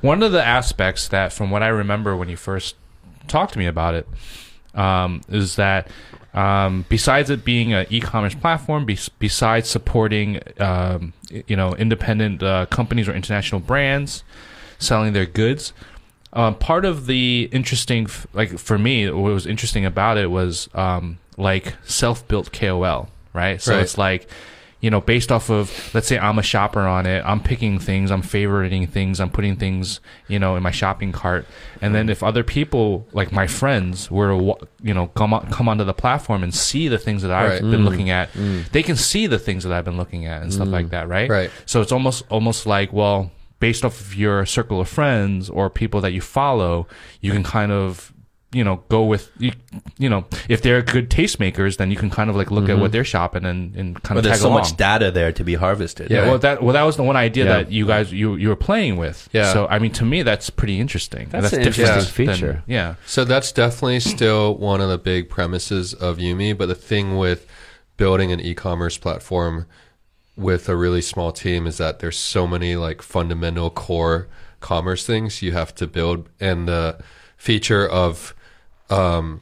[0.00, 2.76] One of the aspects that, from what I remember when you first
[3.28, 4.08] talked to me about it,
[4.74, 5.88] um, is that
[6.34, 11.12] um, besides it being an e-commerce platform, bes besides supporting um,
[11.46, 14.24] you know independent uh, companies or international brands
[14.78, 15.72] selling their goods,
[16.32, 20.68] um, part of the interesting, f- like for me, what was interesting about it was
[20.74, 23.60] um, like self-built KOL, right?
[23.60, 23.82] So Right.
[23.82, 24.28] it's like
[24.82, 28.10] you know, based off of, let's say I'm a shopper on it, I'm picking things,
[28.10, 31.46] I'm favoriting things, I'm putting things, you know, in my shopping cart.
[31.80, 35.68] And then if other people, like my friends, were to, you know, come on, come
[35.68, 37.60] onto the platform and see the things that I've Right.
[37.60, 37.84] been mm.
[37.84, 38.68] looking at, mm.
[38.70, 40.72] they can see the things that I've been looking at and stuff mm.
[40.72, 41.30] like that, right?
[41.30, 41.50] Right.
[41.64, 43.30] So it's almost, almost like, well,
[43.60, 46.88] based off of your circle of friends or people that you follow,
[47.20, 48.12] you can kind of,
[48.52, 49.52] you know, go with you,
[49.98, 52.84] you know, if they're good tastemakers, then you can kind of like look at what
[52.84, 52.92] mm-hmm.
[52.92, 54.16] they're shopping and, and kind of.
[54.16, 54.60] But of there's tag so along.
[54.60, 56.10] much data there to be harvested.
[56.10, 56.28] Yeah, Yeah.
[56.28, 57.52] well, that well, that was the one idea Yeah.
[57.54, 59.28] that you guys you you were playing with.
[59.32, 59.52] Yeah.
[59.52, 61.28] So I mean, to me, that's pretty interesting.
[61.30, 62.62] That's an different interesting than- feature.
[62.66, 62.94] yeah.
[63.06, 66.56] So that's definitely still one of the big premises of Yumi.
[66.56, 67.46] But the thing with
[67.96, 69.66] building an e-commerce platform
[70.36, 74.28] with a really small team is that there's so many like fundamental core
[74.60, 76.98] commerce things you have to build, and the
[77.36, 78.34] feature of
[78.90, 79.40] um,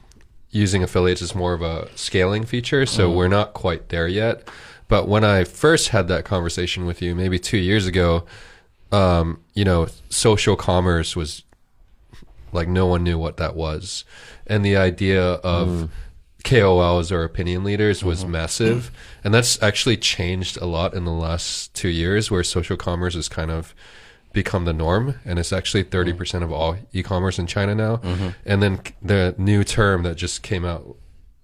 [0.50, 2.86] using affiliates is more of a scaling feature.
[2.86, 4.48] So we're not quite there yet.
[4.88, 8.24] But when I first had that conversation with you, maybe two years ago,
[8.90, 11.44] um, you know, social commerce was
[12.52, 14.04] like no one knew what that was,
[14.48, 15.88] and the idea of
[16.42, 18.90] KOLs or opinion leaders was massive,
[19.22, 23.28] and that's actually changed a lot in the last two years, where social commerce is
[23.28, 23.72] kind of
[24.32, 28.00] become the norm, and it's actually thirty percent of all e-commerce in China now.
[28.44, 30.96] And then the new term that just came out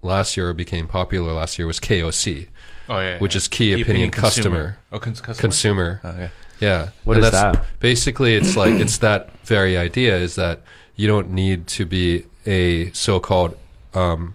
[0.03, 2.47] last year or became popular last year was KOC,
[2.89, 3.19] Oh yeah.
[3.19, 4.79] which is key, opinion, customer.
[4.93, 5.41] Oh, cons- customer.
[5.41, 6.01] Consumer.
[6.05, 6.31] Okay.
[6.61, 6.91] Yeah.
[7.05, 7.65] What and is that's that?
[7.81, 10.61] Basically, it's like it's that very idea is that
[10.95, 13.57] you don't need to be a so-called
[13.95, 14.35] um,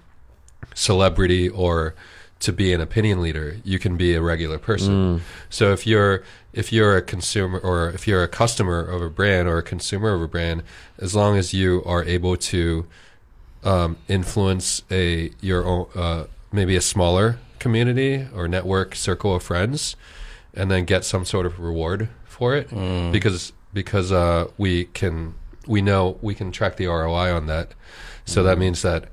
[0.76, 1.96] celebrity or
[2.42, 3.58] to be an opinion leader.
[3.64, 5.22] You can be a regular person.
[5.50, 6.24] So if you're
[6.54, 10.14] if you're a consumer or if you're a customer of a brand or a consumer
[10.14, 10.64] of a brand,
[10.98, 12.86] as long as you are able to
[13.64, 19.96] um, influence a your own uh, maybe a smaller community or network circle of friends,
[20.54, 22.70] and then get some sort of reward for it
[23.12, 25.36] because because uh, we can
[25.68, 27.74] we know we can track the ROI on that.
[28.26, 29.06] So that means that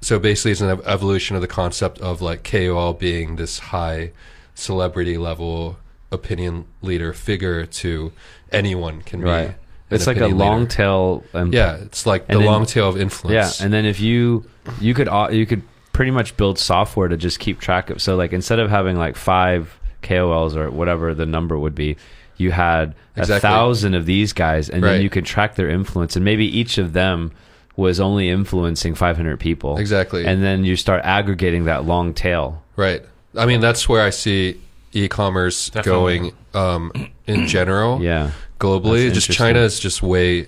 [0.00, 4.12] so basically it's an evolution of the concept of like KOL being this high
[4.54, 5.78] celebrity level
[6.12, 8.12] opinion leader figure to
[8.52, 9.26] anyone can be.
[9.26, 9.48] Right.
[9.48, 9.54] an
[9.90, 10.70] It's like a long leader.
[10.70, 11.24] tail.
[11.34, 13.58] Um, Yeah, it's like the then- long tail of influence.
[13.60, 14.44] Yeah, and then if you
[14.80, 15.62] you could au- you could
[15.92, 18.02] pretty much build software to just keep track of.
[18.02, 21.96] So like instead of having like five KOLs or whatever the number would be,
[22.36, 24.92] you had a thousand of these guys, and Right.
[24.92, 27.32] then you could track their influence, and maybe each of them
[27.76, 29.76] was only influencing 500 people.
[29.76, 30.24] Exactly.
[30.26, 32.62] And then you start aggregating that long tail.
[32.74, 33.02] Right.
[33.36, 34.60] I mean, that's where I see
[34.92, 36.18] e-commerce Definitely.
[36.18, 38.02] going um, in general.
[38.02, 38.30] Yeah.
[38.58, 39.08] globally.
[39.08, 39.38] That's Just.
[39.38, 40.46] China is just way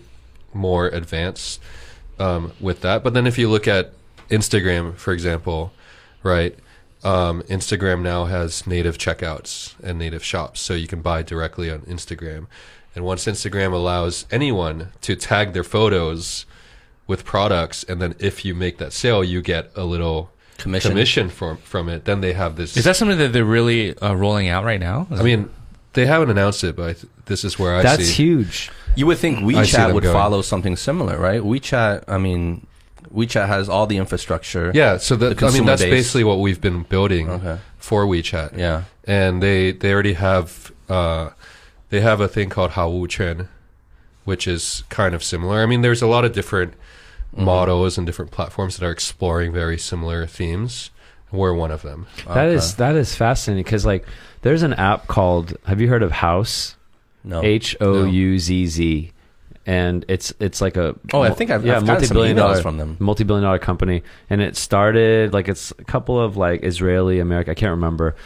[0.55, 1.61] more advanced
[2.19, 3.05] um, with that.
[3.05, 3.93] But then if you look at
[4.31, 5.73] Instagram, for example,
[6.23, 6.57] right?
[7.05, 11.81] Um, Instagram now has native checkouts and native shops, so you can buy directly on
[11.83, 12.47] Instagram.
[12.95, 16.45] And once Instagram allows anyone to tag their photos
[17.09, 20.91] with products, and then if you make that sale, you get a little Commission.
[20.93, 22.05] commission from from it.
[22.05, 22.77] Then they have this.
[22.77, 25.07] Is that something that they're really uh, rolling out right now?
[25.11, 25.51] I mean,
[25.95, 28.13] they haven't announced it, but I th- this is where I That's see.
[28.25, 28.71] huge.
[28.97, 30.13] You would think WeChat would going.
[30.13, 31.41] follow something similar, right?
[31.41, 32.67] WeChat, I mean,
[33.15, 34.73] WeChat has all the infrastructure.
[34.75, 35.91] Yeah, so that The I mean that's base.
[35.91, 37.59] basically what we've been building Okay.
[37.79, 38.57] for WeChat.
[38.59, 38.83] Yeah.
[39.07, 41.31] and they they already have uh,
[41.91, 43.49] they have a thing called Hao Chen,
[44.25, 45.63] which is kind of similar.
[45.63, 46.75] I mean, there's a lot of different
[47.35, 47.45] Mm-hmm.
[47.45, 50.91] models and different platforms that are exploring very similar themes.
[51.31, 52.07] We're one of them.
[52.27, 54.07] That is that is fascinating because like
[54.41, 56.75] there's an app called Have you heard of Houzz?
[57.23, 57.43] No.
[57.43, 59.13] H O U Z Z,
[59.67, 62.79] and it's it's like a Oh, I think I've- yeah I've multi-billion emails dollar from
[62.79, 62.97] them.
[62.99, 67.55] multi-billion dollar company, and it started like it's a couple of like Israeli America I
[67.55, 68.17] can't remember,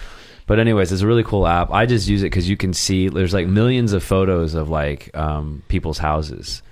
[0.46, 1.72] but anyways, it's a really cool app.
[1.72, 5.10] I just use it because you can see there's like millions of photos of like
[5.16, 6.62] um, people's houses,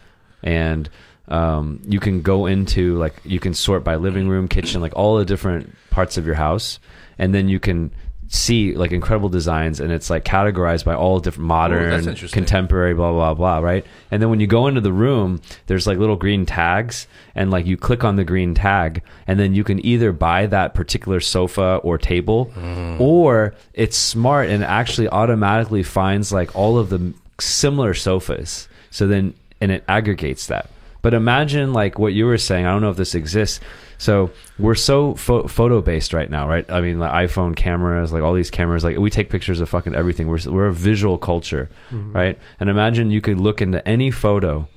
[0.44, 0.88] and
[1.28, 5.16] um, you can go into like you can sort by living room, kitchen, like all
[5.18, 6.78] the different parts of your house,
[7.18, 7.90] and then you can
[8.32, 12.28] see like incredible designs and it's like categorized by all different modern interesting.
[12.28, 15.98] contemporary blah blah blah right and then when you go into the room there's like
[15.98, 19.84] little green tags and like you click on the green tag and then you can
[19.84, 22.52] either buy that particular sofa or table
[23.00, 29.34] or it's smart and actually automatically finds like all of the similar sofas so then
[29.60, 30.70] and it aggregates that.
[31.02, 32.66] But imagine like what you were saying.
[32.66, 33.60] I don't know if this exists.
[33.98, 36.70] So we're so pho- photo based right now, right?
[36.70, 39.94] I mean, like iPhone cameras, like all these cameras, like we take pictures of fucking
[39.94, 40.28] everything.
[40.28, 42.12] We're we're a visual culture, mm-hmm.
[42.12, 42.38] right?
[42.58, 44.68] And imagine you could look into any photo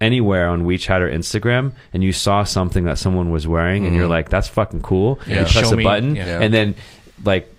[0.00, 4.04] anywhere on WeChat or Instagram and you saw something that someone was wearing and you're
[4.04, 4.10] mm-hmm.
[4.10, 5.18] like, that's fucking cool.
[5.26, 5.40] Yeah.
[5.40, 6.74] You press Show a button and then
[7.24, 7.50] like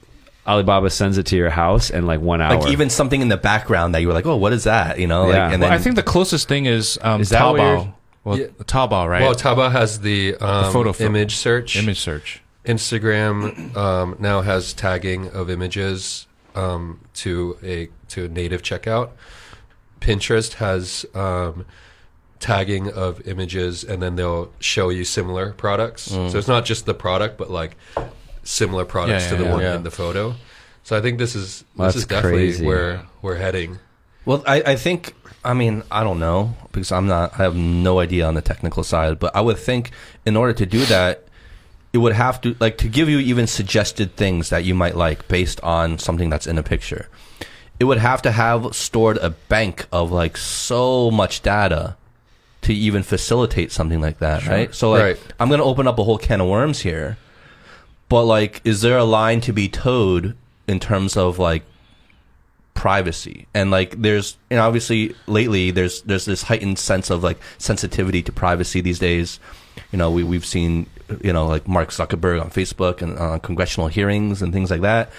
[0.48, 2.58] Alibaba sends it to your house in like one hour.
[2.60, 4.98] Like even something in the background that you were like, oh, what is that?
[5.00, 5.46] You know, Yeah.
[5.46, 7.74] like, and Well, I think the closest thing is um, Is that what Taobao.
[7.78, 7.94] you're-
[8.24, 8.46] Well, Yeah.
[8.64, 9.22] Taobao, right?
[9.22, 11.76] Well, Taobao has the, um, photo fil- image search.
[11.76, 12.42] Image search.
[12.66, 19.10] Instagram um, now has tagging of images um, to a to a native checkout.
[20.02, 21.66] Pinterest has um,
[22.40, 26.04] tagging of images, and then they'll show you similar products.
[26.04, 27.76] So it's not just the product, but like
[28.48, 29.52] similar products Yeah, to the yeah.
[29.54, 29.76] one Yeah.
[29.76, 30.36] in the photo.
[30.84, 32.66] So I think this is That's this is definitely crazy.
[32.66, 33.80] where we're heading.
[34.26, 35.14] Well, I, I think,
[35.44, 38.84] I mean, I don't know because I'm not, I have no idea on the technical
[38.84, 39.92] side, but I would think
[40.26, 41.24] in order to do that,
[41.94, 45.28] it would have to, like, to give you even suggested things that you might like
[45.28, 47.08] based on something that's in a picture.
[47.80, 51.96] It would have to have stored a bank of like so much data
[52.62, 54.74] to even facilitate something like that, right?
[54.74, 55.20] So, like, Right.
[55.40, 57.18] I'm going to open up a whole can of worms here,
[58.10, 60.36] but like, is there a line to be towed
[60.68, 61.64] in terms of like
[62.74, 63.48] privacy?
[63.54, 68.32] And like there's and obviously lately there's there's this heightened sense of like sensitivity to
[68.32, 69.40] privacy these days.
[69.92, 70.88] You know we, we've seen
[71.22, 75.12] you know like mark zuckerberg on facebook and on congressional hearings and things like that.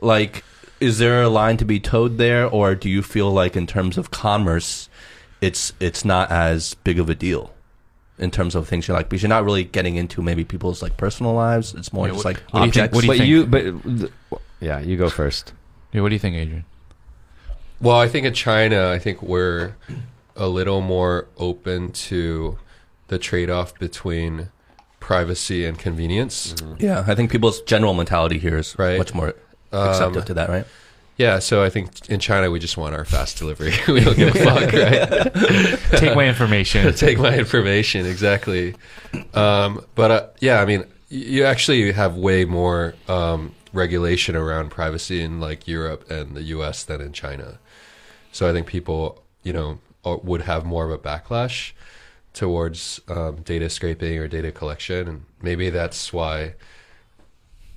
[0.00, 0.44] Like
[0.78, 2.46] is there a line to be towed there?
[2.46, 4.88] Or do you feel like in terms of commerce
[5.40, 7.52] it's it's not as big of a deal
[8.20, 10.96] in terms of things you're like because you're not really getting into maybe people's like
[10.96, 13.06] personal lives it's more Yeah, just what- like what do you think- objects what do
[13.08, 13.28] but think?
[13.28, 14.12] you, but th-
[14.60, 15.52] yeah, you go first.
[15.92, 16.64] Yeah, what do you think, Adrian?
[17.80, 19.74] Well, I think in China, I think we're
[20.36, 22.58] a little more open to
[23.08, 24.50] the trade-off between
[25.00, 26.54] privacy and convenience.
[26.78, 28.98] yeah i think people's general mentality here is Right.
[28.98, 29.34] much more
[29.72, 30.66] Um, acceptive to that right
[31.20, 33.74] Yeah, so I think in China we just want our fast delivery.
[33.88, 34.72] we don't give a fuck,
[35.92, 36.00] right?
[36.00, 36.94] Take my information.
[36.94, 38.74] Take my information exactly.
[39.34, 45.20] Um, but uh, yeah, I mean, you actually have way more um, regulation around privacy
[45.20, 46.84] in like Europe and the U.S.
[46.84, 47.58] than in China.
[48.32, 51.72] So I think people, you know, would have more of a backlash
[52.32, 56.54] towards um, data scraping or data collection, and maybe that's why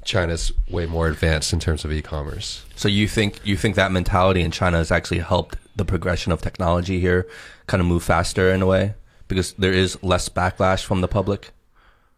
[0.06, 2.66] China's way more advanced in terms of e-commerce.
[2.76, 6.42] So you think you think that mentality in China has actually helped the progression of
[6.42, 7.28] technology here
[7.68, 8.94] kind of move faster in a way
[9.28, 11.52] because there is less backlash from the public.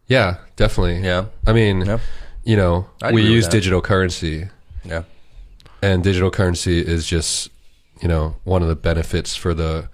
[0.08, 1.00] Yeah, definitely.
[1.00, 1.26] Yeah.
[1.46, 1.98] I mean, Yeah.
[2.44, 4.48] you know, I'd we use digital currency,
[4.84, 5.02] Yeah.
[5.82, 7.48] and digital currency is just,
[8.02, 9.88] you know, one of the benefits for the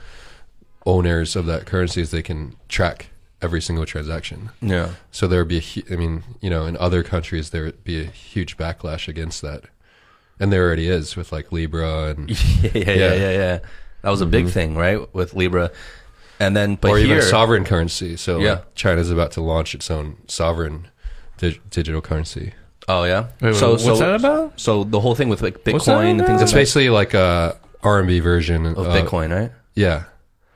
[0.84, 3.10] owners of that currency is they can track
[3.42, 4.50] every single transaction.
[4.62, 4.90] Yeah.
[5.10, 7.84] So there would be, a, hu- I mean, you know, in other countries there would
[7.84, 9.64] be a huge backlash against that,
[10.40, 12.30] and there already is with like Libra and
[12.62, 13.14] yeah, yeah, yeah, Yeah.
[13.14, 13.58] yeah, yeah.
[14.02, 15.70] That was a big thing, right, with Libra,
[16.40, 18.16] and then but or here, even sovereign currency.
[18.16, 18.50] So Yeah.
[18.54, 20.88] like, China's about to launch its own sovereign
[21.38, 22.54] dig- digital currency.
[22.88, 23.28] oh yeah.
[23.40, 24.58] Wait, so what's so, that about?
[24.58, 26.42] So the whole thing with like Bitcoin and things?
[26.42, 29.52] It's like basically like a RMB version that of uh, Bitcoin, right?
[29.74, 30.04] Yeah.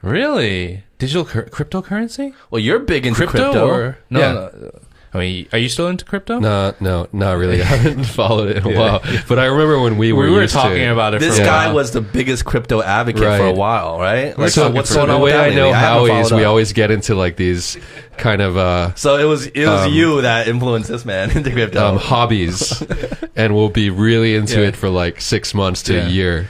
[0.02, 0.82] Really?
[0.98, 2.32] Digital cur- cryptocurrency?
[2.50, 4.32] Well, you're big into Crypto, crypto, or no, Yeah.
[4.32, 4.70] no?
[5.14, 6.38] I mean, are you still into crypto?
[6.40, 7.62] No, no, not really.
[7.62, 8.78] I haven't followed it in a Yeah.
[8.78, 9.02] while.
[9.28, 11.20] But I remember when we were we were used talking to, about it.
[11.20, 11.76] This for a guy while.
[11.76, 14.36] was the biggest crypto advocate for a while, right?
[14.38, 15.72] Like, so, so what's so going the on way I know lately?
[15.72, 16.48] haven't Howie is followed we up.
[16.50, 17.78] always get into like these
[18.18, 21.50] kind of uh, So it was it was Um, you that influenced this man into
[21.50, 21.86] crypto.
[21.86, 22.82] um, hobbies,
[23.36, 24.68] and we'll be really into Yeah.
[24.68, 26.06] it for like six months to Yeah.
[26.06, 26.48] a year,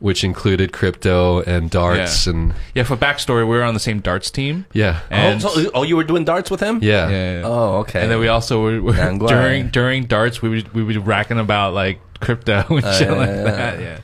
[0.00, 2.32] which included crypto and darts Yeah.
[2.32, 2.82] and yeah.
[2.82, 5.96] For backstory, we were on the same darts team, yeah, and oh, so, oh, you
[5.96, 6.80] were doing darts with him?
[6.82, 7.08] yeah.
[7.08, 7.42] yeah, yeah.
[7.46, 8.02] Oh, okay.
[8.02, 8.92] And then we also were, were
[9.26, 13.08] during during darts we would we would be racking about like crypto and Uh, shit
[13.08, 13.78] yeah, like yeah, that.
[13.80, 13.84] yeah.
[13.84, 13.98] Yeah.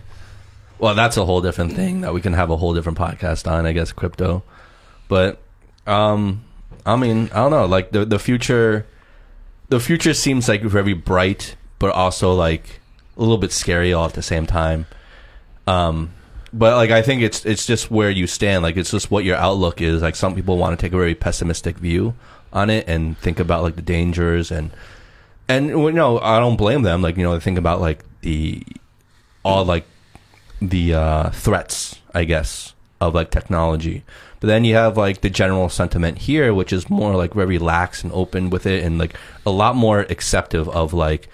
[0.78, 3.66] Well, that's a whole different thing that we can have a whole different podcast on,
[3.66, 4.42] I guess, crypto.
[5.08, 5.38] But
[5.86, 6.44] um
[6.86, 8.86] I mean, I don't know, like the the future
[9.68, 12.80] the future seems like very bright, but also like
[13.16, 14.86] a little bit scary all at the same time.
[15.66, 16.12] Um
[16.52, 19.36] but like I think it's it's just where you stand, like it's just what your
[19.36, 20.02] outlook is.
[20.02, 22.14] Like some people want to take a very pessimistic view
[22.52, 24.70] on it and think about like the dangers and
[25.50, 27.02] and you know, I don't blame them.
[27.02, 28.62] Like, you know, they think about like the
[29.42, 29.84] all like
[30.62, 34.04] the uh, threats, I guess, of like technology.
[34.38, 38.04] But then you have like the general sentiment here, which is more like very lax
[38.04, 39.14] and open with it, and like
[39.44, 41.28] a lot more acceptive of like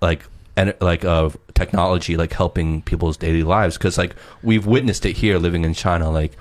[0.00, 0.24] like
[0.62, 5.38] and like of technology like helping people's daily lives because like we've witnessed it here
[5.38, 6.32] living in China like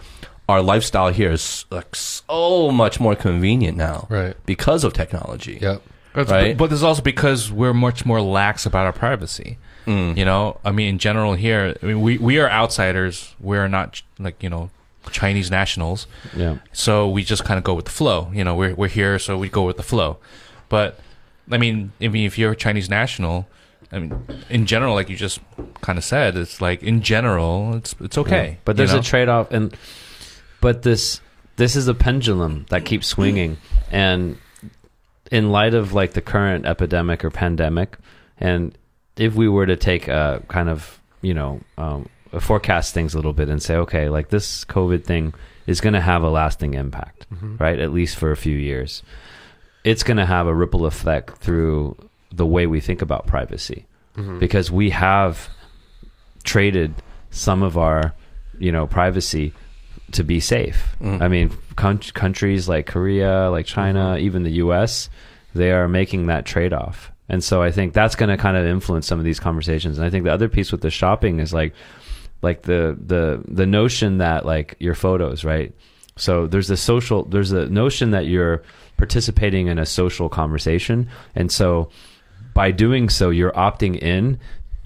[0.50, 4.36] our lifestyle here is like so much more convenient now, Right.
[4.46, 5.60] Because of technology.
[5.62, 5.82] Yep.
[6.14, 6.58] But, Right.
[6.58, 9.58] but this is also because we're much more lax about our privacy.
[9.88, 10.18] Mm.
[10.18, 13.34] You know, I mean, in general here, I mean, we we are outsiders.
[13.40, 14.70] We're not like you know
[15.12, 16.58] Chinese nationals, Yeah.
[16.74, 18.30] so we just kind of go with the flow.
[18.34, 20.18] You know, we're we're here, so we go with the flow.
[20.70, 21.00] But
[21.50, 23.48] I mean, I mean, if you're a Chinese national,
[23.92, 25.40] I mean, in general, like you just
[25.82, 28.50] kind of said, it's like in general, it's it's okay.
[28.50, 28.56] Yeah.
[28.66, 29.00] But you there's know?
[29.00, 29.76] a trade off and
[30.62, 31.22] but this
[31.58, 33.58] this is a pendulum that keeps swinging
[33.92, 34.38] and
[35.32, 37.98] in light of like the current epidemic or pandemic
[38.38, 38.78] and
[39.18, 42.10] if we were to take a kind of, you know, um,
[42.40, 45.34] forecast things a little bit and say, okay, like this COVID thing
[45.68, 47.28] is going to have a lasting impact,
[47.60, 47.80] right?
[47.80, 49.04] At least for a few years.
[49.84, 51.98] It's going to have a ripple effect through
[52.32, 53.86] the way we think about privacy
[54.40, 55.50] because we have
[56.44, 56.94] traded
[57.30, 58.14] some of our,
[58.60, 59.54] you know, privacy
[60.12, 60.96] to be safe.
[61.00, 61.22] Mm.
[61.22, 65.10] I mean, coun- countries like Korea, like China, even the U.S.,
[65.54, 67.12] they are making that trade off.
[67.30, 69.98] And so I think that's going to kind of influence some of these conversations.
[69.98, 71.74] And I think the other piece with the shopping is like,
[72.42, 75.74] like the the the notion that like your photos, right?
[76.18, 78.64] So there's a social, there's a notion that you're
[78.98, 81.90] participating in a social conversation, and so
[82.54, 84.40] by doing so, you're opting in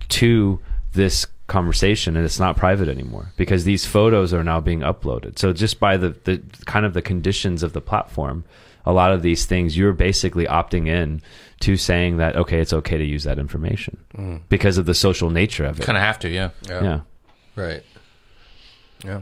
[0.09, 0.59] to
[0.93, 5.37] this conversation and it's not private anymore because these photos are now being uploaded.
[5.37, 8.45] So just by the, the kind of the conditions of the platform,
[8.85, 11.21] a lot of these things you're basically opting in
[11.61, 14.41] to saying that okay, it's okay to use that information mm.
[14.49, 15.85] because of the social nature of it.
[15.85, 16.49] kind of have to, yeah.
[16.67, 17.01] yeah.
[17.55, 17.83] Right.
[19.03, 19.21] Yeah.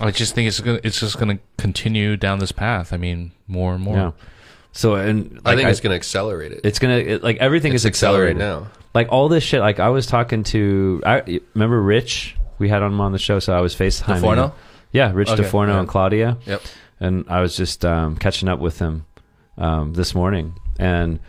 [0.00, 2.92] I just think it's gonna it's just gonna continue down this path.
[2.92, 3.96] I mean, more and more.
[3.96, 4.10] Yeah.
[4.72, 6.60] So and I like, think it's going to accelerate it.
[6.64, 8.80] it's gonna it, like everything It's is accelerating accelerated now.
[8.94, 9.60] Like all this shit.
[9.60, 12.36] Like I was talking to I remember Rich.
[12.58, 14.20] We had him on the show, so I was FaceTiming.
[14.20, 14.44] DeForno?
[14.46, 14.52] him.
[14.92, 15.80] Yeah, Rich Okay, DeForno yeah.
[15.80, 16.38] and Claudia.
[16.46, 16.62] Yep.
[17.00, 19.06] and I was just um, catching up with him
[19.56, 21.20] um, this morning, and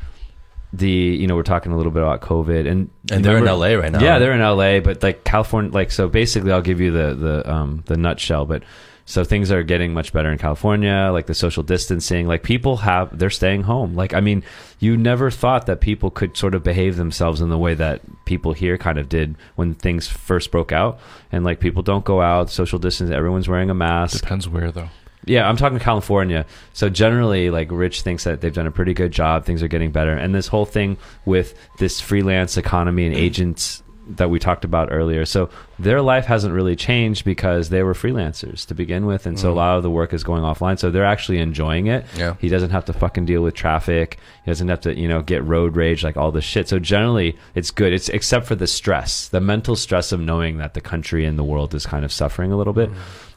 [0.74, 3.74] the you know we're talking a little bit about COVID, and And they're in LA
[3.74, 4.02] right now.
[4.02, 7.52] Yeah, they're in LA, but like California, like so basically, I'll give you the the
[7.52, 8.64] um, the nutshell, but.
[9.06, 13.18] So things are getting much better in California, like the social distancing, like people have
[13.18, 13.96] they're staying home.
[13.96, 14.44] Like I mean,
[14.80, 18.54] you never thought that people could sort of behave themselves in the way that people
[18.54, 21.00] here kind of did when things first broke out.
[21.32, 24.22] And like people don't go out, social distance, everyone's wearing a mask.
[24.22, 24.90] Depends where though.
[25.26, 26.46] Yeah, I'm talking California.
[26.74, 29.46] So generally, like Rich thinks that they've done a pretty good job.
[29.46, 33.84] Things are getting better, and this whole thing with this freelance economy and agents
[34.18, 35.26] that we talked about earlier.
[35.26, 39.52] So their life hasn't really changed because they were freelancers to begin with, and so
[39.52, 40.78] a lot of the work is going offline.
[40.80, 42.06] So they're actually enjoying it.
[42.16, 42.36] Yeah.
[42.40, 44.18] He doesn't have to fucking deal with traffic.
[44.46, 46.68] He doesn't have to, you know, get road rage like all this shit.
[46.68, 47.94] So generally, it's good.
[47.94, 51.44] It's except for the stress, the mental stress of knowing that the country and the
[51.44, 52.90] world is kind of suffering a little bit.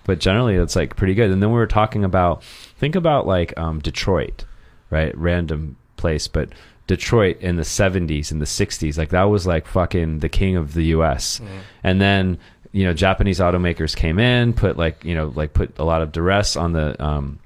[0.04, 1.30] But generally, it's like pretty good.
[1.30, 4.44] And then we were talking about think about like um, Detroit,
[4.90, 5.16] right?
[5.16, 6.50] Random place, but
[6.86, 10.74] Detroit in the 70s and the 60s, like that was like fucking the king of
[10.74, 11.40] the US.
[11.82, 12.38] And then,
[12.72, 16.12] you know, Japanese automakers came in, put like, you know, like put a lot of
[16.12, 17.38] duress on the um,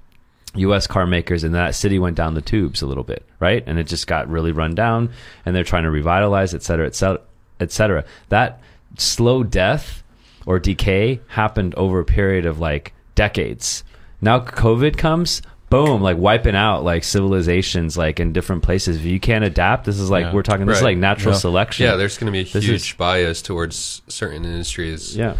[0.54, 3.62] US car makers, and that city went down the tubes a little bit, right?
[3.66, 5.10] And it just got really run down,
[5.44, 7.20] and they're trying to revitalize, et cetera, et cetera,
[7.60, 8.04] et cetera.
[8.30, 8.60] That
[8.96, 10.02] slow death
[10.46, 13.84] or decay happened over a period of like decades.
[14.20, 18.96] Now COVID comes, boom, like wiping out like civilizations like in different places.
[18.96, 20.32] If you can't adapt, this is like Yeah.
[20.32, 20.66] we're talking.
[20.66, 21.38] This is like natural Yeah.
[21.40, 21.86] selection.
[21.86, 25.34] Yeah, there's going to be a This huge is- bias towards certain industries, yeah.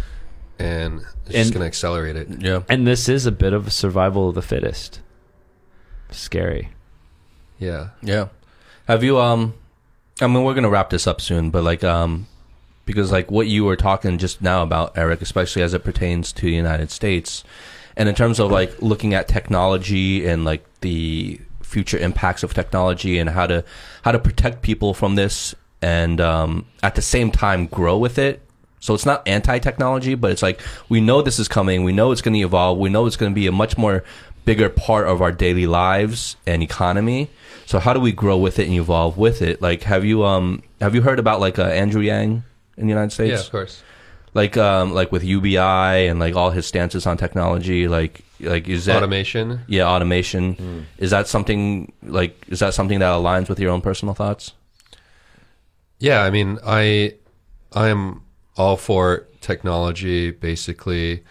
[0.59, 2.27] and it's And- just going to accelerate it.
[2.39, 2.61] Yeah.
[2.69, 4.99] And this is a bit of a survival of the fittest.
[6.11, 6.69] Scary.
[7.59, 7.89] Yeah.
[8.01, 8.27] Yeah.
[8.87, 9.53] Have you um
[10.21, 12.25] I mean we're gonna wrap this up soon, but like um
[12.85, 16.41] because like what you were talking just now about, Eric, especially as it pertains to
[16.41, 17.43] the United States,
[17.99, 23.19] and in terms of like looking at technology and like the future impacts of technology
[23.19, 23.63] and how to
[24.01, 25.53] how to protect people from this
[25.83, 28.41] and um at the same time grow with it.
[28.79, 31.83] So it's not anti-technology, but it's like we know this is coming.
[31.83, 32.77] We know it's going to evolve.
[32.77, 34.05] We know it's going to be a much more
[34.45, 37.29] bigger part of our daily lives and economy.
[37.65, 39.61] So how do we grow with it and evolve with it?
[39.61, 42.43] Like, have you um have you heard about like uh, Andrew Yang
[42.77, 43.31] in the United States?
[43.31, 43.83] Yeah, of course.
[44.33, 45.57] Like um like with UBI
[46.07, 47.87] and like all his stances on technology.
[47.87, 49.61] Like like is that Automation.
[49.67, 50.85] yeah automation?
[50.97, 54.53] Is that something like is that something that aligns with your own personal thoughts?
[55.99, 57.15] Yeah, I mean, I
[57.73, 58.21] I am
[58.55, 61.23] all for technology basically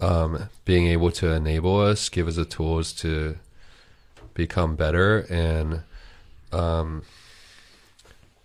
[0.00, 3.36] um, being able to enable us, give us the tools to
[4.34, 5.82] become better, and
[6.52, 7.02] um,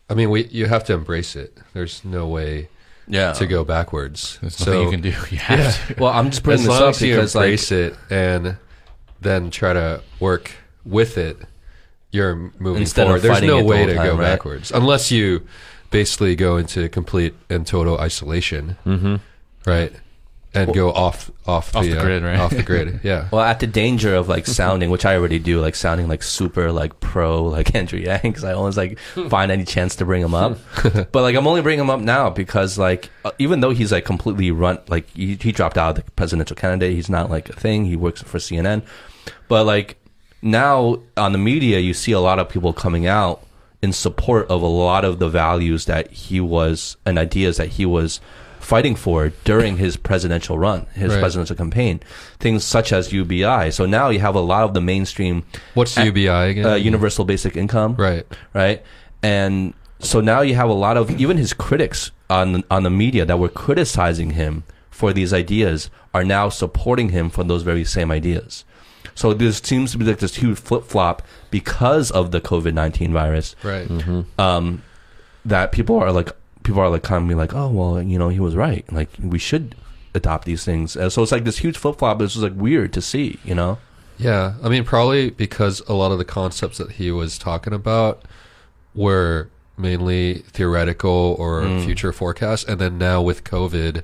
[0.10, 1.58] I mean, we you have to embrace it.
[1.74, 2.70] There's no way
[3.08, 3.34] Yeah.
[3.34, 4.38] to go backwards.
[4.42, 5.10] There's so nothing you can do.
[5.32, 6.02] You have to.
[6.02, 8.58] Well, I'm just bringing as this up as you because like embrace it and
[9.22, 10.52] then try to work
[10.86, 11.38] with it,
[12.12, 13.22] you're moving Instead of forward.
[13.22, 14.22] There's no it the way to time, go right?
[14.24, 15.46] backwards unless you
[15.92, 19.16] basically go into complete and total isolation, Mm-hmm.
[19.70, 19.94] right?
[20.54, 22.40] And go off off, Off the, the uh, grid, right?
[22.40, 23.30] Off the grid, yeah.
[23.32, 26.74] Well, at the danger of like sounding, which I already do, like sounding like super
[26.74, 29.00] like pro like Andrew Yang, because I always like
[29.30, 30.58] find any chance to bring him up.
[30.84, 34.04] but like I'm only bringing him up now because like uh, even though he's like
[34.04, 37.54] completely run, like he, he dropped out of the presidential candidate, he's not like a
[37.54, 37.86] thing.
[37.86, 38.84] He works for CNN,
[39.48, 39.98] but like
[40.42, 43.46] now on the media, you see a lot of people coming out
[43.82, 47.86] in support of a lot of the values that he was and ideas that he
[47.86, 48.20] was
[48.62, 51.20] fighting for during his presidential run, his Right.
[51.20, 52.00] presidential campaign.
[52.40, 53.70] Things such as UBI.
[53.72, 55.44] So now you have a lot of the mainstream
[55.74, 56.66] What's uh, UBI again?
[56.66, 58.26] uh, universal basic income, Right.
[58.54, 58.82] right?
[59.24, 63.26] And so now you have a lot of even his critics on on the media
[63.26, 68.12] that were criticizing him for these ideas are now supporting him for those very same
[68.12, 68.64] ideas.
[69.16, 73.12] So this seems to be like this huge flip flop because of the COVID nineteen
[73.12, 73.56] virus.
[73.64, 73.88] Right.
[74.40, 74.82] Um,
[75.46, 76.30] that people are like
[76.64, 78.86] people are like kind of being like, oh well, you know, he was right.
[78.92, 79.76] Like we should
[80.14, 80.96] adopt these things.
[80.96, 82.22] And so it's like this huge flip flop.
[82.22, 83.78] It's just like weird to see, you know.
[84.18, 88.24] Yeah, I mean, probably because a lot of the concepts that he was talking about
[88.94, 91.84] were mainly theoretical or Mm.
[91.86, 94.04] future forecasts, and then now with COVID,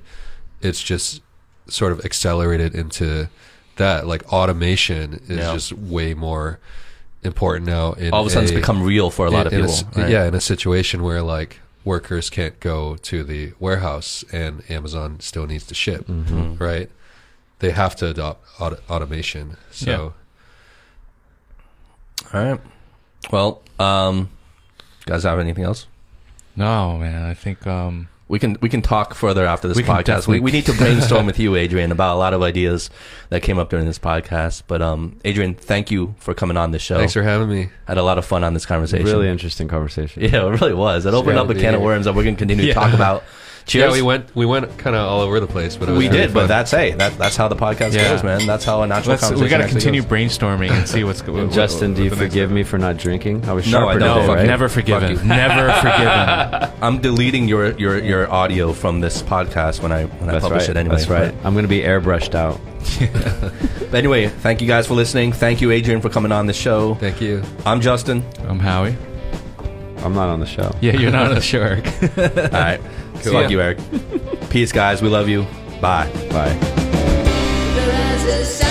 [0.62, 1.22] it's just
[1.68, 3.28] sort of accelerated into
[3.76, 4.08] that.
[4.08, 5.54] Like automation is Yeah.
[5.54, 6.58] just way more
[7.24, 7.92] important now.
[7.94, 9.70] In All of a sudden, it's become real for a lot of people.
[9.70, 10.10] s- right?
[10.10, 15.48] Yeah, in a situation where like workers can't go to the warehouse and Amazon still
[15.48, 16.62] needs to ship, Mm-hmm.
[16.64, 16.90] right?
[17.60, 19.58] They have to adopt auto- automation.
[19.72, 20.14] So.
[22.34, 22.60] All right.
[23.32, 24.30] Well, um,
[25.06, 25.88] guys, have anything else?
[26.56, 27.24] No, man.
[27.24, 30.28] I think um, We can we can talk further after this We podcast.
[30.28, 32.90] We, we need to brainstorm with you, Adrian, about a lot of ideas
[33.30, 34.64] that came up during this podcast.
[34.68, 36.98] But um, Adrian, thank you for coming on the show.
[36.98, 37.70] Thanks for having me.
[37.88, 39.06] Had a lot of fun on this conversation.
[39.06, 40.24] Really interesting conversation.
[40.28, 41.06] Yeah, it really was.
[41.06, 42.94] It opened Yeah, up a can of worms that we're going to continue to talk
[42.94, 43.24] about.
[43.68, 43.90] Cheers.
[43.90, 46.06] Yeah, we went we went kind of all over the place, but it was We
[46.08, 46.48] really did, but fun.
[46.48, 48.10] that's hey, that, that's how the podcast Yeah.
[48.14, 48.46] goes, man.
[48.48, 49.44] That's how a natural let's, conversation.
[49.44, 50.10] we got to actually continue goes.
[50.12, 51.52] brainstorming and see what's going.
[51.60, 53.44] Justin, do you forgive me for not drinking?
[53.44, 54.16] I was No, sharper I don't.
[54.16, 54.46] today, Fuck right?
[54.48, 55.12] never Fuck forgiven.
[55.18, 55.24] you.
[55.26, 56.72] Never forgiven.
[56.82, 60.62] I'm deleting your, your your audio from this podcast when I when I That's publish
[60.62, 60.70] right.
[60.70, 60.96] it anyway.
[60.96, 61.36] That's right.
[61.44, 62.60] I'm going to be airbrushed out.
[63.90, 65.32] But anyway, thank you guys for listening.
[65.32, 66.96] Thank you, Adrian, for coming on the show.
[66.96, 67.42] Thank you.
[67.66, 68.22] I'm Justin.
[68.50, 68.98] I'm Howie.
[70.00, 70.76] I'm not on the show.
[70.82, 71.86] Yeah, you're not a shark.
[72.18, 72.82] All right.
[73.22, 73.80] See Fuck you, Eric.
[74.50, 75.02] Peace, guys.
[75.02, 75.46] We love you.
[75.82, 76.10] Bye.
[76.30, 76.54] Bye.
[77.76, 78.67] There is a